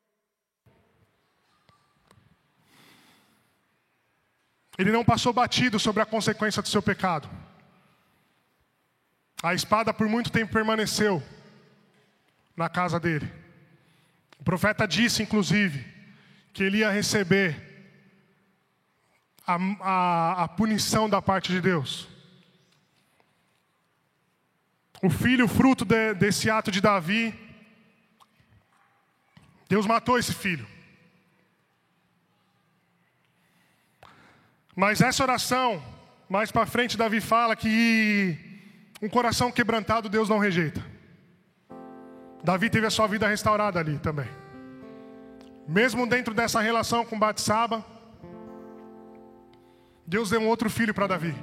Ele 4.77 4.91
não 4.91 5.03
passou 5.03 5.33
batido 5.33 5.79
sobre 5.79 6.03
a 6.03 6.05
consequência 6.05 6.61
do 6.61 6.67
seu 6.67 6.81
pecado. 6.81 7.29
A 9.41 9.53
espada 9.53 9.93
por 9.93 10.07
muito 10.07 10.31
tempo 10.31 10.53
permaneceu 10.53 11.21
na 12.55 12.69
casa 12.69 12.99
dele. 12.99 13.31
O 14.39 14.43
profeta 14.43 14.87
disse, 14.87 15.23
inclusive, 15.23 15.85
que 16.53 16.63
ele 16.63 16.79
ia 16.79 16.91
receber 16.91 17.55
a, 19.45 19.57
a, 19.81 20.43
a 20.43 20.47
punição 20.47 21.09
da 21.09 21.21
parte 21.21 21.51
de 21.51 21.61
Deus. 21.61 22.07
O 25.01 25.09
filho, 25.09 25.47
fruto 25.47 25.85
de, 25.85 26.13
desse 26.15 26.49
ato 26.49 26.71
de 26.71 26.81
Davi, 26.81 27.33
Deus 29.69 29.85
matou 29.85 30.17
esse 30.17 30.33
filho. 30.33 30.67
Mas 34.77 35.01
essa 35.01 35.23
oração 35.23 35.81
Mais 36.29 36.51
para 36.51 36.65
frente, 36.65 36.97
Davi 36.97 37.21
fala 37.21 37.55
que 37.55 38.37
um 39.01 39.07
coração 39.07 39.49
quebrantado 39.49 40.09
Deus 40.09 40.27
não 40.27 40.39
rejeita. 40.39 40.83
Davi 42.43 42.69
teve 42.69 42.85
a 42.85 42.89
sua 42.89 43.07
vida 43.07 43.25
restaurada 43.27 43.79
ali 43.79 43.97
também. 43.99 44.27
Mesmo 45.67 46.05
dentro 46.05 46.33
dessa 46.33 46.59
relação 46.59 47.05
com 47.05 47.17
Batsaba, 47.17 47.85
Deus 50.05 50.29
deu 50.29 50.41
um 50.41 50.47
outro 50.47 50.69
filho 50.69 50.93
para 50.93 51.07
Davi. 51.07 51.33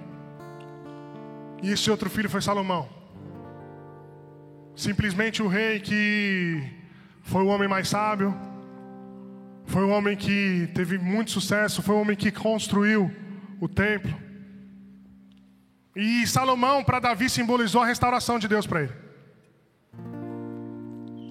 E 1.62 1.70
esse 1.72 1.90
outro 1.90 2.10
filho 2.10 2.28
foi 2.28 2.42
Salomão. 2.42 2.86
Simplesmente 4.76 5.42
o 5.42 5.48
rei 5.48 5.80
que 5.80 6.62
foi 7.22 7.42
o 7.42 7.46
homem 7.46 7.68
mais 7.68 7.88
sábio, 7.88 8.36
foi 9.64 9.82
o 9.82 9.88
homem 9.88 10.14
que 10.14 10.68
teve 10.74 10.98
muito 10.98 11.30
sucesso, 11.30 11.82
foi 11.82 11.94
o 11.94 12.00
homem 12.00 12.16
que 12.16 12.30
construiu 12.30 13.23
o 13.64 13.68
templo. 13.68 14.14
E 15.96 16.26
Salomão, 16.26 16.84
para 16.84 17.00
Davi, 17.00 17.30
simbolizou 17.30 17.82
a 17.82 17.86
restauração 17.86 18.38
de 18.38 18.46
Deus 18.46 18.66
para 18.66 18.82
ele. 18.82 18.92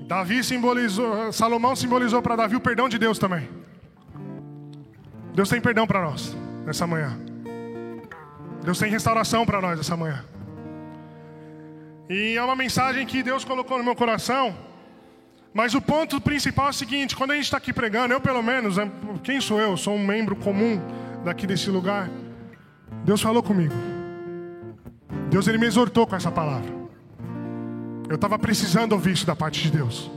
Davi 0.07 0.43
simbolizou, 0.43 1.31
Salomão 1.31 1.75
simbolizou 1.75 2.21
para 2.21 2.35
Davi 2.35 2.55
o 2.55 2.59
perdão 2.59 2.89
de 2.89 2.97
Deus 2.97 3.19
também. 3.19 3.47
Deus 5.33 5.49
tem 5.49 5.61
perdão 5.61 5.85
para 5.85 6.01
nós 6.01 6.35
nessa 6.65 6.87
manhã. 6.87 7.19
Deus 8.63 8.79
tem 8.79 8.89
restauração 8.89 9.45
para 9.45 9.61
nós 9.61 9.79
essa 9.79 9.95
manhã. 9.95 10.23
E 12.09 12.35
é 12.35 12.43
uma 12.43 12.55
mensagem 12.55 13.05
que 13.05 13.21
Deus 13.21 13.45
colocou 13.45 13.77
no 13.77 13.83
meu 13.83 13.95
coração. 13.95 14.55
Mas 15.53 15.75
o 15.75 15.81
ponto 15.81 16.19
principal 16.19 16.67
é 16.67 16.69
o 16.69 16.73
seguinte: 16.73 17.15
quando 17.15 17.31
a 17.31 17.35
gente 17.35 17.45
está 17.45 17.57
aqui 17.57 17.71
pregando, 17.71 18.13
eu 18.13 18.21
pelo 18.21 18.41
menos, 18.41 18.75
quem 19.23 19.39
sou 19.39 19.59
eu? 19.59 19.77
Sou 19.77 19.95
um 19.95 20.05
membro 20.05 20.35
comum 20.35 20.81
daqui 21.23 21.45
desse 21.47 21.69
lugar. 21.69 22.09
Deus 23.03 23.21
falou 23.21 23.43
comigo. 23.43 23.73
Deus 25.29 25.47
ele 25.47 25.57
me 25.57 25.65
exortou 25.65 26.07
com 26.07 26.15
essa 26.15 26.31
palavra. 26.31 26.71
Eu 28.09 28.15
estava 28.15 28.37
precisando 28.37 28.93
ouvir 28.93 29.13
isso 29.13 29.25
da 29.25 29.35
parte 29.35 29.61
de 29.63 29.71
Deus. 29.71 30.11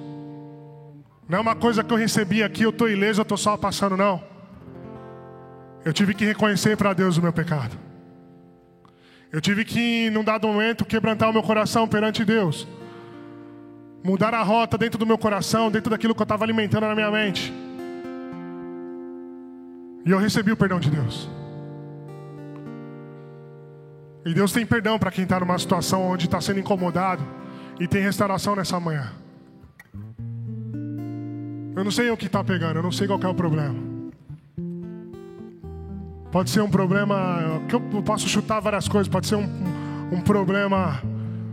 Não 1.28 1.38
é 1.38 1.40
uma 1.40 1.56
coisa 1.56 1.82
que 1.82 1.92
eu 1.92 1.96
recebi 1.96 2.42
aqui, 2.42 2.62
eu 2.62 2.70
estou 2.70 2.88
ileso, 2.88 3.20
eu 3.20 3.22
estou 3.22 3.38
só 3.38 3.56
passando, 3.56 3.96
não. 3.96 4.22
Eu 5.84 5.92
tive 5.92 6.14
que 6.14 6.24
reconhecer 6.24 6.76
para 6.76 6.92
Deus 6.92 7.16
o 7.16 7.22
meu 7.22 7.32
pecado. 7.32 7.76
Eu 9.32 9.40
tive 9.40 9.64
que, 9.64 10.08
num 10.10 10.22
dado 10.22 10.46
momento, 10.46 10.84
quebrantar 10.84 11.28
o 11.28 11.32
meu 11.32 11.42
coração 11.42 11.88
perante 11.88 12.24
Deus. 12.24 12.66
Mudar 14.04 14.34
a 14.34 14.42
rota 14.42 14.78
dentro 14.78 14.98
do 14.98 15.06
meu 15.06 15.18
coração, 15.18 15.70
dentro 15.70 15.90
daquilo 15.90 16.14
que 16.14 16.22
eu 16.22 16.24
estava 16.24 16.44
alimentando 16.44 16.86
na 16.86 16.94
minha 16.94 17.10
mente. 17.10 17.52
E 20.04 20.10
eu 20.10 20.18
recebi 20.18 20.52
o 20.52 20.56
perdão 20.56 20.78
de 20.78 20.90
Deus. 20.90 21.28
E 24.26 24.34
Deus 24.34 24.50
tem 24.50 24.66
perdão 24.66 24.98
para 24.98 25.12
quem 25.12 25.22
está 25.22 25.38
numa 25.38 25.56
situação 25.56 26.02
onde 26.02 26.24
está 26.24 26.40
sendo 26.40 26.58
incomodado 26.58 27.22
e 27.78 27.86
tem 27.86 28.02
restauração 28.02 28.56
nessa 28.56 28.80
manhã. 28.80 29.12
Eu 31.76 31.84
não 31.84 31.92
sei 31.92 32.10
o 32.10 32.16
que 32.16 32.26
está 32.26 32.42
pegando, 32.42 32.76
eu 32.76 32.82
não 32.82 32.90
sei 32.90 33.06
qual 33.06 33.20
é 33.22 33.28
o 33.28 33.34
problema. 33.34 33.76
Pode 36.32 36.50
ser 36.50 36.60
um 36.60 36.68
problema 36.68 37.62
que 37.68 37.76
eu 37.76 37.80
posso 38.02 38.28
chutar 38.28 38.58
várias 38.58 38.88
coisas. 38.88 39.06
Pode 39.06 39.28
ser 39.28 39.36
um, 39.36 39.48
um 40.10 40.20
problema 40.20 41.00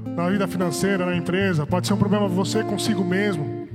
na 0.07 0.27
vida 0.31 0.47
financeira, 0.47 1.05
na 1.05 1.15
empresa. 1.15 1.67
Pode 1.67 1.85
ser 1.85 1.93
um 1.93 1.97
problema 1.97 2.27
você 2.27 2.63
consigo 2.63 3.03
mesmo. 3.03 3.67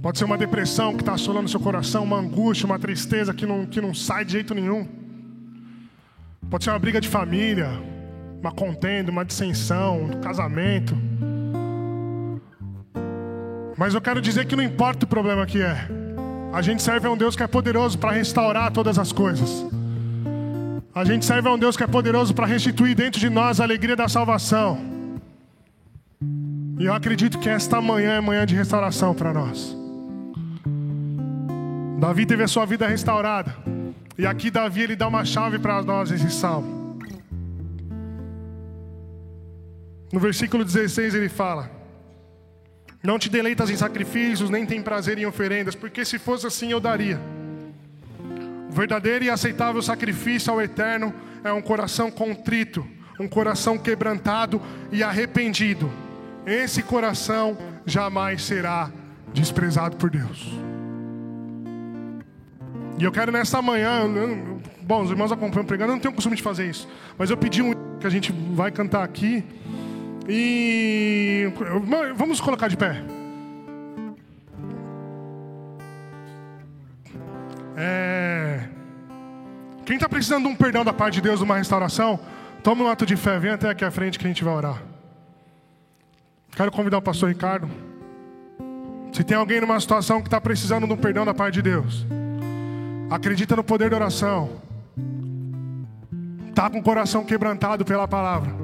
Pode 0.00 0.16
ser 0.16 0.26
uma 0.26 0.38
depressão 0.38 0.94
que 0.94 1.02
está 1.02 1.14
assolando 1.14 1.48
seu 1.48 1.58
coração, 1.58 2.04
uma 2.04 2.18
angústia, 2.18 2.66
uma 2.66 2.78
tristeza 2.78 3.34
que 3.34 3.44
não, 3.44 3.66
que 3.66 3.80
não 3.80 3.92
sai 3.92 4.24
de 4.24 4.32
jeito 4.32 4.54
nenhum. 4.54 4.86
Pode 6.50 6.64
ser 6.64 6.70
uma 6.70 6.78
briga 6.80 7.00
de 7.00 7.08
família, 7.08 7.70
uma 8.40 8.50
contenda, 8.50 9.12
uma 9.12 9.24
dissensão, 9.24 10.02
um 10.02 10.20
casamento. 10.20 10.98
Mas 13.78 13.94
eu 13.94 14.00
quero 14.00 14.20
dizer 14.20 14.46
que 14.46 14.56
não 14.56 14.64
importa 14.64 15.04
o 15.04 15.08
problema 15.08 15.46
que 15.46 15.62
é. 15.62 15.88
A 16.52 16.60
gente 16.60 16.82
serve 16.82 17.06
a 17.06 17.10
um 17.10 17.16
Deus 17.16 17.36
que 17.36 17.44
é 17.44 17.46
poderoso 17.46 17.96
para 17.96 18.10
restaurar 18.10 18.72
todas 18.72 18.98
as 18.98 19.12
coisas. 19.12 19.64
A 20.92 21.04
gente 21.04 21.24
serve 21.24 21.48
a 21.48 21.52
um 21.52 21.58
Deus 21.58 21.76
que 21.76 21.84
é 21.84 21.86
poderoso 21.86 22.34
para 22.34 22.46
restituir 22.46 22.96
dentro 22.96 23.20
de 23.20 23.30
nós 23.30 23.60
a 23.60 23.64
alegria 23.64 23.94
da 23.94 24.08
salvação. 24.08 24.76
E 26.80 26.84
eu 26.84 26.92
acredito 26.92 27.38
que 27.38 27.48
esta 27.48 27.80
manhã 27.80 28.14
é 28.14 28.20
manhã 28.20 28.44
de 28.44 28.56
restauração 28.56 29.14
para 29.14 29.32
nós. 29.32 29.76
Davi 32.00 32.26
teve 32.26 32.42
a 32.42 32.48
sua 32.48 32.66
vida 32.66 32.88
restaurada. 32.88 33.54
E 34.20 34.26
aqui 34.26 34.50
Davi 34.50 34.82
ele 34.82 34.94
dá 34.94 35.08
uma 35.08 35.24
chave 35.24 35.58
para 35.58 35.82
nós 35.82 36.10
esse 36.10 36.30
salmo. 36.30 36.98
No 40.12 40.20
versículo 40.20 40.62
16 40.62 41.14
ele 41.14 41.30
fala: 41.30 41.70
Não 43.02 43.18
te 43.18 43.30
deleitas 43.30 43.70
em 43.70 43.76
sacrifícios, 43.78 44.50
nem 44.50 44.66
tem 44.66 44.82
prazer 44.82 45.16
em 45.16 45.24
oferendas, 45.24 45.74
porque 45.74 46.04
se 46.04 46.18
fosse 46.18 46.46
assim 46.46 46.70
eu 46.70 46.80
daria. 46.80 47.18
O 48.68 48.72
verdadeiro 48.72 49.24
e 49.24 49.30
aceitável 49.30 49.80
sacrifício 49.80 50.52
ao 50.52 50.60
Eterno 50.60 51.14
é 51.42 51.50
um 51.50 51.62
coração 51.62 52.10
contrito, 52.10 52.86
um 53.18 53.26
coração 53.26 53.78
quebrantado 53.78 54.60
e 54.92 55.02
arrependido. 55.02 55.90
Esse 56.44 56.82
coração 56.82 57.56
jamais 57.86 58.42
será 58.42 58.90
desprezado 59.32 59.96
por 59.96 60.10
Deus. 60.10 60.69
E 63.00 63.04
eu 63.04 63.10
quero 63.10 63.32
nessa 63.32 63.62
manhã, 63.62 64.02
bom, 64.82 65.00
os 65.00 65.10
irmãos 65.10 65.32
acompanham 65.32 65.64
pregando, 65.64 65.92
eu 65.92 65.94
não 65.94 66.02
tenho 66.02 66.12
costume 66.12 66.36
de 66.36 66.42
fazer 66.42 66.68
isso, 66.68 66.86
mas 67.16 67.30
eu 67.30 67.36
pedi 67.36 67.62
um 67.62 67.72
que 67.98 68.06
a 68.06 68.10
gente 68.10 68.30
vai 68.30 68.70
cantar 68.70 69.02
aqui. 69.02 69.42
E 70.28 71.50
vamos 72.14 72.42
colocar 72.42 72.68
de 72.68 72.76
pé. 72.76 73.02
É... 77.74 78.68
Quem 79.86 79.96
está 79.96 80.06
precisando 80.06 80.42
de 80.44 80.50
um 80.50 80.54
perdão 80.54 80.84
da 80.84 80.92
parte 80.92 81.14
de 81.14 81.22
Deus, 81.22 81.38
de 81.38 81.44
uma 81.46 81.56
restauração, 81.56 82.20
toma 82.62 82.84
um 82.84 82.88
ato 82.88 83.06
de 83.06 83.16
fé, 83.16 83.38
vem 83.38 83.52
até 83.52 83.70
aqui 83.70 83.82
à 83.82 83.90
frente 83.90 84.18
que 84.18 84.26
a 84.26 84.28
gente 84.28 84.44
vai 84.44 84.52
orar. 84.52 84.82
Quero 86.54 86.70
convidar 86.70 86.98
o 86.98 87.02
pastor 87.02 87.30
Ricardo. 87.30 87.66
Se 89.10 89.24
tem 89.24 89.38
alguém 89.38 89.58
numa 89.58 89.80
situação 89.80 90.20
que 90.20 90.28
está 90.28 90.38
precisando 90.38 90.86
de 90.86 90.92
um 90.92 90.98
perdão 90.98 91.24
da 91.24 91.32
parte 91.32 91.54
de 91.54 91.62
Deus, 91.62 92.06
acredita 93.10 93.56
no 93.56 93.64
poder 93.64 93.90
da 93.90 93.96
oração, 93.96 94.50
está 96.48 96.70
com 96.70 96.78
o 96.78 96.82
coração 96.82 97.24
quebrantado 97.24 97.84
pela 97.84 98.06
palavra. 98.06 98.54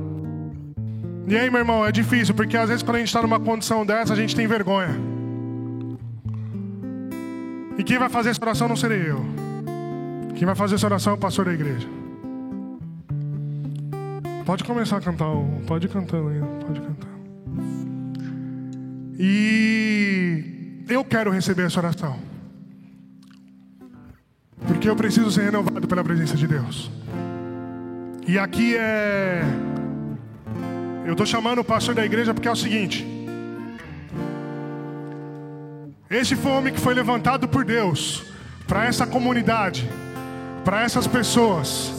E 1.26 1.36
aí, 1.36 1.50
meu 1.50 1.58
irmão, 1.58 1.84
é 1.84 1.90
difícil, 1.90 2.34
porque 2.34 2.56
às 2.56 2.68
vezes 2.68 2.84
quando 2.84 2.96
a 2.96 2.98
gente 3.00 3.08
está 3.08 3.20
numa 3.20 3.40
condição 3.40 3.84
dessa, 3.84 4.12
a 4.12 4.16
gente 4.16 4.36
tem 4.36 4.46
vergonha. 4.46 4.94
E 7.76 7.82
quem 7.82 7.98
vai 7.98 8.08
fazer 8.08 8.30
essa 8.30 8.40
oração 8.42 8.68
não 8.68 8.76
serei 8.76 9.10
eu. 9.10 9.20
Quem 10.36 10.46
vai 10.46 10.54
fazer 10.54 10.76
essa 10.76 10.86
oração 10.86 11.14
é 11.14 11.16
o 11.16 11.18
pastor 11.18 11.46
da 11.46 11.52
igreja. 11.52 11.88
Pode 14.44 14.62
começar 14.62 14.98
a 14.98 15.00
cantar, 15.00 15.26
pode 15.66 15.86
ir 15.86 15.90
cantando 15.90 16.28
aí, 16.28 16.40
pode 16.64 16.80
cantar. 16.80 17.08
E 19.18 20.84
eu 20.88 21.04
quero 21.04 21.32
receber 21.32 21.64
essa 21.64 21.80
oração. 21.80 22.35
Porque 24.66 24.88
eu 24.88 24.96
preciso 24.96 25.30
ser 25.30 25.42
renovado 25.42 25.86
pela 25.86 26.04
presença 26.04 26.36
de 26.36 26.46
Deus. 26.46 26.90
E 28.26 28.38
aqui 28.38 28.76
é. 28.76 29.42
Eu 31.04 31.12
estou 31.12 31.26
chamando 31.26 31.60
o 31.60 31.64
pastor 31.64 31.94
da 31.94 32.04
igreja 32.04 32.34
porque 32.34 32.48
é 32.48 32.52
o 32.52 32.56
seguinte. 32.56 33.06
Esse 36.10 36.36
foi 36.36 36.50
o 36.52 36.54
homem 36.54 36.72
que 36.72 36.80
foi 36.80 36.94
levantado 36.94 37.48
por 37.48 37.64
Deus 37.64 38.24
para 38.66 38.86
essa 38.86 39.06
comunidade, 39.06 39.88
para 40.64 40.82
essas 40.82 41.06
pessoas, 41.06 41.92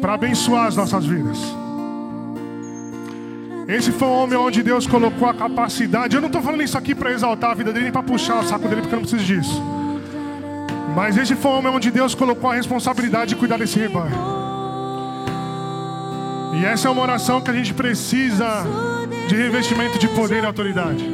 para 0.00 0.14
abençoar 0.14 0.66
as 0.66 0.76
nossas 0.76 1.06
vidas. 1.06 1.38
Esse 3.68 3.90
foi 3.90 4.06
o 4.06 4.12
homem 4.12 4.38
onde 4.38 4.62
Deus 4.62 4.86
colocou 4.86 5.28
a 5.28 5.34
capacidade. 5.34 6.14
Eu 6.14 6.20
não 6.20 6.28
estou 6.28 6.40
falando 6.40 6.62
isso 6.62 6.78
aqui 6.78 6.94
para 6.94 7.10
exaltar 7.12 7.50
a 7.50 7.54
vida 7.54 7.72
dele, 7.72 7.84
nem 7.84 7.92
para 7.92 8.02
puxar 8.02 8.38
o 8.38 8.44
saco 8.44 8.68
dele, 8.68 8.82
porque 8.82 8.94
eu 8.94 9.00
não 9.00 9.06
preciso 9.06 9.24
disso. 9.24 9.75
Mas 10.96 11.14
esse 11.18 11.36
foi 11.36 11.50
o 11.50 11.54
homem 11.58 11.70
onde 11.70 11.90
Deus 11.90 12.14
colocou 12.14 12.50
a 12.50 12.54
responsabilidade 12.54 13.34
de 13.34 13.36
cuidar 13.36 13.58
desse 13.58 13.78
rebanho. 13.78 14.16
E 16.54 16.64
essa 16.64 16.88
é 16.88 16.90
uma 16.90 17.02
oração 17.02 17.38
que 17.42 17.50
a 17.50 17.52
gente 17.52 17.74
precisa 17.74 18.64
de 19.28 19.36
revestimento 19.36 19.98
de 19.98 20.08
poder 20.08 20.42
e 20.42 20.46
autoridade. 20.46 21.06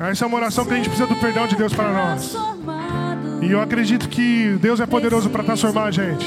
Essa 0.00 0.24
é 0.24 0.26
uma 0.26 0.38
oração 0.38 0.64
que 0.64 0.72
a 0.72 0.76
gente 0.76 0.88
precisa 0.88 1.06
do 1.06 1.16
perdão 1.16 1.46
de 1.46 1.54
Deus 1.54 1.74
para 1.74 1.92
nós. 1.92 2.34
E 3.42 3.52
eu 3.52 3.60
acredito 3.60 4.08
que 4.08 4.56
Deus 4.58 4.80
é 4.80 4.86
poderoso 4.86 5.28
para 5.28 5.44
transformar 5.44 5.84
a 5.84 5.90
gente. 5.90 6.26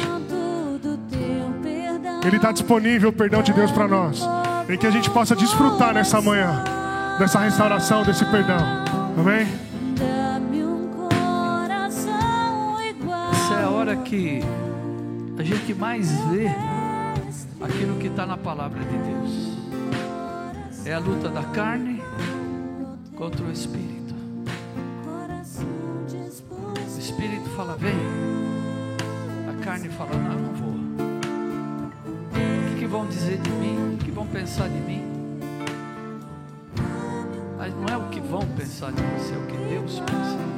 Ele 2.23 2.35
está 2.35 2.51
disponível 2.51 3.09
o 3.09 3.13
perdão 3.13 3.41
de 3.41 3.51
Deus 3.51 3.71
para 3.71 3.87
nós. 3.87 4.21
E 4.69 4.77
que 4.77 4.85
a 4.85 4.91
gente 4.91 5.09
possa 5.09 5.35
desfrutar 5.35 5.95
nessa 5.95 6.21
manhã 6.21 6.63
dessa 7.17 7.39
restauração, 7.39 8.03
desse 8.03 8.23
perdão. 8.25 8.59
Amém? 9.17 9.62
Que 14.03 14.41
a 15.37 15.43
gente 15.43 15.73
mais 15.73 16.11
vê 16.25 16.47
aquilo 17.61 17.97
que 17.97 18.07
está 18.07 18.25
na 18.25 18.37
palavra 18.37 18.79
de 18.79 18.97
Deus. 18.97 19.57
É 20.85 20.93
a 20.93 20.99
luta 20.99 21.29
da 21.29 21.43
carne 21.43 22.01
contra 23.15 23.43
o 23.45 23.51
espírito. 23.51 24.13
O 26.95 26.99
espírito 26.99 27.49
fala, 27.55 27.77
vem. 27.77 27.95
A 29.49 29.63
carne 29.63 29.89
fala, 29.89 30.15
não, 30.15 30.39
não 30.39 30.53
vou. 30.53 30.73
O 32.33 32.69
que, 32.69 32.79
que 32.79 32.85
vão 32.85 33.07
dizer 33.07 33.37
de 33.37 33.49
mim? 33.51 33.95
O 33.95 33.97
que 33.97 34.11
vão 34.11 34.27
pensar 34.27 34.67
de 34.67 34.79
mim? 34.79 35.03
Mas 37.57 37.73
não 37.73 37.85
é 37.87 37.97
o 37.97 38.09
que 38.09 38.19
vão 38.19 38.41
pensar 38.57 38.91
de 38.91 39.01
você, 39.01 39.33
é 39.33 39.37
o 39.37 39.47
que 39.47 39.57
Deus 39.69 39.99
pensa 40.01 40.52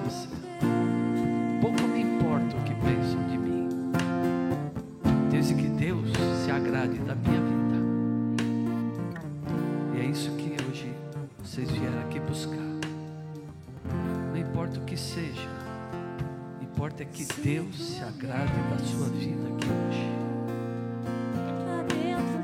importa 16.85 17.01
é 17.01 17.05
que 17.07 17.25
Deus 17.41 17.75
se 17.75 18.03
agrade 18.03 18.53
da 18.69 18.77
sua 18.77 19.07
vida 19.07 19.47
aqui 19.47 19.65
hoje. 19.65 20.05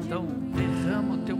Então, 0.03 0.25
derrama 0.55 1.13
o 1.13 1.17
teu 1.19 1.37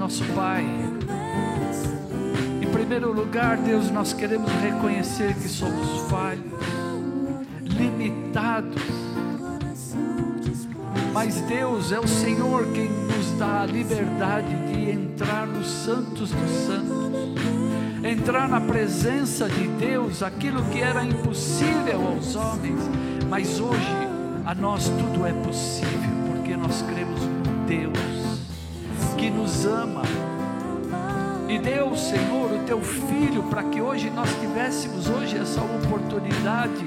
nosso 0.00 0.24
Pai, 0.34 0.64
em 2.62 2.66
primeiro 2.72 3.12
lugar, 3.12 3.58
Deus, 3.58 3.90
nós 3.90 4.14
queremos 4.14 4.50
reconhecer 4.62 5.34
que 5.34 5.46
somos 5.46 6.08
falhos, 6.08 6.42
limitados. 7.64 8.82
Mas 11.12 11.42
Deus 11.42 11.92
é 11.92 12.00
o 12.00 12.08
Senhor 12.08 12.66
quem 12.72 12.88
nos 12.88 13.32
dá 13.32 13.60
a 13.60 13.66
liberdade 13.66 14.48
de 14.72 14.90
entrar 14.90 15.46
nos 15.46 15.68
santos 15.68 16.30
dos 16.30 16.50
santos, 16.50 18.02
entrar 18.02 18.48
na 18.48 18.60
presença 18.62 19.50
de 19.50 19.68
Deus, 19.68 20.22
aquilo 20.22 20.62
que 20.70 20.80
era 20.80 21.04
impossível 21.04 22.06
aos 22.08 22.34
homens, 22.36 22.80
mas 23.28 23.60
hoje 23.60 23.96
a 24.46 24.54
nós 24.54 24.84
tudo 24.88 25.26
é 25.26 25.32
possível, 25.44 26.10
porque 26.32 26.56
nós 26.56 26.80
cremos 26.80 27.20
no 27.20 27.66
Deus 27.66 28.29
que 29.20 29.28
nos 29.28 29.66
ama 29.66 30.00
e 31.46 31.58
deu, 31.58 31.94
Senhor, 31.94 32.52
o 32.52 32.64
teu 32.64 32.80
filho 32.80 33.42
para 33.50 33.62
que 33.64 33.78
hoje 33.78 34.08
nós 34.08 34.30
tivéssemos 34.40 35.10
hoje 35.10 35.36
essa 35.36 35.60
oportunidade 35.60 36.86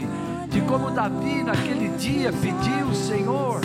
de 0.50 0.62
como 0.62 0.90
Davi 0.90 1.44
naquele 1.44 1.90
dia 1.90 2.34
pediu, 2.34 2.92
Senhor, 2.96 3.62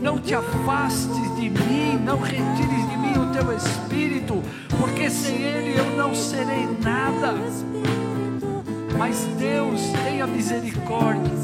não 0.00 0.18
te 0.18 0.34
afastes 0.34 1.36
de 1.36 1.48
mim, 1.48 1.96
não 2.04 2.18
retires 2.18 2.90
de 2.90 2.96
mim 2.96 3.12
o 3.18 3.32
teu 3.32 3.56
espírito, 3.56 4.42
porque 4.80 5.08
sem 5.08 5.36
ele 5.36 5.78
eu 5.78 5.96
não 5.96 6.12
serei 6.12 6.66
nada. 6.82 7.34
Mas 8.98 9.28
Deus, 9.38 9.80
tenha 10.04 10.26
misericórdia. 10.26 11.38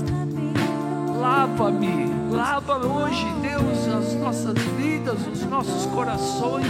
Lava-me, 1.20 2.13
lava 2.34 2.78
hoje, 2.78 3.24
Deus, 3.40 3.86
as 3.88 4.14
nossas 4.14 4.54
vidas, 4.76 5.18
os 5.32 5.44
nossos 5.44 5.86
corações, 5.86 6.66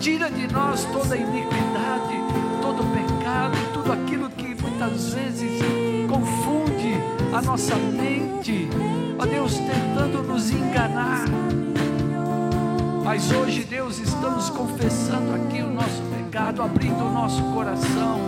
tira 0.00 0.30
de 0.30 0.46
nós 0.52 0.84
toda 0.92 1.16
iniquidade, 1.16 2.14
todo 2.62 2.84
pecado, 2.92 3.56
tudo 3.72 3.92
aquilo 3.92 4.30
que 4.30 4.54
muitas 4.62 5.12
vezes 5.12 5.60
confunde 6.08 6.94
a 7.32 7.42
nossa 7.42 7.74
mente, 7.74 8.68
ó 9.18 9.26
Deus, 9.26 9.54
tentando 9.54 10.22
nos 10.22 10.50
enganar. 10.50 11.24
Mas 13.04 13.32
hoje, 13.32 13.64
Deus, 13.64 13.98
estamos 13.98 14.50
confessando 14.50 15.34
aqui 15.34 15.62
o 15.62 15.70
nosso 15.70 16.02
pecado, 16.14 16.62
abrindo 16.62 17.04
o 17.04 17.10
nosso 17.10 17.42
coração, 17.54 18.20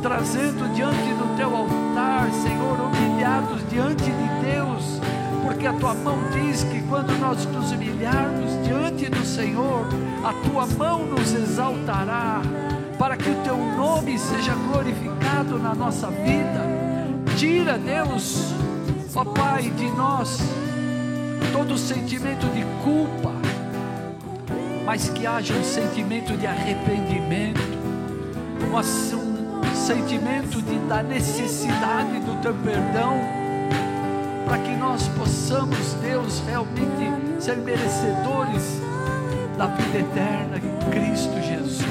trazendo 0.00 0.72
diante 0.74 1.14
do 1.14 1.36
teu 1.36 1.56
altar, 1.56 2.30
Senhor, 2.30 2.78
humilhados 2.78 3.60
diante 3.70 4.04
de 4.04 4.46
Deus, 4.46 5.00
porque 5.42 5.66
a 5.66 5.72
tua 5.72 5.94
mão 5.94 6.18
diz 6.30 6.64
que 6.64 6.80
quando 6.82 7.12
nós 7.18 7.44
nos 7.46 7.72
humilharmos 7.72 8.64
diante 8.64 9.08
do 9.08 9.24
Senhor, 9.24 9.86
a 10.24 10.32
tua 10.48 10.66
mão 10.66 11.06
nos 11.06 11.32
exaltará, 11.32 12.40
para 12.98 13.16
que 13.16 13.28
o 13.28 13.34
teu 13.42 13.56
nome 13.56 14.18
seja 14.18 14.54
glorificado 14.54 15.58
na 15.58 15.74
nossa 15.74 16.08
vida. 16.08 16.62
Tira, 17.36 17.76
Deus, 17.76 18.52
ó 19.14 19.24
Pai, 19.24 19.62
de 19.70 19.90
nós 19.90 20.40
todo 21.52 21.76
sentimento 21.76 22.46
de 22.46 22.64
culpa, 22.82 23.30
mas 24.86 25.10
que 25.10 25.26
haja 25.26 25.54
um 25.54 25.62
sentimento 25.62 26.36
de 26.36 26.46
arrependimento, 26.46 27.60
um, 28.72 29.74
sentimento 29.74 30.62
de, 30.62 30.78
da 30.88 31.02
necessidade 31.02 32.20
do 32.20 32.40
teu 32.40 32.54
perdão, 32.54 33.41
para 34.52 34.64
que 34.64 34.76
nós 34.76 35.08
possamos, 35.16 35.94
Deus, 36.02 36.42
realmente 36.46 37.42
ser 37.42 37.56
merecedores 37.56 38.82
da 39.56 39.66
vida 39.68 40.00
eterna 40.00 40.58
em 40.58 40.90
Cristo 40.90 41.40
Jesus. 41.40 41.86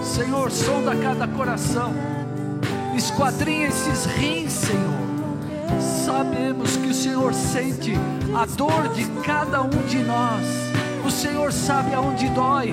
Senhor, 0.00 0.48
sonda 0.52 0.94
cada 0.94 1.26
coração, 1.26 1.92
esquadrinha 2.94 3.66
esses 3.66 4.04
rins, 4.04 4.52
Senhor. 4.52 5.82
Sabemos 6.04 6.76
que 6.76 6.86
o 6.90 6.94
Senhor 6.94 7.34
sente 7.34 7.94
a 8.32 8.46
dor 8.46 8.90
de 8.94 9.04
cada 9.24 9.60
um 9.62 9.86
de 9.88 10.04
nós. 10.04 10.46
O 11.04 11.10
Senhor 11.10 11.52
sabe 11.52 11.94
aonde 11.94 12.28
dói. 12.28 12.70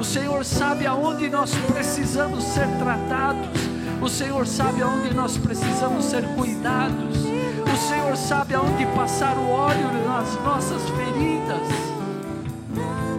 O 0.00 0.02
Senhor 0.02 0.44
sabe 0.44 0.84
aonde 0.84 1.30
nós 1.30 1.54
precisamos 1.72 2.42
ser 2.42 2.66
tratados. 2.76 3.60
O 4.02 4.08
Senhor 4.08 4.44
sabe 4.48 4.82
aonde 4.82 5.14
nós 5.14 5.38
precisamos 5.38 6.06
ser 6.06 6.24
cuidados. 6.34 7.29
O 7.72 7.76
Senhor 7.76 8.16
sabe 8.16 8.54
aonde 8.54 8.84
passar 8.96 9.36
o 9.36 9.48
óleo 9.48 9.92
nas 10.04 10.34
nossas 10.42 10.82
feridas. 10.90 11.90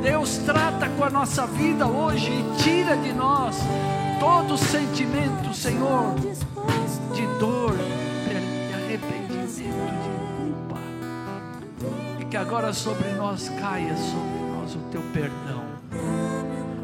Deus 0.02 0.38
trata 0.40 0.90
com 0.90 1.04
a 1.04 1.10
nossa 1.10 1.46
vida 1.46 1.88
hoje 1.88 2.32
e 2.32 2.62
tira 2.62 2.98
de 2.98 3.14
nós 3.14 3.58
todo 4.20 4.58
sentimento, 4.58 5.54
Senhor, 5.54 6.16
de 7.14 7.26
dor, 7.40 7.74
de 7.74 8.74
arrependimento, 8.74 9.70
de 10.04 10.36
culpa. 10.38 10.80
E 12.20 12.26
que 12.26 12.38
agora 12.38 12.74
sobre 12.74 13.10
nós 13.14 13.50
caia 13.60 13.96
sobre 13.96 14.40
nós 14.56 14.76
o 14.76 14.80
teu 14.92 15.02
perdão. 15.14 15.64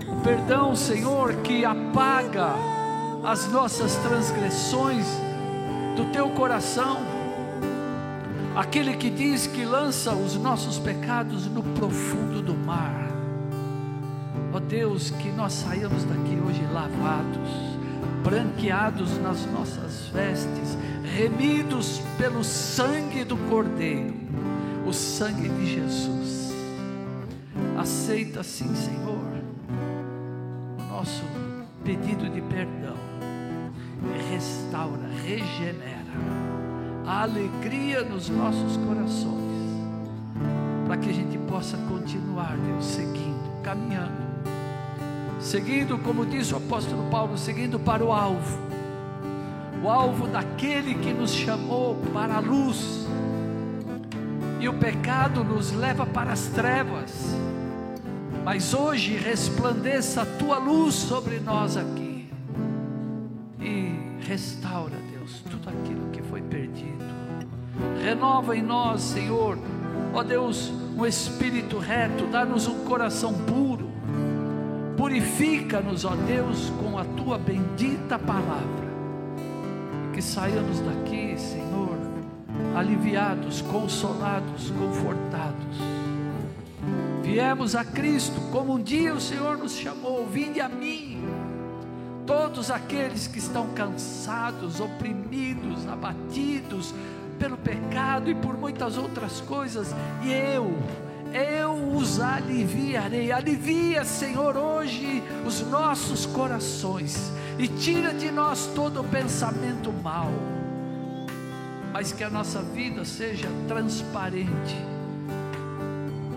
O 0.07 0.21
perdão, 0.21 0.75
Senhor, 0.75 1.33
que 1.43 1.65
apaga 1.65 2.53
as 3.23 3.47
nossas 3.51 3.95
transgressões 3.95 5.05
do 5.95 6.05
teu 6.11 6.29
coração. 6.29 7.06
Aquele 8.57 8.97
que 8.97 9.11
diz 9.11 9.45
que 9.45 9.63
lança 9.63 10.15
os 10.15 10.35
nossos 10.35 10.79
pecados 10.79 11.45
no 11.45 11.61
profundo 11.61 12.41
do 12.41 12.55
mar. 12.55 13.07
Ó 14.51 14.59
Deus, 14.59 15.11
que 15.11 15.29
nós 15.29 15.53
saímos 15.53 16.03
daqui 16.05 16.41
hoje 16.43 16.63
lavados, 16.73 17.51
branqueados 18.23 19.15
nas 19.19 19.45
nossas 19.51 20.07
vestes, 20.07 20.75
remidos 21.03 22.01
pelo 22.17 22.43
sangue 22.43 23.23
do 23.23 23.37
Cordeiro, 23.47 24.15
o 24.87 24.91
sangue 24.91 25.49
de 25.49 25.75
Jesus. 25.75 26.51
Aceita 27.77 28.41
sim, 28.41 28.73
Senhor, 28.73 29.43
o 30.79 30.83
nosso 30.95 31.23
pedido 31.83 32.27
de 32.27 32.41
perdão. 32.41 32.97
Restaura, 34.31 35.07
regenera 35.23 36.46
a 37.07 37.23
alegria 37.23 38.03
nos 38.03 38.29
nossos 38.29 38.77
corações, 38.77 39.47
para 40.85 40.97
que 40.97 41.09
a 41.09 41.13
gente 41.13 41.37
possa 41.39 41.77
continuar, 41.89 42.57
Deus, 42.57 42.85
seguindo, 42.85 43.61
caminhando 43.63 44.27
seguindo, 45.39 45.97
como 45.99 46.25
diz 46.25 46.51
o 46.51 46.57
apóstolo 46.57 47.09
Paulo, 47.09 47.37
seguindo 47.37 47.79
para 47.79 48.03
o 48.03 48.11
alvo, 48.11 48.59
o 49.83 49.89
alvo 49.89 50.27
daquele 50.27 50.95
que 50.95 51.13
nos 51.13 51.31
chamou 51.31 51.95
para 52.13 52.35
a 52.35 52.39
luz, 52.39 53.07
e 54.59 54.67
o 54.67 54.73
pecado 54.73 55.43
nos 55.43 55.71
leva 55.71 56.05
para 56.05 56.31
as 56.31 56.47
trevas, 56.47 57.35
mas 58.43 58.73
hoje 58.73 59.15
resplandeça 59.15 60.23
a 60.23 60.25
tua 60.25 60.57
luz 60.57 60.95
sobre 60.95 61.39
nós 61.39 61.77
aqui, 61.77 62.29
e 63.59 64.25
restaura, 64.25 64.95
Deus, 65.11 65.43
tudo 65.49 65.69
aquilo 65.69 66.06
renova 68.07 68.55
em 68.55 68.61
nós, 68.61 69.01
Senhor, 69.01 69.57
ó 70.13 70.23
Deus, 70.23 70.71
um 70.97 71.05
espírito 71.05 71.77
reto, 71.77 72.25
dá-nos 72.27 72.65
um 72.65 72.85
coração 72.85 73.33
puro, 73.33 73.87
Purifica-nos, 74.95 76.05
ó 76.05 76.15
Deus, 76.15 76.71
com 76.81 76.97
a 76.97 77.05
tua 77.05 77.37
bendita 77.37 78.17
palavra. 78.17 78.87
Que 80.11 80.21
saiamos 80.23 80.79
daqui, 80.79 81.37
Senhor, 81.37 81.95
aliviados, 82.75 83.61
consolados, 83.61 84.71
confortados. 84.71 85.77
Viemos 87.21 87.75
a 87.75 87.85
Cristo, 87.85 88.41
como 88.51 88.73
um 88.73 88.81
dia 88.81 89.13
o 89.13 89.21
Senhor 89.21 89.55
nos 89.55 89.73
chamou: 89.73 90.25
vinde 90.25 90.59
a 90.59 90.67
mim, 90.67 91.21
todos 92.25 92.71
aqueles 92.71 93.27
que 93.27 93.37
estão 93.37 93.67
cansados, 93.75 94.79
oprimidos, 94.79 95.87
abatidos 95.87 96.91
pelo 97.37 97.57
pecado 97.57 98.29
e 98.29 98.35
por 98.35 98.57
muitas 98.57 98.97
outras 98.97 99.41
coisas, 99.41 99.93
e 100.23 100.31
eu 100.31 100.77
eu 101.33 101.95
os 101.95 102.19
aliviarei. 102.19 103.31
Alivia, 103.31 104.03
Senhor, 104.03 104.55
hoje 104.55 105.23
os 105.45 105.61
nossos 105.61 106.25
corações 106.25 107.31
e 107.59 107.67
tira 107.67 108.13
de 108.13 108.31
nós 108.31 108.67
todo 108.75 109.01
o 109.01 109.03
pensamento 109.03 109.91
mal, 109.91 110.31
mas 111.91 112.11
que 112.11 112.23
a 112.23 112.29
nossa 112.29 112.61
vida 112.61 113.03
seja 113.03 113.47
transparente. 113.67 114.75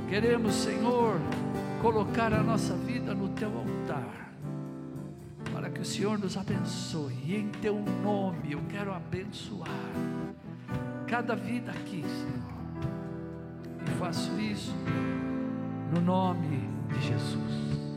Queremos, 0.08 0.54
Senhor, 0.54 1.20
colocar 1.80 2.32
a 2.32 2.42
nossa 2.42 2.74
vida 2.74 3.14
no 3.14 3.28
teu 3.28 3.48
altar, 3.48 4.32
para 5.52 5.70
que 5.70 5.80
o 5.80 5.84
Senhor 5.84 6.18
nos 6.18 6.36
abençoe, 6.36 7.16
e 7.24 7.36
em 7.36 7.48
teu 7.48 7.78
nome 8.02 8.52
eu 8.52 8.60
quero 8.68 8.92
abençoar 8.92 9.68
cada 11.10 11.34
vida 11.34 11.72
aqui, 11.72 12.02
Senhor 12.02 12.50
e 13.86 13.90
faço 13.98 14.38
isso 14.38 14.74
no 15.92 16.00
nome 16.00 16.68
de 16.88 17.08
Jesus. 17.08 17.89